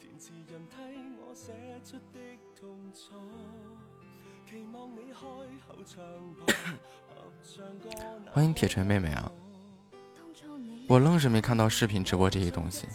[0.00, 0.76] 填词人替
[1.20, 1.52] 我写
[1.84, 2.18] 出的
[2.58, 3.12] 痛楚，
[4.48, 5.20] 期望你开
[5.68, 6.02] 口唱
[6.34, 6.46] 吧，
[7.14, 7.90] 合唱歌
[8.32, 9.30] 欢迎铁锤妹妹啊！
[10.88, 12.88] 我愣是没看到视频直播这些东西。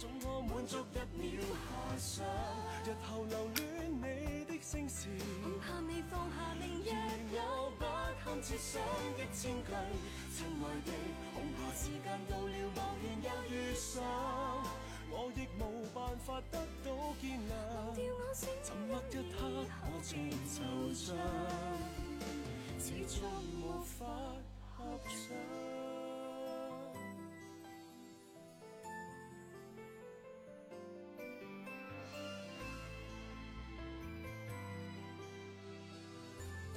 [0.00, 2.24] 总可满足一秒遐想。
[2.86, 5.10] 日后留恋你的声线，
[5.42, 6.88] 恐怕未放下明日
[7.28, 7.84] 如有不
[8.24, 8.80] 堪设想
[9.18, 9.70] 的千句。
[10.34, 10.90] 亲爱的，
[11.34, 14.02] 恐怕时间到了無緣又遇上，
[15.10, 15.62] 我亦无
[15.94, 16.88] 办法得到
[17.20, 17.52] 見諒。
[17.94, 19.36] 掉我聲沉默一刻，
[19.84, 20.18] 我像
[20.48, 20.56] 惆
[20.96, 21.12] 怅，
[22.80, 23.20] 始終
[23.60, 24.06] 無法
[24.78, 25.36] 合唱。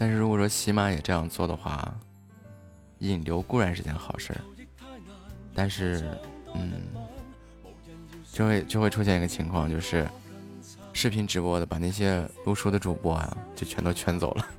[0.04, 1.98] 但是如果说喜马也这样做的话，
[3.00, 4.38] 引流固然是件好事兒，
[5.56, 6.06] 但是，
[6.54, 6.74] 嗯，
[8.30, 10.06] 就会就会出现一个情况，就是
[10.92, 14.46] 视频直播的把那些錄書的主播啊，就全都圈走了。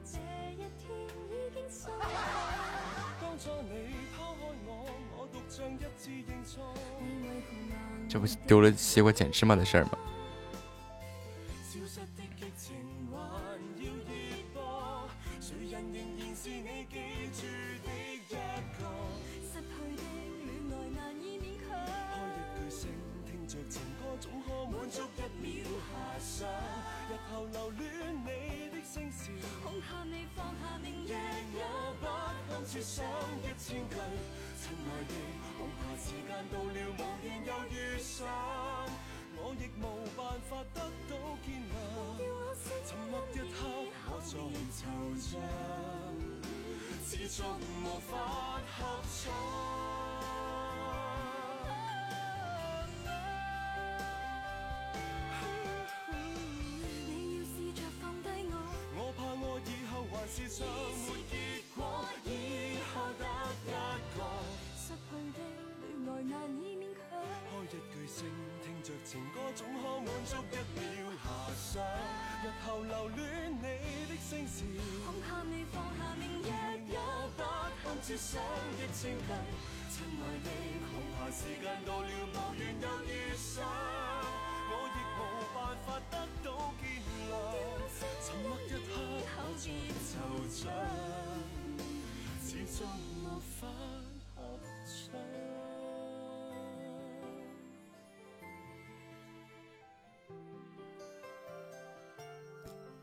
[8.08, 9.90] 这，不丢了西瓜捡芝麻的事儿吗？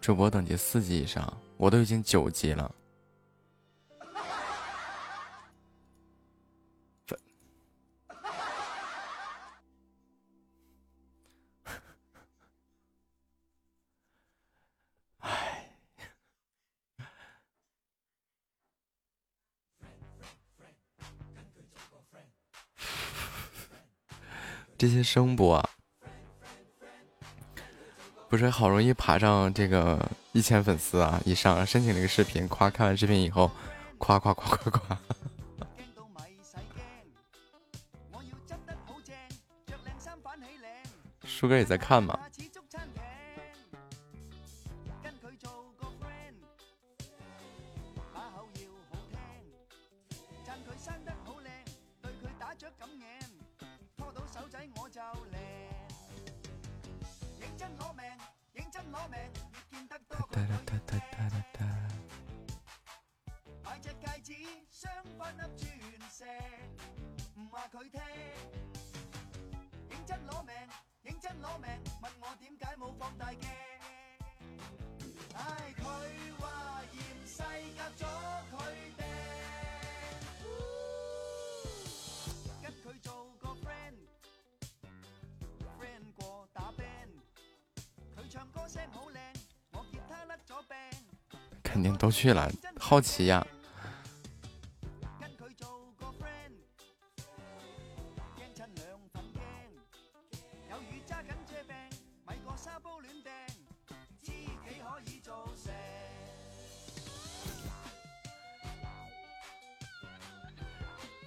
[0.02, 2.73] 主播等级四级以上，我都已经九级了。
[24.78, 25.69] 这些声波啊。
[28.32, 33.52] 不是好容易爬上这个一千粉丝啊以上，申请了一个视频，夸看完视频以后，
[33.98, 34.98] 夸夸夸夸夸。
[41.28, 42.18] 舒哥也在看吗？
[92.22, 92.48] 去了，
[92.80, 93.43] 好奇呀。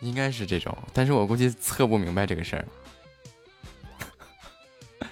[0.01, 2.65] 应该是这种，但是我估计测不明白这个事儿。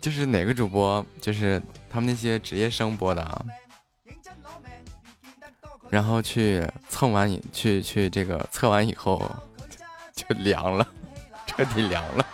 [0.00, 3.44] 就是哪个主播，就是他们那些职业声播的啊。
[5.94, 9.22] 然后去蹭完以去去这个测完以后
[10.12, 10.84] 就凉了，
[11.46, 12.26] 彻底凉了。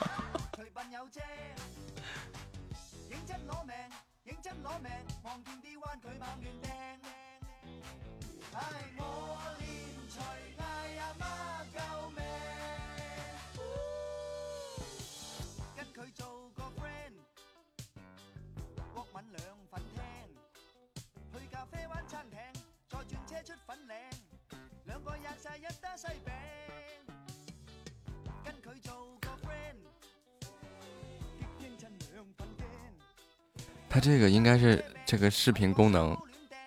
[35.31, 36.17] 视频功能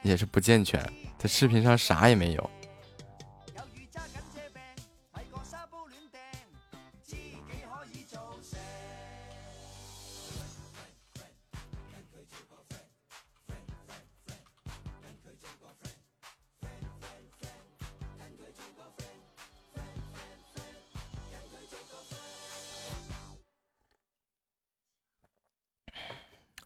[0.01, 0.81] 也是不健全
[1.17, 2.49] 在视频上啥也没有。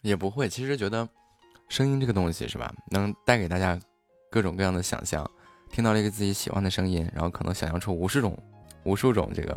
[0.08, 1.07] 也不会其实觉得
[1.78, 3.80] 声音这个东西是吧，能带给大家
[4.32, 5.24] 各种各样的想象。
[5.70, 8.36] 听到了一个自己喜欢的声音，然后可能想象出无数种、
[8.84, 9.56] 无数种这个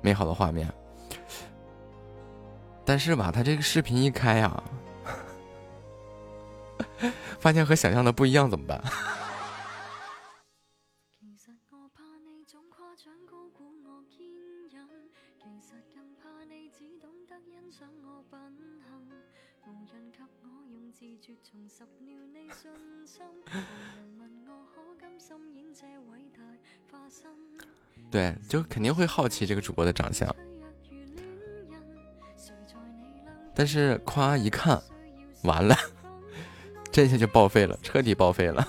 [0.00, 0.72] 美好的画面。
[2.84, 4.62] 但是吧，他这个视频一开啊，
[7.40, 8.80] 发现和想象的不一样，怎么办？
[28.48, 30.34] 就肯定会好奇这个主播的长相，
[33.54, 34.82] 但是夸一看，
[35.42, 35.76] 完了，
[36.90, 38.66] 这下就报废了，彻底报废了。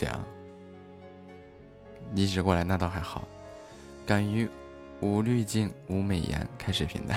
[0.00, 0.24] 这样
[2.14, 3.28] 移植过来那倒还好。
[4.06, 4.48] 敢于
[5.02, 7.14] 无滤镜无美颜开视频的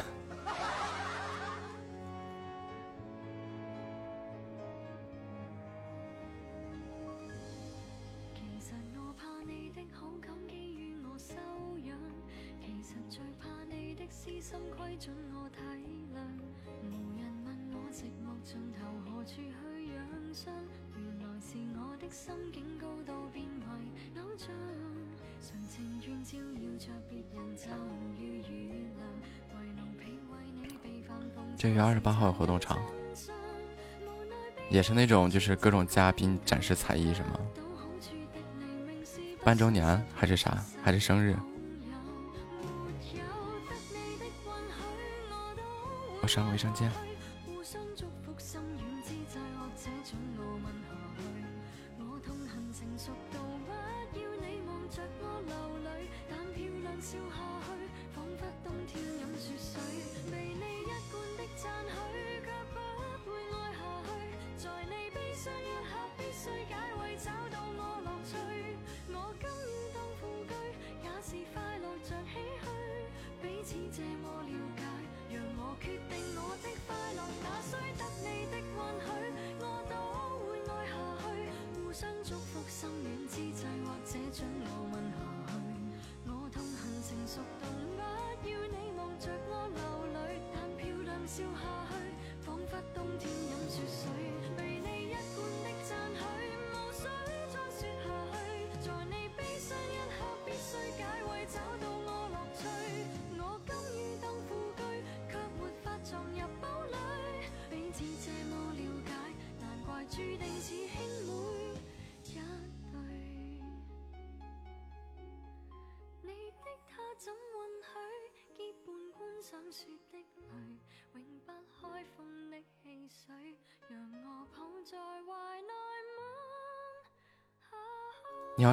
[31.57, 32.77] 这月二十八号有活动场，
[34.69, 37.39] 也是那种就是各种嘉宾展示才艺什么，
[39.45, 41.37] 半周年还是啥，还是生日。
[46.21, 46.91] 我上卫生间。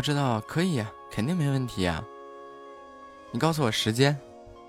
[0.01, 2.03] 要知道，可以，肯定没问题呀、
[3.33, 4.19] 你告诉我时间，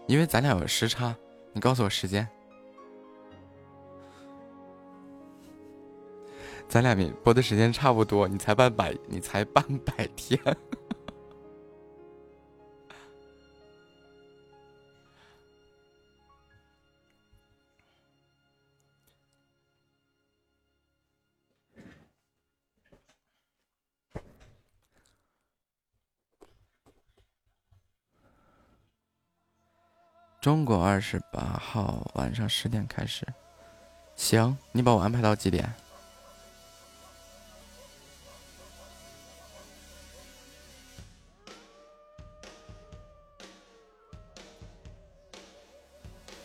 [0.06, 1.16] 因为咱俩有时差，
[1.54, 2.28] 你告诉我时间。
[6.68, 6.94] 咱俩
[7.24, 10.38] 播的时间差不多，你才半百，你才半百天。
[30.42, 33.24] 中国二十八号晚上十点开始。
[34.16, 35.72] 行，你把我安排到几点？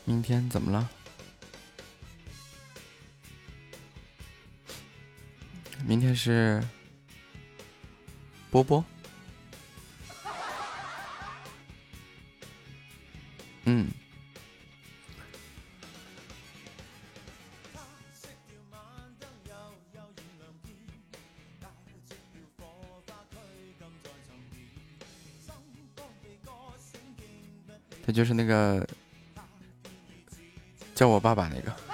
[0.05, 0.91] 明天怎么了？
[5.87, 6.63] 明天是
[8.51, 8.85] 波波。
[13.67, 13.89] 嗯。
[28.07, 28.87] 他就是那个
[30.95, 31.86] 叫我爸爸那个。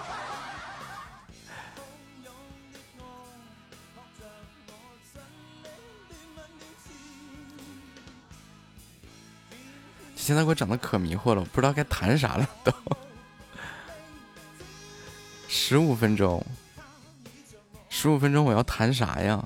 [10.22, 12.72] 现在给我整的可迷惑了，我不知道该弹啥了都。
[15.48, 16.46] 十五分钟，
[17.88, 19.44] 十五分钟我要弹啥呀？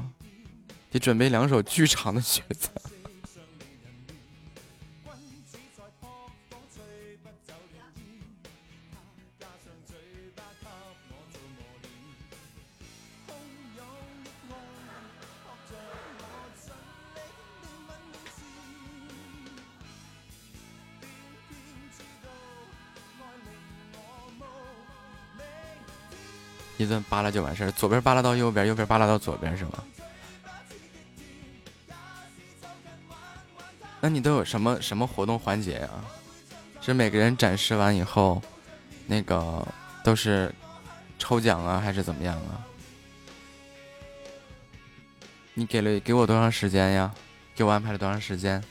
[0.91, 2.69] 得准备两首巨长的曲子。
[27.09, 29.73] 扒拉就完事儿，左边扒拉到右边，右边扒拉到左边，是吗？
[34.01, 35.89] 那你都有什么什么活动环节呀？
[36.81, 38.43] 是每个人展示完以后，
[39.07, 39.67] 那个
[40.05, 40.55] 都是
[41.19, 42.63] 抽奖啊，还是怎么样啊？
[45.55, 47.13] 你给了给我多长时间呀？
[47.55, 48.63] 给我安排了多长时间？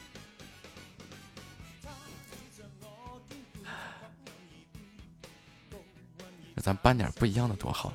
[6.61, 7.93] 咱办点不一样的多好。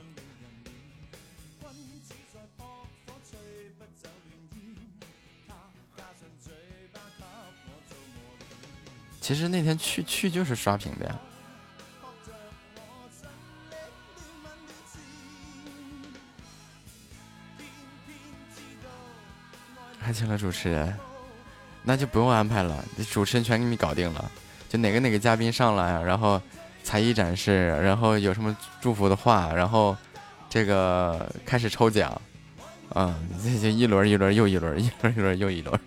[9.21, 11.19] 其实那天去去就是刷屏的呀。
[20.01, 20.97] 還請了主持人，
[21.83, 24.31] 那就不用安排了，主持人全给你搞定了，
[24.69, 26.41] 就哪个哪个嘉宾上来，然后。
[26.83, 29.95] 才艺展示，然后有什么祝福的话，然后
[30.49, 32.21] 这个开始抽奖，
[32.95, 33.15] 嗯，
[33.45, 35.79] 这就一轮一轮又一轮，一轮一轮又一轮，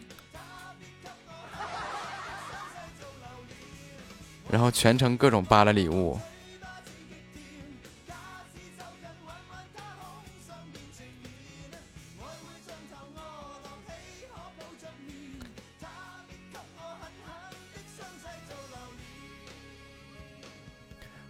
[4.83, 6.19] 全程各种扒拉礼物。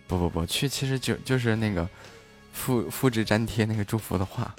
[0.08, 1.88] 不不不，去其实就就是那个
[2.52, 4.56] 复复制粘贴那个祝福的话。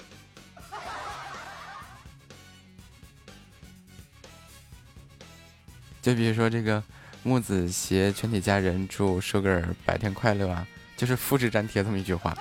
[6.01, 6.81] 就比如说这个
[7.25, 12.37] 木子携全体家人祝 Sugar 百天快乐啊，就是复制粘贴这么一句话。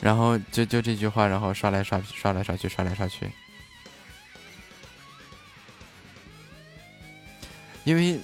[0.00, 3.30] 然后就就这句话，然后刷来刷，刷来刷去，刷来刷去。
[7.84, 8.18] 因为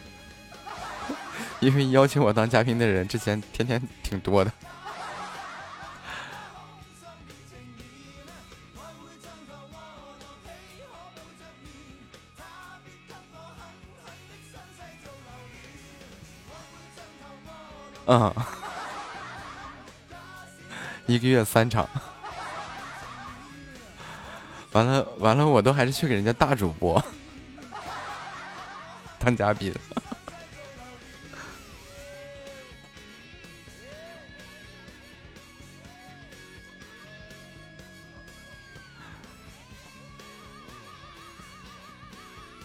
[1.60, 4.50] 因为邀请我当嘉宾的人之前天天挺多的。
[18.12, 18.46] 啊，
[21.06, 21.88] 一个月三场，
[24.72, 27.02] 完了完了，我都还是去给人家大主播。
[29.18, 29.74] 当嘉宾。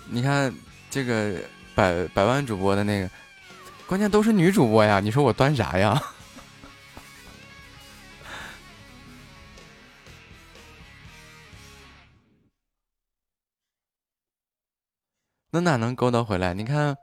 [0.09, 0.53] 你看
[0.90, 1.35] 这个
[1.76, 3.09] 百百万主播的那个，
[3.88, 5.00] 关键都是女主播呀！
[5.00, 5.98] 你说我端啥呀？
[15.52, 16.54] 那哪能勾搭回来？
[16.54, 16.98] 你看，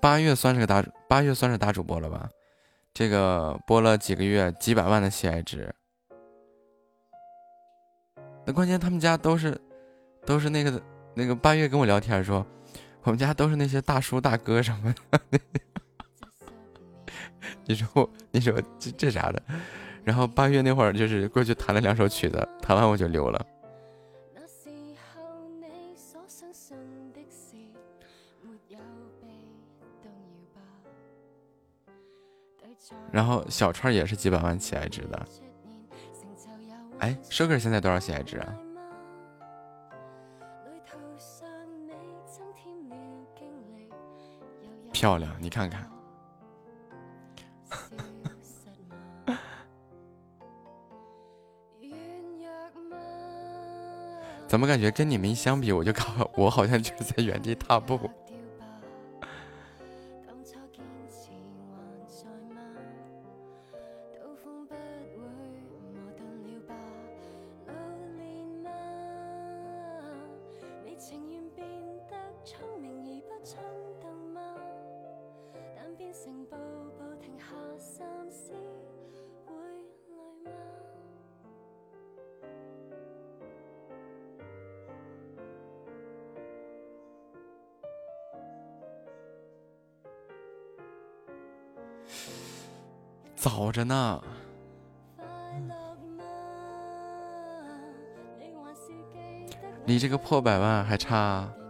[0.00, 2.30] 八月算是个大，八月算是大主播了吧？
[2.94, 5.74] 这个播了几个月，几百万的喜爱值。
[8.46, 9.60] 那关键他们家都是，
[10.24, 10.80] 都是那个
[11.14, 12.46] 那个八月跟我聊天说，
[13.02, 15.20] 我们家都是那些大叔大哥什么的。
[17.66, 19.42] 你说我，你说这这啥的？
[20.04, 23.46] 然后八月那会儿就是过去弹了两首曲子，弹完我就溜了。
[33.10, 35.26] 然后小川也是几百万喜愛值的。
[36.98, 38.54] 哎，Sugar 現在多少喜愛值啊？
[44.92, 45.93] 漂亮，你看看。
[54.54, 57.98] 怎么感觉跟你们一相比，我就靠 我好像就是在原地踏步。
[93.64, 94.22] 早着呢，
[95.16, 95.72] 快樂
[96.18, 96.24] 嗎？
[98.38, 99.16] 你還是記
[99.86, 101.64] 得離這個破百万还差定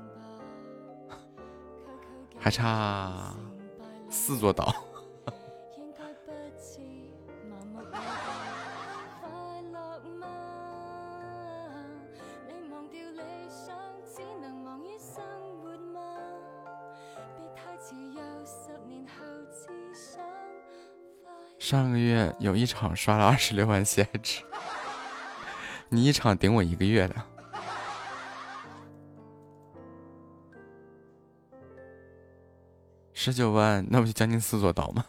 [1.09, 1.15] 吧？
[1.15, 3.37] 求求還差
[4.11, 4.75] 四座島。
[21.75, 24.44] 上个月有一场刷了二十六万血值，
[25.89, 27.17] 你一场顶我一个月的。
[33.12, 35.05] 十九万，那不就将近四座岛吗？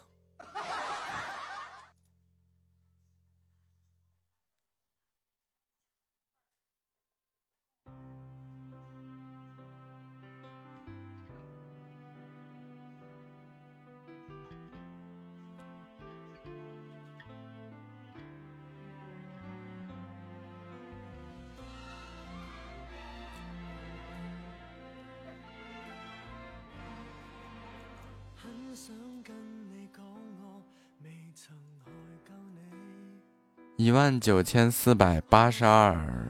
[34.19, 36.29] 九千四百八十二，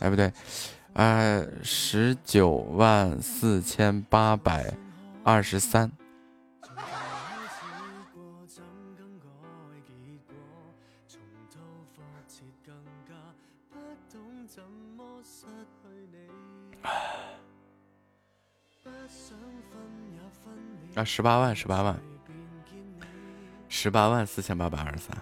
[0.00, 0.32] 哎不对，
[0.94, 4.72] 呃，十九万四千八百
[5.22, 5.90] 二十三。
[20.94, 22.00] 啊，十八万，十八万，
[23.68, 25.16] 十八万，四千八百二十三。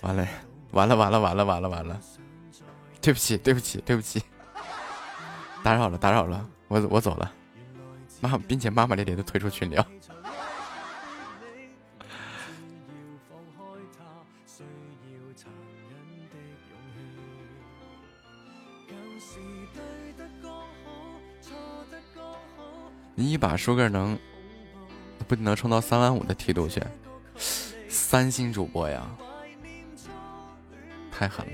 [0.00, 0.49] 完了。
[0.72, 2.00] 完了完了完了完了完了！
[3.00, 4.22] 对不起对不起对不起，
[5.62, 7.32] 打扰了打扰了，我我走了。
[8.20, 9.84] 妈并且骂骂咧咧的退出群聊。
[23.14, 24.18] 你一把收割能，
[25.26, 26.82] 不能冲到三万五的梯度去，
[27.88, 29.06] 三星主播呀。
[31.20, 31.52] 太狠了！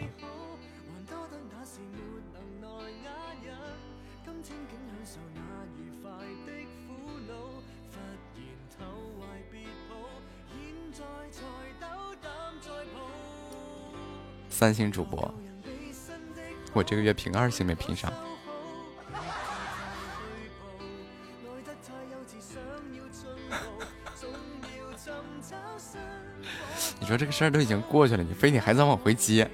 [14.49, 15.35] 三星主播，
[16.73, 18.13] 我这个月评二星没评上。
[27.07, 29.49] 你说这个事儿都已经过去了，你非得还在往回接？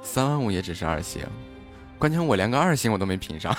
[0.00, 1.26] 三万五也只是二星，
[1.98, 3.52] 关键我连个二星我都没评上。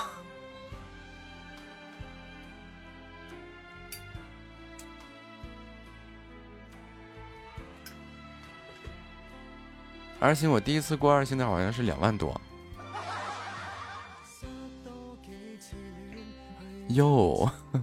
[10.18, 12.40] 二星我第一次过二星的好像是两万多。
[16.94, 17.50] 哟，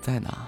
[0.00, 0.46] 在哪？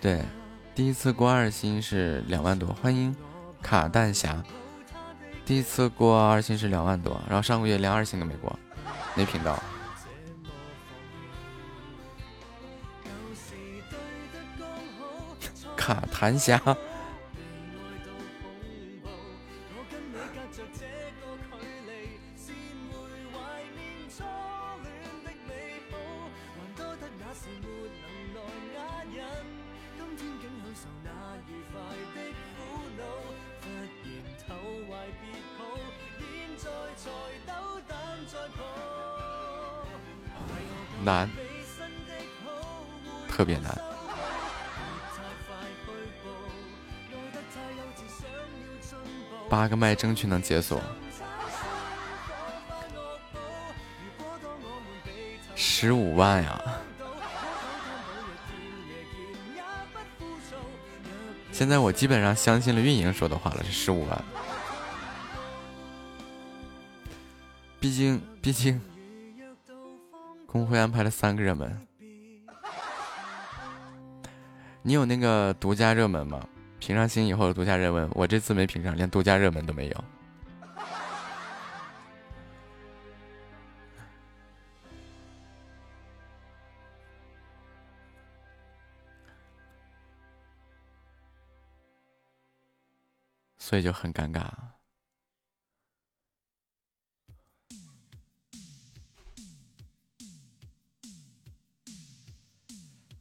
[0.00, 0.24] 对，
[0.74, 3.14] 第一次过二星是两万多，欢迎
[3.60, 4.40] 卡蛋侠。
[5.44, 8.56] 第一次过二星是两万多，然后上个月连二星都没过，
[9.16, 9.56] 没评到。
[15.76, 16.60] 卡弹侠。
[50.06, 50.80] 争取能解锁，
[55.56, 56.62] 十五万呀！
[61.50, 64.24] 现在我基本上相信了运营说的话了，是十五万。
[67.80, 68.80] 毕竟，毕竟。
[70.46, 71.84] 工会安排了三个热门，
[74.82, 76.46] 你有那个独家热门吗？
[76.78, 80.04] 评上星以后的独家热门，我这次没评上，连独家热门都没有，
[93.58, 94.48] 所以就很尴尬。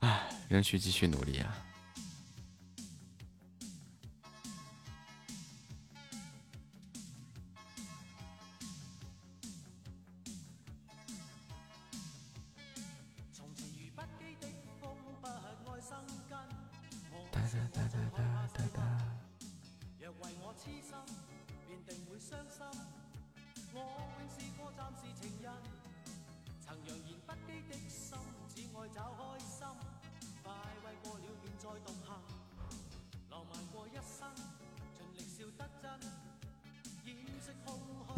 [0.02, 1.66] 唉仍需继续努力啊！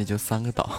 [0.07, 0.69] 就三个岛，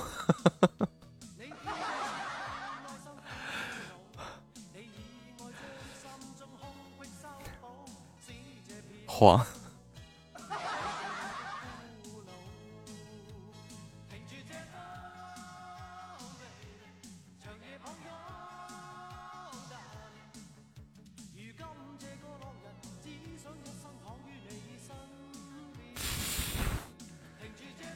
[9.07, 9.47] 黄。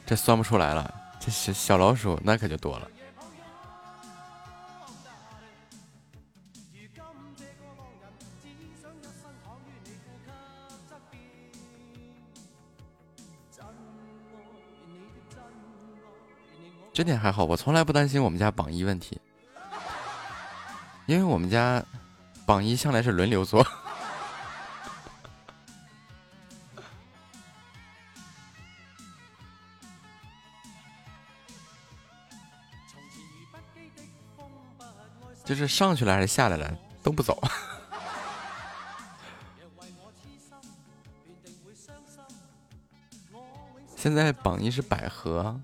[0.05, 1.02] 这算不出来了。
[1.25, 2.87] 这小小老鼠那可就多了。
[16.91, 19.19] 这点还好，我从来不担心我们家榜一问题，
[21.05, 21.81] 因为我们家
[22.45, 23.65] 榜一向来是轮流做。
[35.53, 37.39] 就是上去了还是下来了都不走。
[43.95, 45.61] 现在榜一是百合。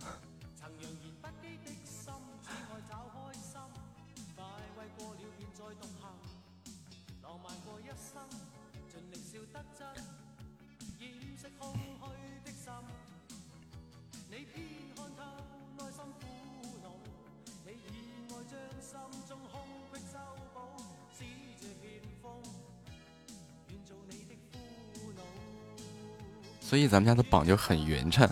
[26.90, 28.28] 咱们家的榜就很匀称，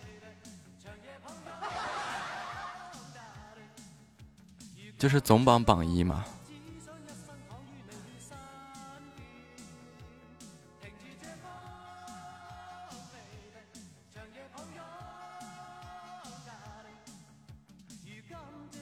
[4.98, 6.24] 就是总榜榜一嘛。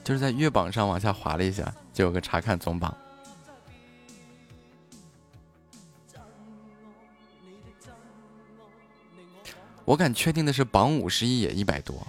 [0.03, 2.95] 就是在月榜上往下滑了一下，就有个查看总榜。
[9.89, 12.05] 我敢确定的是，榜五十一也一百多，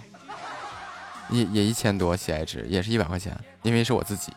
[1.30, 4.30] 也也一千多喜爱值，也是一百块钱，因为是我自己。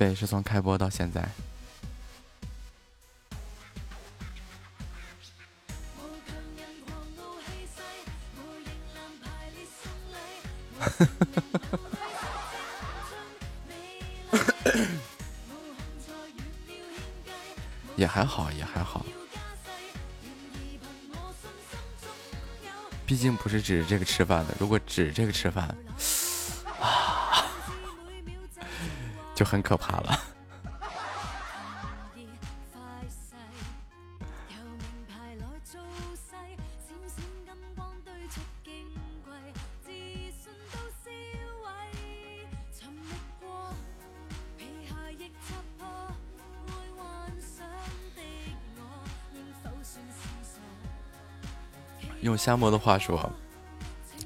[0.00, 1.20] 对，是从开播到现在。
[17.94, 19.04] 也还好，也还好。
[23.04, 25.76] 毕竟不是指这个吃饭的，如果指这个吃饭，
[29.40, 30.20] 就很可怕了。
[52.20, 53.32] 用夏沫的话说，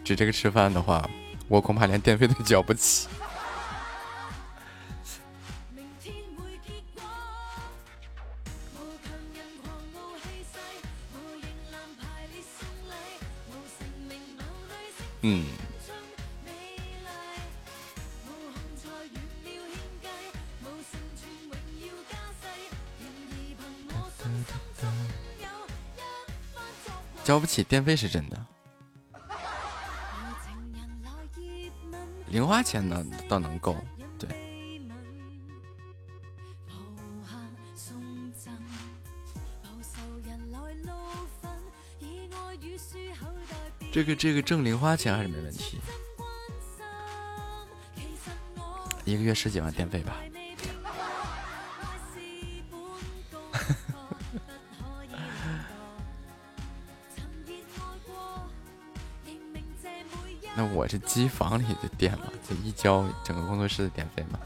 [0.02, 1.08] 指这个吃饭的话，
[1.46, 3.06] 我恐怕连电费都交不起。
[27.54, 28.46] 起电费是真的，
[32.26, 33.76] 零花钱呢倒能够。
[34.18, 34.28] 对，
[43.92, 45.78] 这个这个挣零花钱还是没问题，
[49.04, 50.16] 一个月十几万电费吧。
[60.74, 64.38] 我这机房里的电嘛，就一交整个工作室的电费嘛。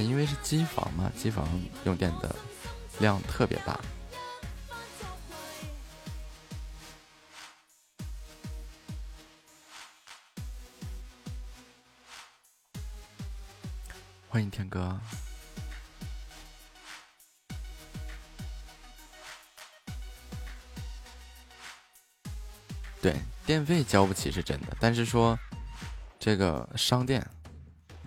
[0.00, 1.46] 因为是机房嘛，机房
[1.84, 2.34] 用电的
[2.98, 3.78] 量特别大。
[23.88, 25.36] 交不起是真的，但是说
[26.20, 27.26] 这个商店，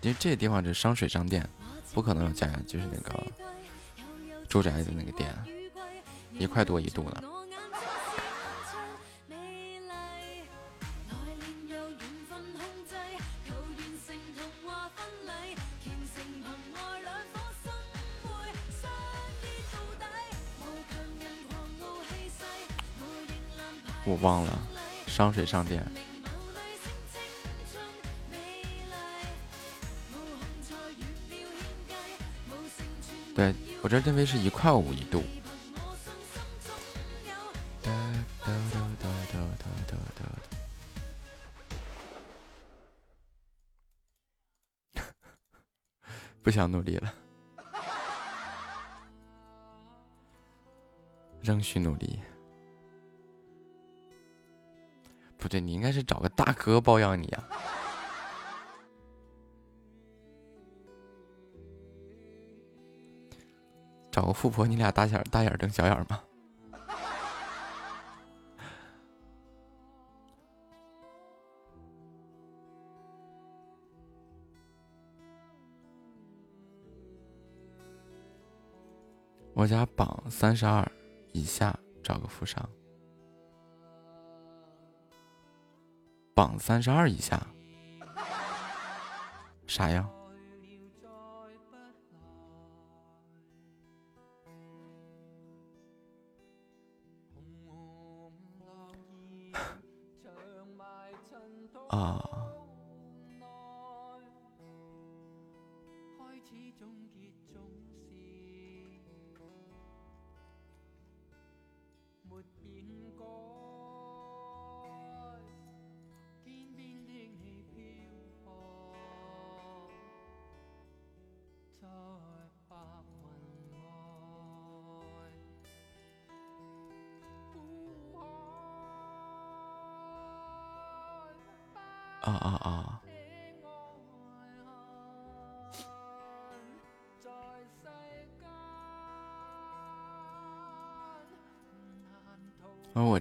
[0.01, 1.45] 因为这个地方是商水商店，
[1.91, 3.25] 不可能有加，就是那个
[4.47, 5.35] 住宅的那个店，
[6.37, 7.20] 一块多一度呢。
[25.33, 25.85] 水上店。
[33.33, 35.23] 对，我这定位是一块五一度。
[46.43, 47.13] 不想努力了。
[51.41, 52.19] 仍需努力。
[55.51, 57.43] 对，你应该是找个大哥包养你啊。
[64.09, 66.23] 找个富婆，你俩大眼大眼瞪小眼吗？
[79.53, 80.89] 我家榜三十二
[81.33, 82.69] 以下找个富商，
[86.41, 87.39] 榜三十二以下，
[89.67, 90.09] 啥呀？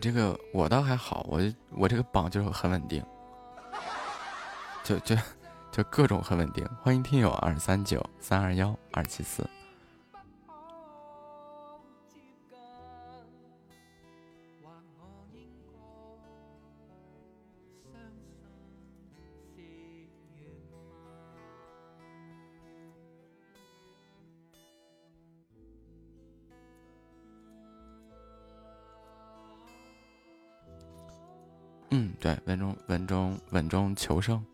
[0.00, 3.04] 这个我倒还好，我我这个榜就很稳定，
[4.82, 5.14] 就就
[5.70, 6.66] 就各种很稳定。
[6.82, 9.46] 欢迎听友二三九三二幺二七四。
[31.90, 34.44] 嗯，对，稳中稳中稳中求胜，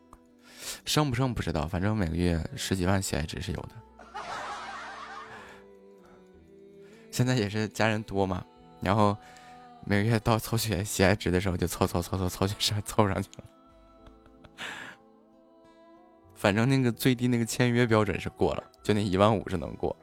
[0.85, 3.71] 胜不胜不知道，反正每个月十几万喜爱值是有的。
[7.11, 8.45] 现在也是家人多嘛，
[8.81, 9.17] 然后
[9.85, 13.45] 每个月到凑血喜爱值的时候就凑凑凑凑凑上凑上去了。
[16.35, 19.95] 反正那个最低那个签约标准是过了，就那一万五是能过。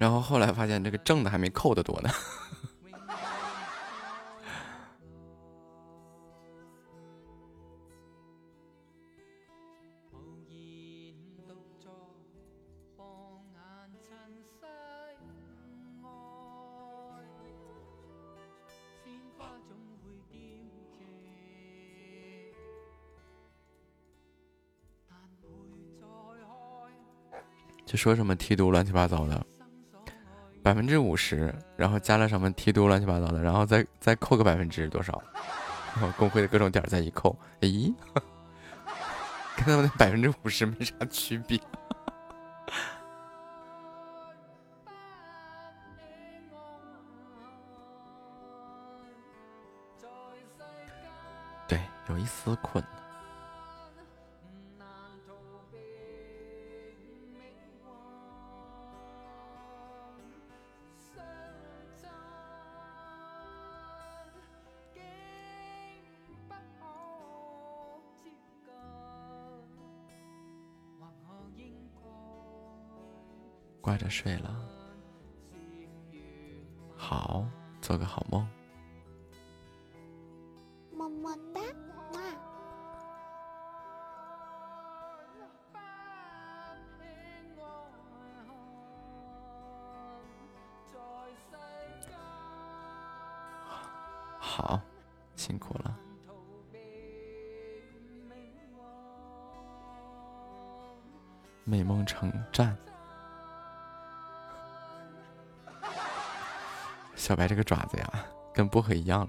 [0.00, 2.08] 然后后来发现这个挣的还没扣的多呢。
[27.84, 29.59] 就说什么梯度乱七八糟的。
[30.70, 35.20] 百分之五十，然后加了什么梯度乱七八糟的，然后再再扣个百分之多少？
[35.96, 37.92] 然后工会的各种点再一扣，咦，
[39.56, 41.58] 跟他们的百分之五十没啥区别。
[51.66, 52.80] 对，有一丝困。
[74.10, 74.54] 睡了，
[76.96, 77.46] 好，
[77.80, 78.46] 做个好梦，
[107.40, 109.28] 买这个爪子呀跟薄荷一样了。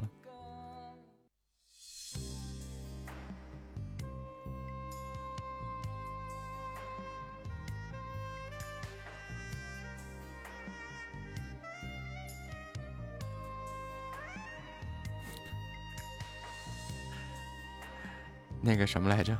[18.59, 19.37] 那个什么来着？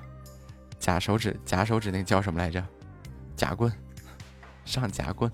[0.79, 2.65] 假手指假手指那个叫什么来着？
[3.35, 3.69] 夹棍
[4.63, 5.29] 上夹棍。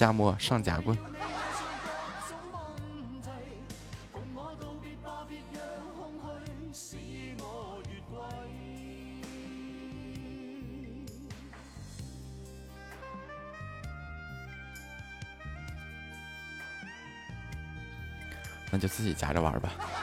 [0.00, 0.96] 夏末上夹棍。
[18.70, 19.99] 那就自己夹着玩吧。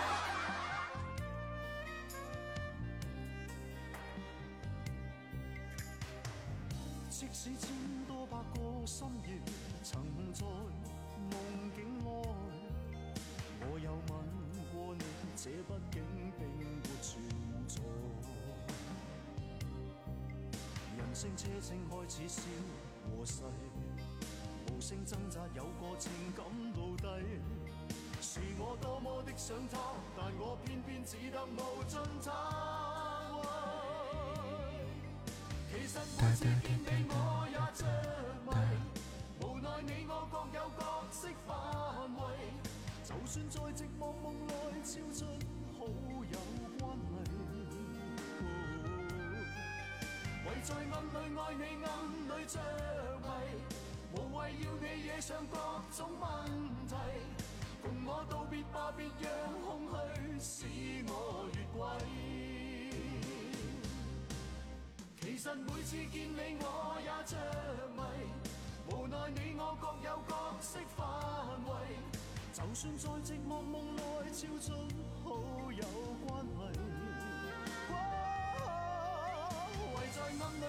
[75.23, 75.31] 好
[75.71, 75.83] 友
[76.25, 76.79] 关系。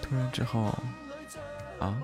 [0.01, 0.73] 突然之后
[1.79, 2.01] 啊？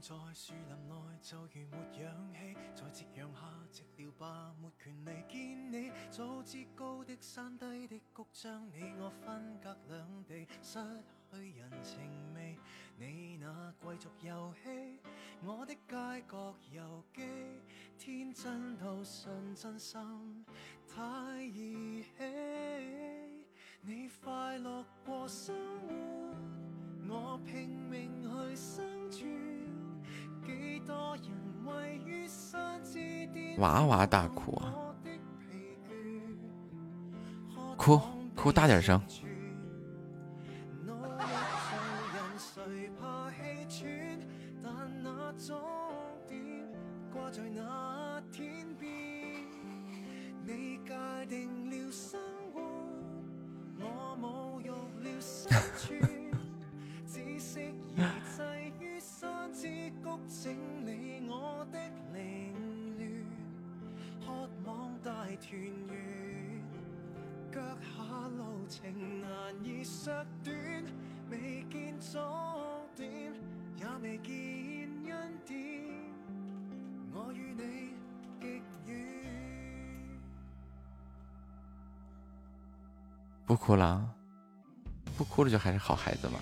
[0.00, 3.40] 在树林内就如没氧气在夕阳下
[3.72, 10.78] 寂寥吧没权利见你早知高的山低的谷将你我分隔两地失
[11.32, 11.98] 去人情
[12.34, 12.58] 味
[12.98, 14.98] 你那贵族游戏
[15.42, 17.22] 我的街角游记
[17.98, 20.44] 天真到信真心
[20.86, 23.46] 太儿戏
[23.80, 25.54] 你快乐过生
[25.88, 26.36] 活
[27.08, 29.45] 我拼命去生存。
[33.58, 34.72] 哇哇大哭啊！
[37.76, 38.00] 哭
[38.34, 39.00] 哭大点声。
[85.16, 86.38] 不哭了就还是好孩子嘛。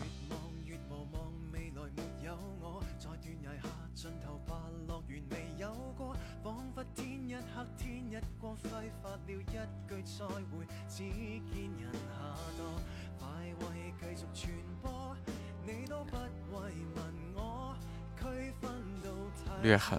[19.63, 19.99] 略狠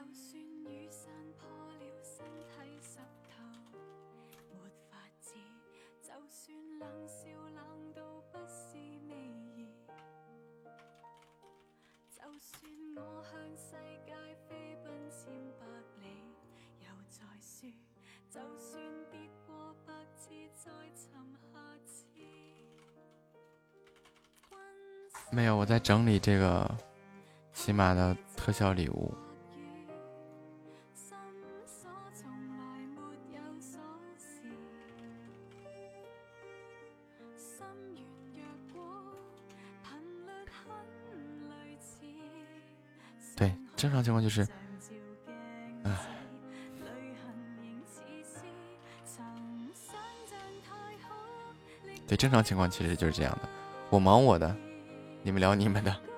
[0.00, 2.96] 就算雨伞破了身体湿
[3.28, 3.36] 透
[4.50, 4.56] 没
[4.88, 5.34] 法子
[6.00, 8.00] 就算冷笑冷到
[8.32, 8.78] 不是
[9.10, 9.92] 味儿。
[12.08, 14.14] 就算我向世界
[14.48, 15.66] 飞奔千百
[16.00, 16.06] 里
[16.78, 17.66] 又再输
[18.30, 21.12] 就算跌过百次再寻
[21.52, 22.06] 下次。
[25.30, 26.74] 没有我在整理这个
[27.52, 29.14] 起马的特效礼物。
[43.80, 44.42] 正常情况就是，
[45.84, 46.04] 啊，
[52.06, 53.48] 对，正常情况其实就是这样的，
[53.88, 54.54] 我忙我的，
[55.22, 56.09] 你们聊你们的。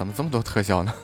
[0.00, 0.94] 怎么这么多特效呢？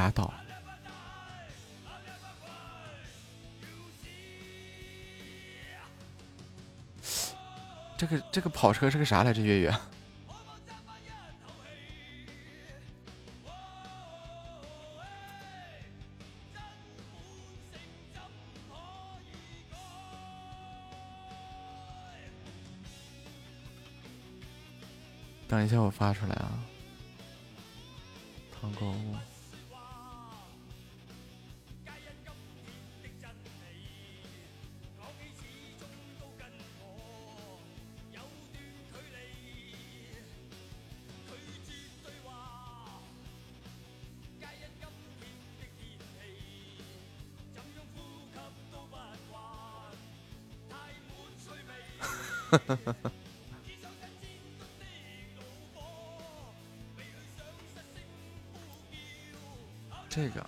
[0.00, 0.32] 俩岛。
[7.98, 9.42] 这个这个跑车是个啥来着？
[9.42, 9.74] 月月，
[25.46, 26.48] 等一下，我发出来啊。
[28.58, 28.94] 团购
[60.08, 60.44] 这个，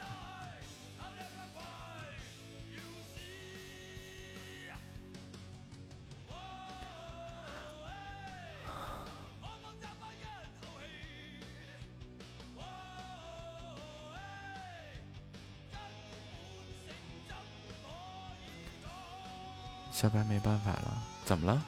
[19.93, 21.63] 小白没办法了，怎么了？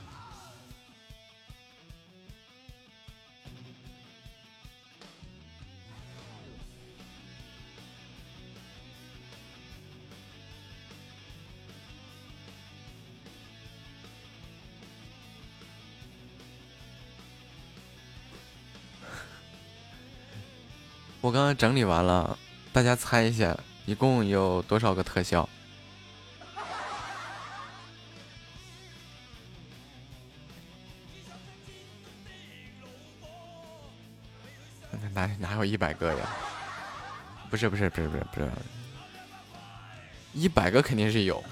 [21.24, 22.38] 我刚刚整理完了，
[22.70, 25.48] 大家猜一下，一共有多少个特效？
[35.14, 36.28] 哪哪有一百个呀？
[37.48, 38.50] 不是不是不是不是不是，
[40.34, 41.42] 一百个肯定是有。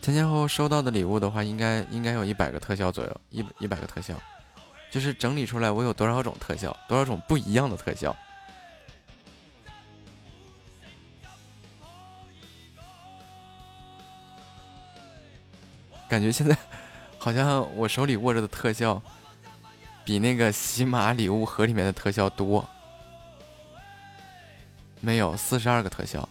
[0.00, 4.14] 前前后后收到的礼物的话，应该应该有一百个特效左右，一一百个特效。
[4.90, 8.16] 就是整理出来我有多少种特效，多少种不一样的特效。
[16.08, 16.56] 感觉现在
[17.18, 19.02] 好像我手里握着的特效，
[20.04, 22.66] 比那个喜马礼物盒里面的特效多。
[25.00, 26.26] 没有四十二个特效，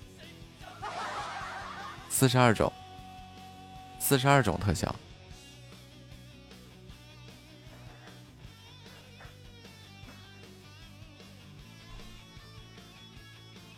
[2.10, 2.72] 四十二种，
[4.00, 4.94] 四十二种特效。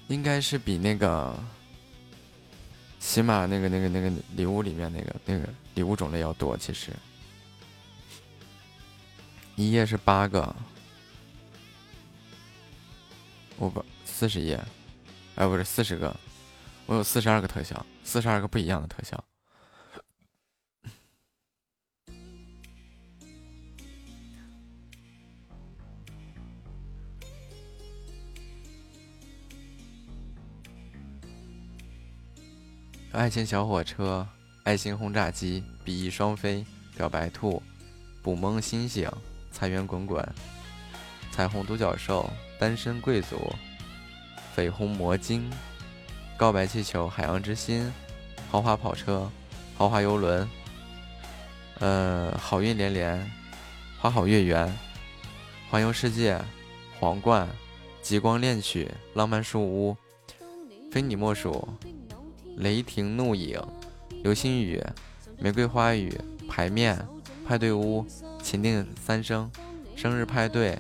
[0.08, 1.36] 应该是比那个
[3.00, 6.92] 起码那个那个那个礼物里面那个那个礼物种类要多，其实。
[9.56, 10.56] 一页是八个，
[13.58, 14.64] 我不四十页，
[15.36, 16.16] 哎，不是四十个，
[16.86, 19.22] 我有四十二个特效，四十二个不一样的特效。
[33.18, 34.28] 爱情小火车、
[34.62, 36.64] 爱心轰炸机、比翼双飞、
[36.96, 37.64] 表白兔、
[38.22, 39.10] 捕梦星星、
[39.52, 40.24] 财源滚滚、
[41.32, 43.52] 彩虹独角兽、单身贵族、
[44.56, 45.50] 绯红魔晶、
[46.38, 47.92] 告白气球、海洋之心、
[48.52, 49.28] 豪华跑车、
[49.76, 50.48] 豪华游轮、
[51.80, 53.32] 呃，好运连连、
[54.00, 54.72] 花好月圆、
[55.72, 56.40] 环游世界、
[57.00, 57.50] 皇冠、
[58.00, 59.98] 极光恋曲、浪漫树屋、
[60.92, 61.68] 非你莫属。
[62.58, 63.62] 雷霆怒影、
[64.24, 64.84] 流星雨、
[65.38, 66.12] 玫瑰花语、
[66.50, 66.98] 牌面、
[67.46, 68.04] 派对屋、
[68.42, 69.50] 情定三生、
[69.96, 70.80] 生日派对、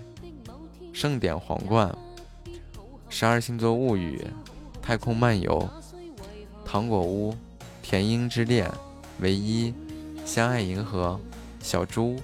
[0.92, 1.96] 盛典皇冠、
[3.10, 4.26] 十二星座物语、
[4.82, 5.70] 太空漫游、
[6.66, 7.36] 糖果屋、
[7.84, 8.68] 甜樱之恋、
[9.20, 9.72] 唯一、
[10.26, 11.20] 相爱银河、
[11.60, 12.20] 小猪、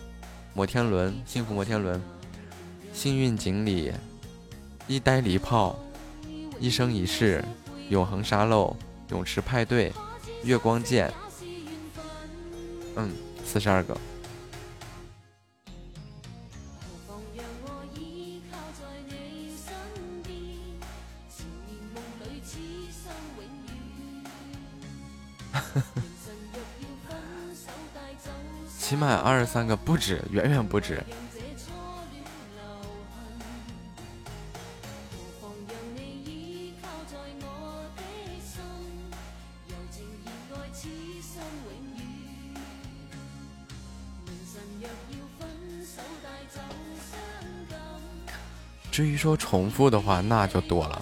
[0.56, 2.02] 摩天轮、幸福摩天轮、
[2.92, 3.94] 幸运锦鲤、
[4.88, 5.78] 一呆离炮、
[6.60, 7.46] 一生一世、
[7.90, 8.76] 永恒沙漏。
[9.14, 9.94] 泳池派对，
[10.44, 11.14] 月光剑，
[12.96, 13.12] 嗯，
[13.46, 13.96] 四十二个。
[28.80, 31.04] 起码二十三个不止，远远不止。
[48.94, 51.02] 至于说重复的话，那就多了。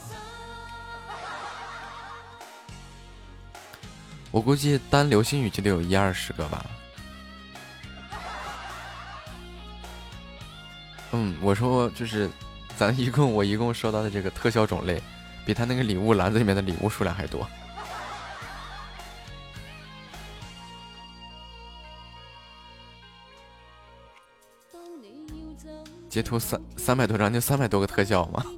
[4.32, 6.66] 我估计单流星雨就得有一二十个吧。
[11.12, 12.30] 嗯，我说就是，
[12.78, 15.04] 咱一共我一共收到的这个特效种类，
[15.46, 17.46] 比他那个礼物篮子里面的礼物数量还多。
[26.12, 28.44] 截图三三百多张，就三百多个特效吗？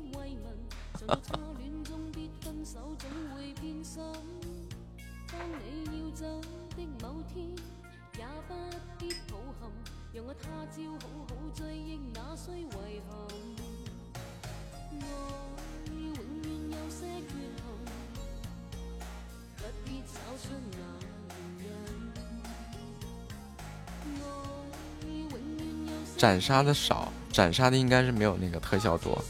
[26.17, 27.11] 斩杀的少。
[27.33, 29.21] 斩杀的应该是没有那个特效多，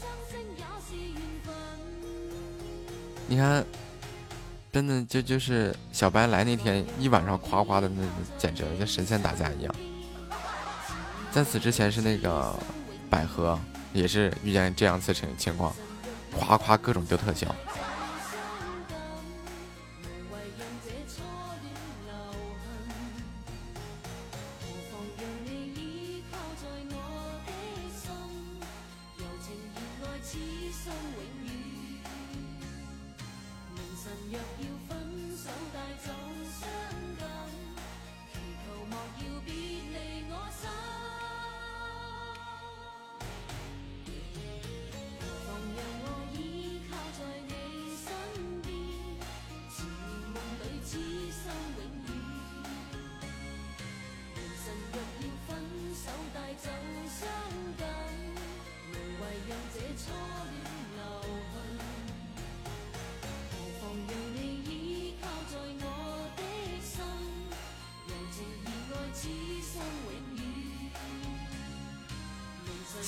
[3.26, 3.64] 你看，
[4.70, 8.02] 真的就就是小白来那天一晚上夸夸的那
[8.36, 9.74] 简直跟神仙打架一样。
[11.32, 12.54] 在此之前是那个
[13.08, 13.58] 百合，
[13.94, 15.74] 也是遇见这样子情情况，
[16.38, 17.52] 夸夸各种丢特效。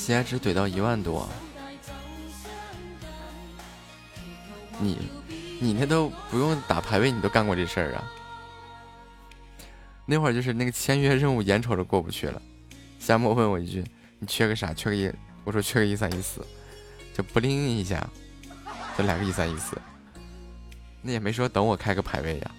[0.07, 1.29] 喜爱值怼到一万多，
[4.79, 4.97] 你
[5.59, 8.05] 你那都不用打排位，你都干过这事儿啊？
[10.05, 12.41] 那会儿就是那个签约任务，眼瞅着过不去了，
[13.01, 13.85] 夏沫问我一句
[14.21, 14.73] ：“你缺个啥？
[14.73, 15.13] 缺个一？”
[15.43, 16.41] 我说：“缺个一三一四。”
[17.13, 18.09] 就不灵一下，
[18.97, 19.77] 就来个一三一四，
[21.03, 22.51] 那也没说等我开个排位呀。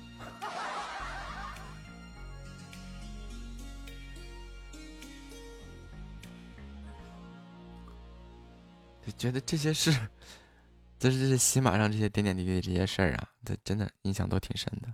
[9.18, 9.92] 觉得这些事，
[11.00, 14.94] 就是这些喜马上这些点点滴滴这些事儿啊，这真的印象都挺深的。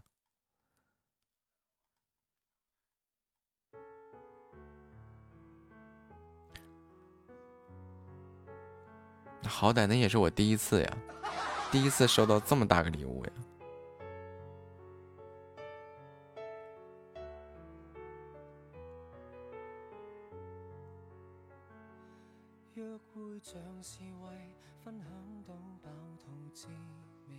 [9.46, 10.98] 好歹那也是我第一次呀，
[11.70, 13.32] 第一次收到这么大个礼物呀。
[23.44, 24.56] 像是为
[24.86, 25.06] 分享
[25.46, 26.68] 到饱肚滋
[27.28, 27.36] 味。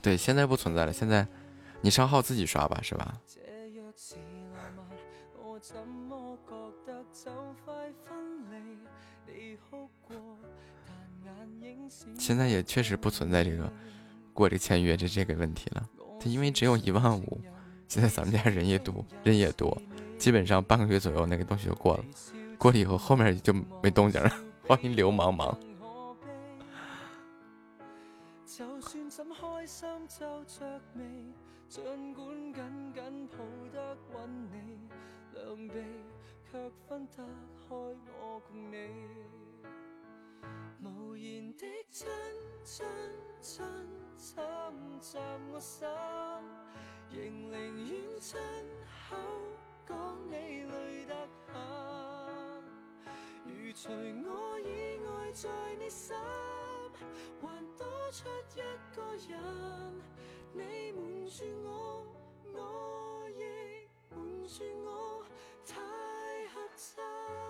[0.00, 1.26] 对，现在不存在了，现在
[1.82, 3.20] 你上号自己刷吧，是吧？
[12.18, 13.70] 现在也确实不存在这个
[14.32, 15.86] 过这个签约这这个问题了，
[16.18, 17.38] 他因为只有一万五，
[17.86, 19.76] 现在咱们家人也多，人也多。
[20.24, 22.04] 基本上半个月左右那个东西就过了。
[22.56, 24.30] 过了以后后面就没动静了
[24.66, 25.54] 欢迎流氓氓
[28.46, 30.42] 就算怎开心着
[34.10, 34.56] 管抱
[35.34, 35.70] 得你。
[36.50, 37.22] 臂分得
[37.68, 37.94] 我
[38.48, 38.78] 共你。
[41.18, 41.66] 言的
[45.52, 45.84] 我心
[47.10, 48.40] 仍宁愿亲
[49.10, 49.16] 口
[49.88, 50.32] 讲你
[50.64, 51.14] 累得
[51.46, 51.52] 很。
[53.44, 53.88] 如除
[54.28, 55.48] 我以外在
[55.78, 56.16] 你心，
[57.40, 58.62] 还多出一
[58.94, 59.32] 个人，
[60.52, 62.06] 你瞒住我，
[62.52, 64.14] 我亦瞒
[64.48, 65.24] 住我，
[65.66, 65.72] 太
[66.54, 67.43] 合襯。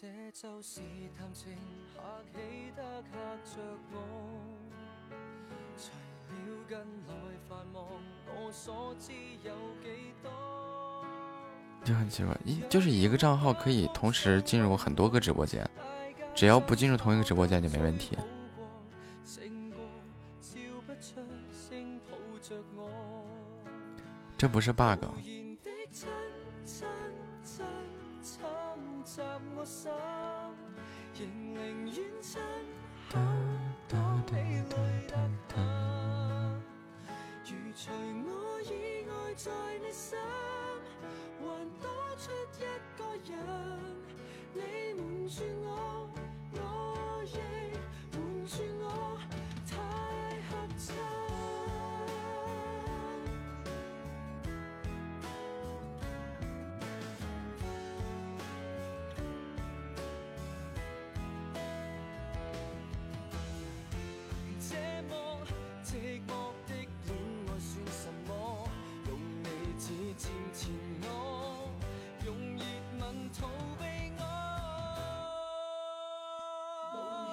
[0.00, 0.80] 這就是
[1.18, 1.52] 談情
[1.94, 2.00] 客
[2.32, 3.60] 氣得嚇着
[3.92, 3.98] 我，
[5.76, 5.90] 除
[6.32, 7.14] 了近來
[7.46, 7.84] 繁忙，
[8.34, 9.12] 我所知
[9.44, 9.52] 有
[9.84, 11.04] 幾多？
[11.84, 15.68] 就很奇怪，一就是一個賬號可以同時進入很多個直播間，
[16.34, 18.16] 只要不進入同一個直播間就沒問題。
[19.26, 19.78] 勝過
[20.40, 21.20] 笑不出
[21.68, 22.90] 聲抱着我。
[24.38, 25.04] 這不是 bug，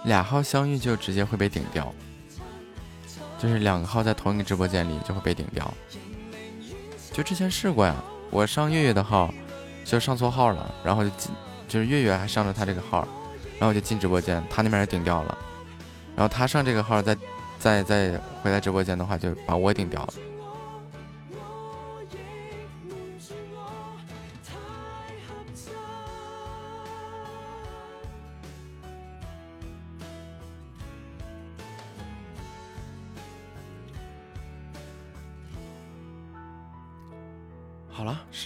[0.07, 1.93] 俩号相遇就直接会被顶掉，
[3.37, 5.71] 就是两个号在同一个直播间里就会被顶掉。
[7.11, 7.93] 就之前试过呀，
[8.31, 9.33] 我上月月的号
[9.83, 11.31] 就上错号了，然后就进，
[11.67, 13.07] 就是月月还上了他这个号，
[13.59, 15.37] 然后我就进直播间，他那边也顶掉了，
[16.15, 17.17] 然后他上这个号再
[17.59, 20.13] 再再回来直播间的话，就把我顶掉了。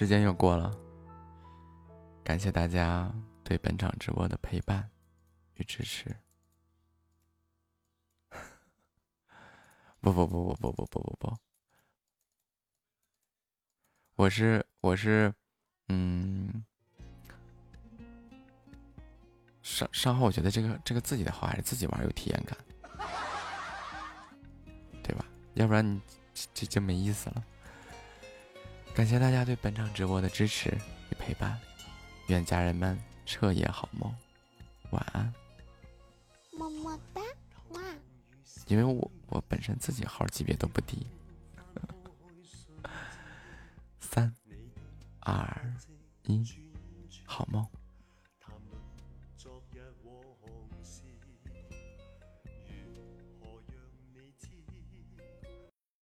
[0.02, 0.76] 时间，又过了，
[2.24, 3.14] 感谢大家
[3.44, 4.90] 对本场直播的陪伴
[5.58, 6.10] 与支持。
[10.02, 11.38] 不不不不不不不不不，
[14.16, 15.32] 我是我是，
[15.90, 16.66] 嗯，
[19.62, 22.58] 上上号我觉得这个这个自己的号还是自己玩有体验感，
[25.04, 25.24] 对吧？
[25.54, 26.02] 要不然你
[26.56, 27.46] 这就没意思了。
[28.94, 30.70] 感谢大家对本场直播的支持
[31.10, 31.60] 与陪伴，
[32.28, 34.14] 愿家人们彻夜好梦，
[34.92, 35.34] 晚安。
[36.52, 37.22] 么么哒，
[37.70, 37.82] 哇！
[38.68, 41.08] 因为我我本身自己号级别都不低。
[44.00, 44.32] 三、
[45.22, 45.74] 二、
[46.24, 46.46] 一，
[47.26, 47.66] 好夢。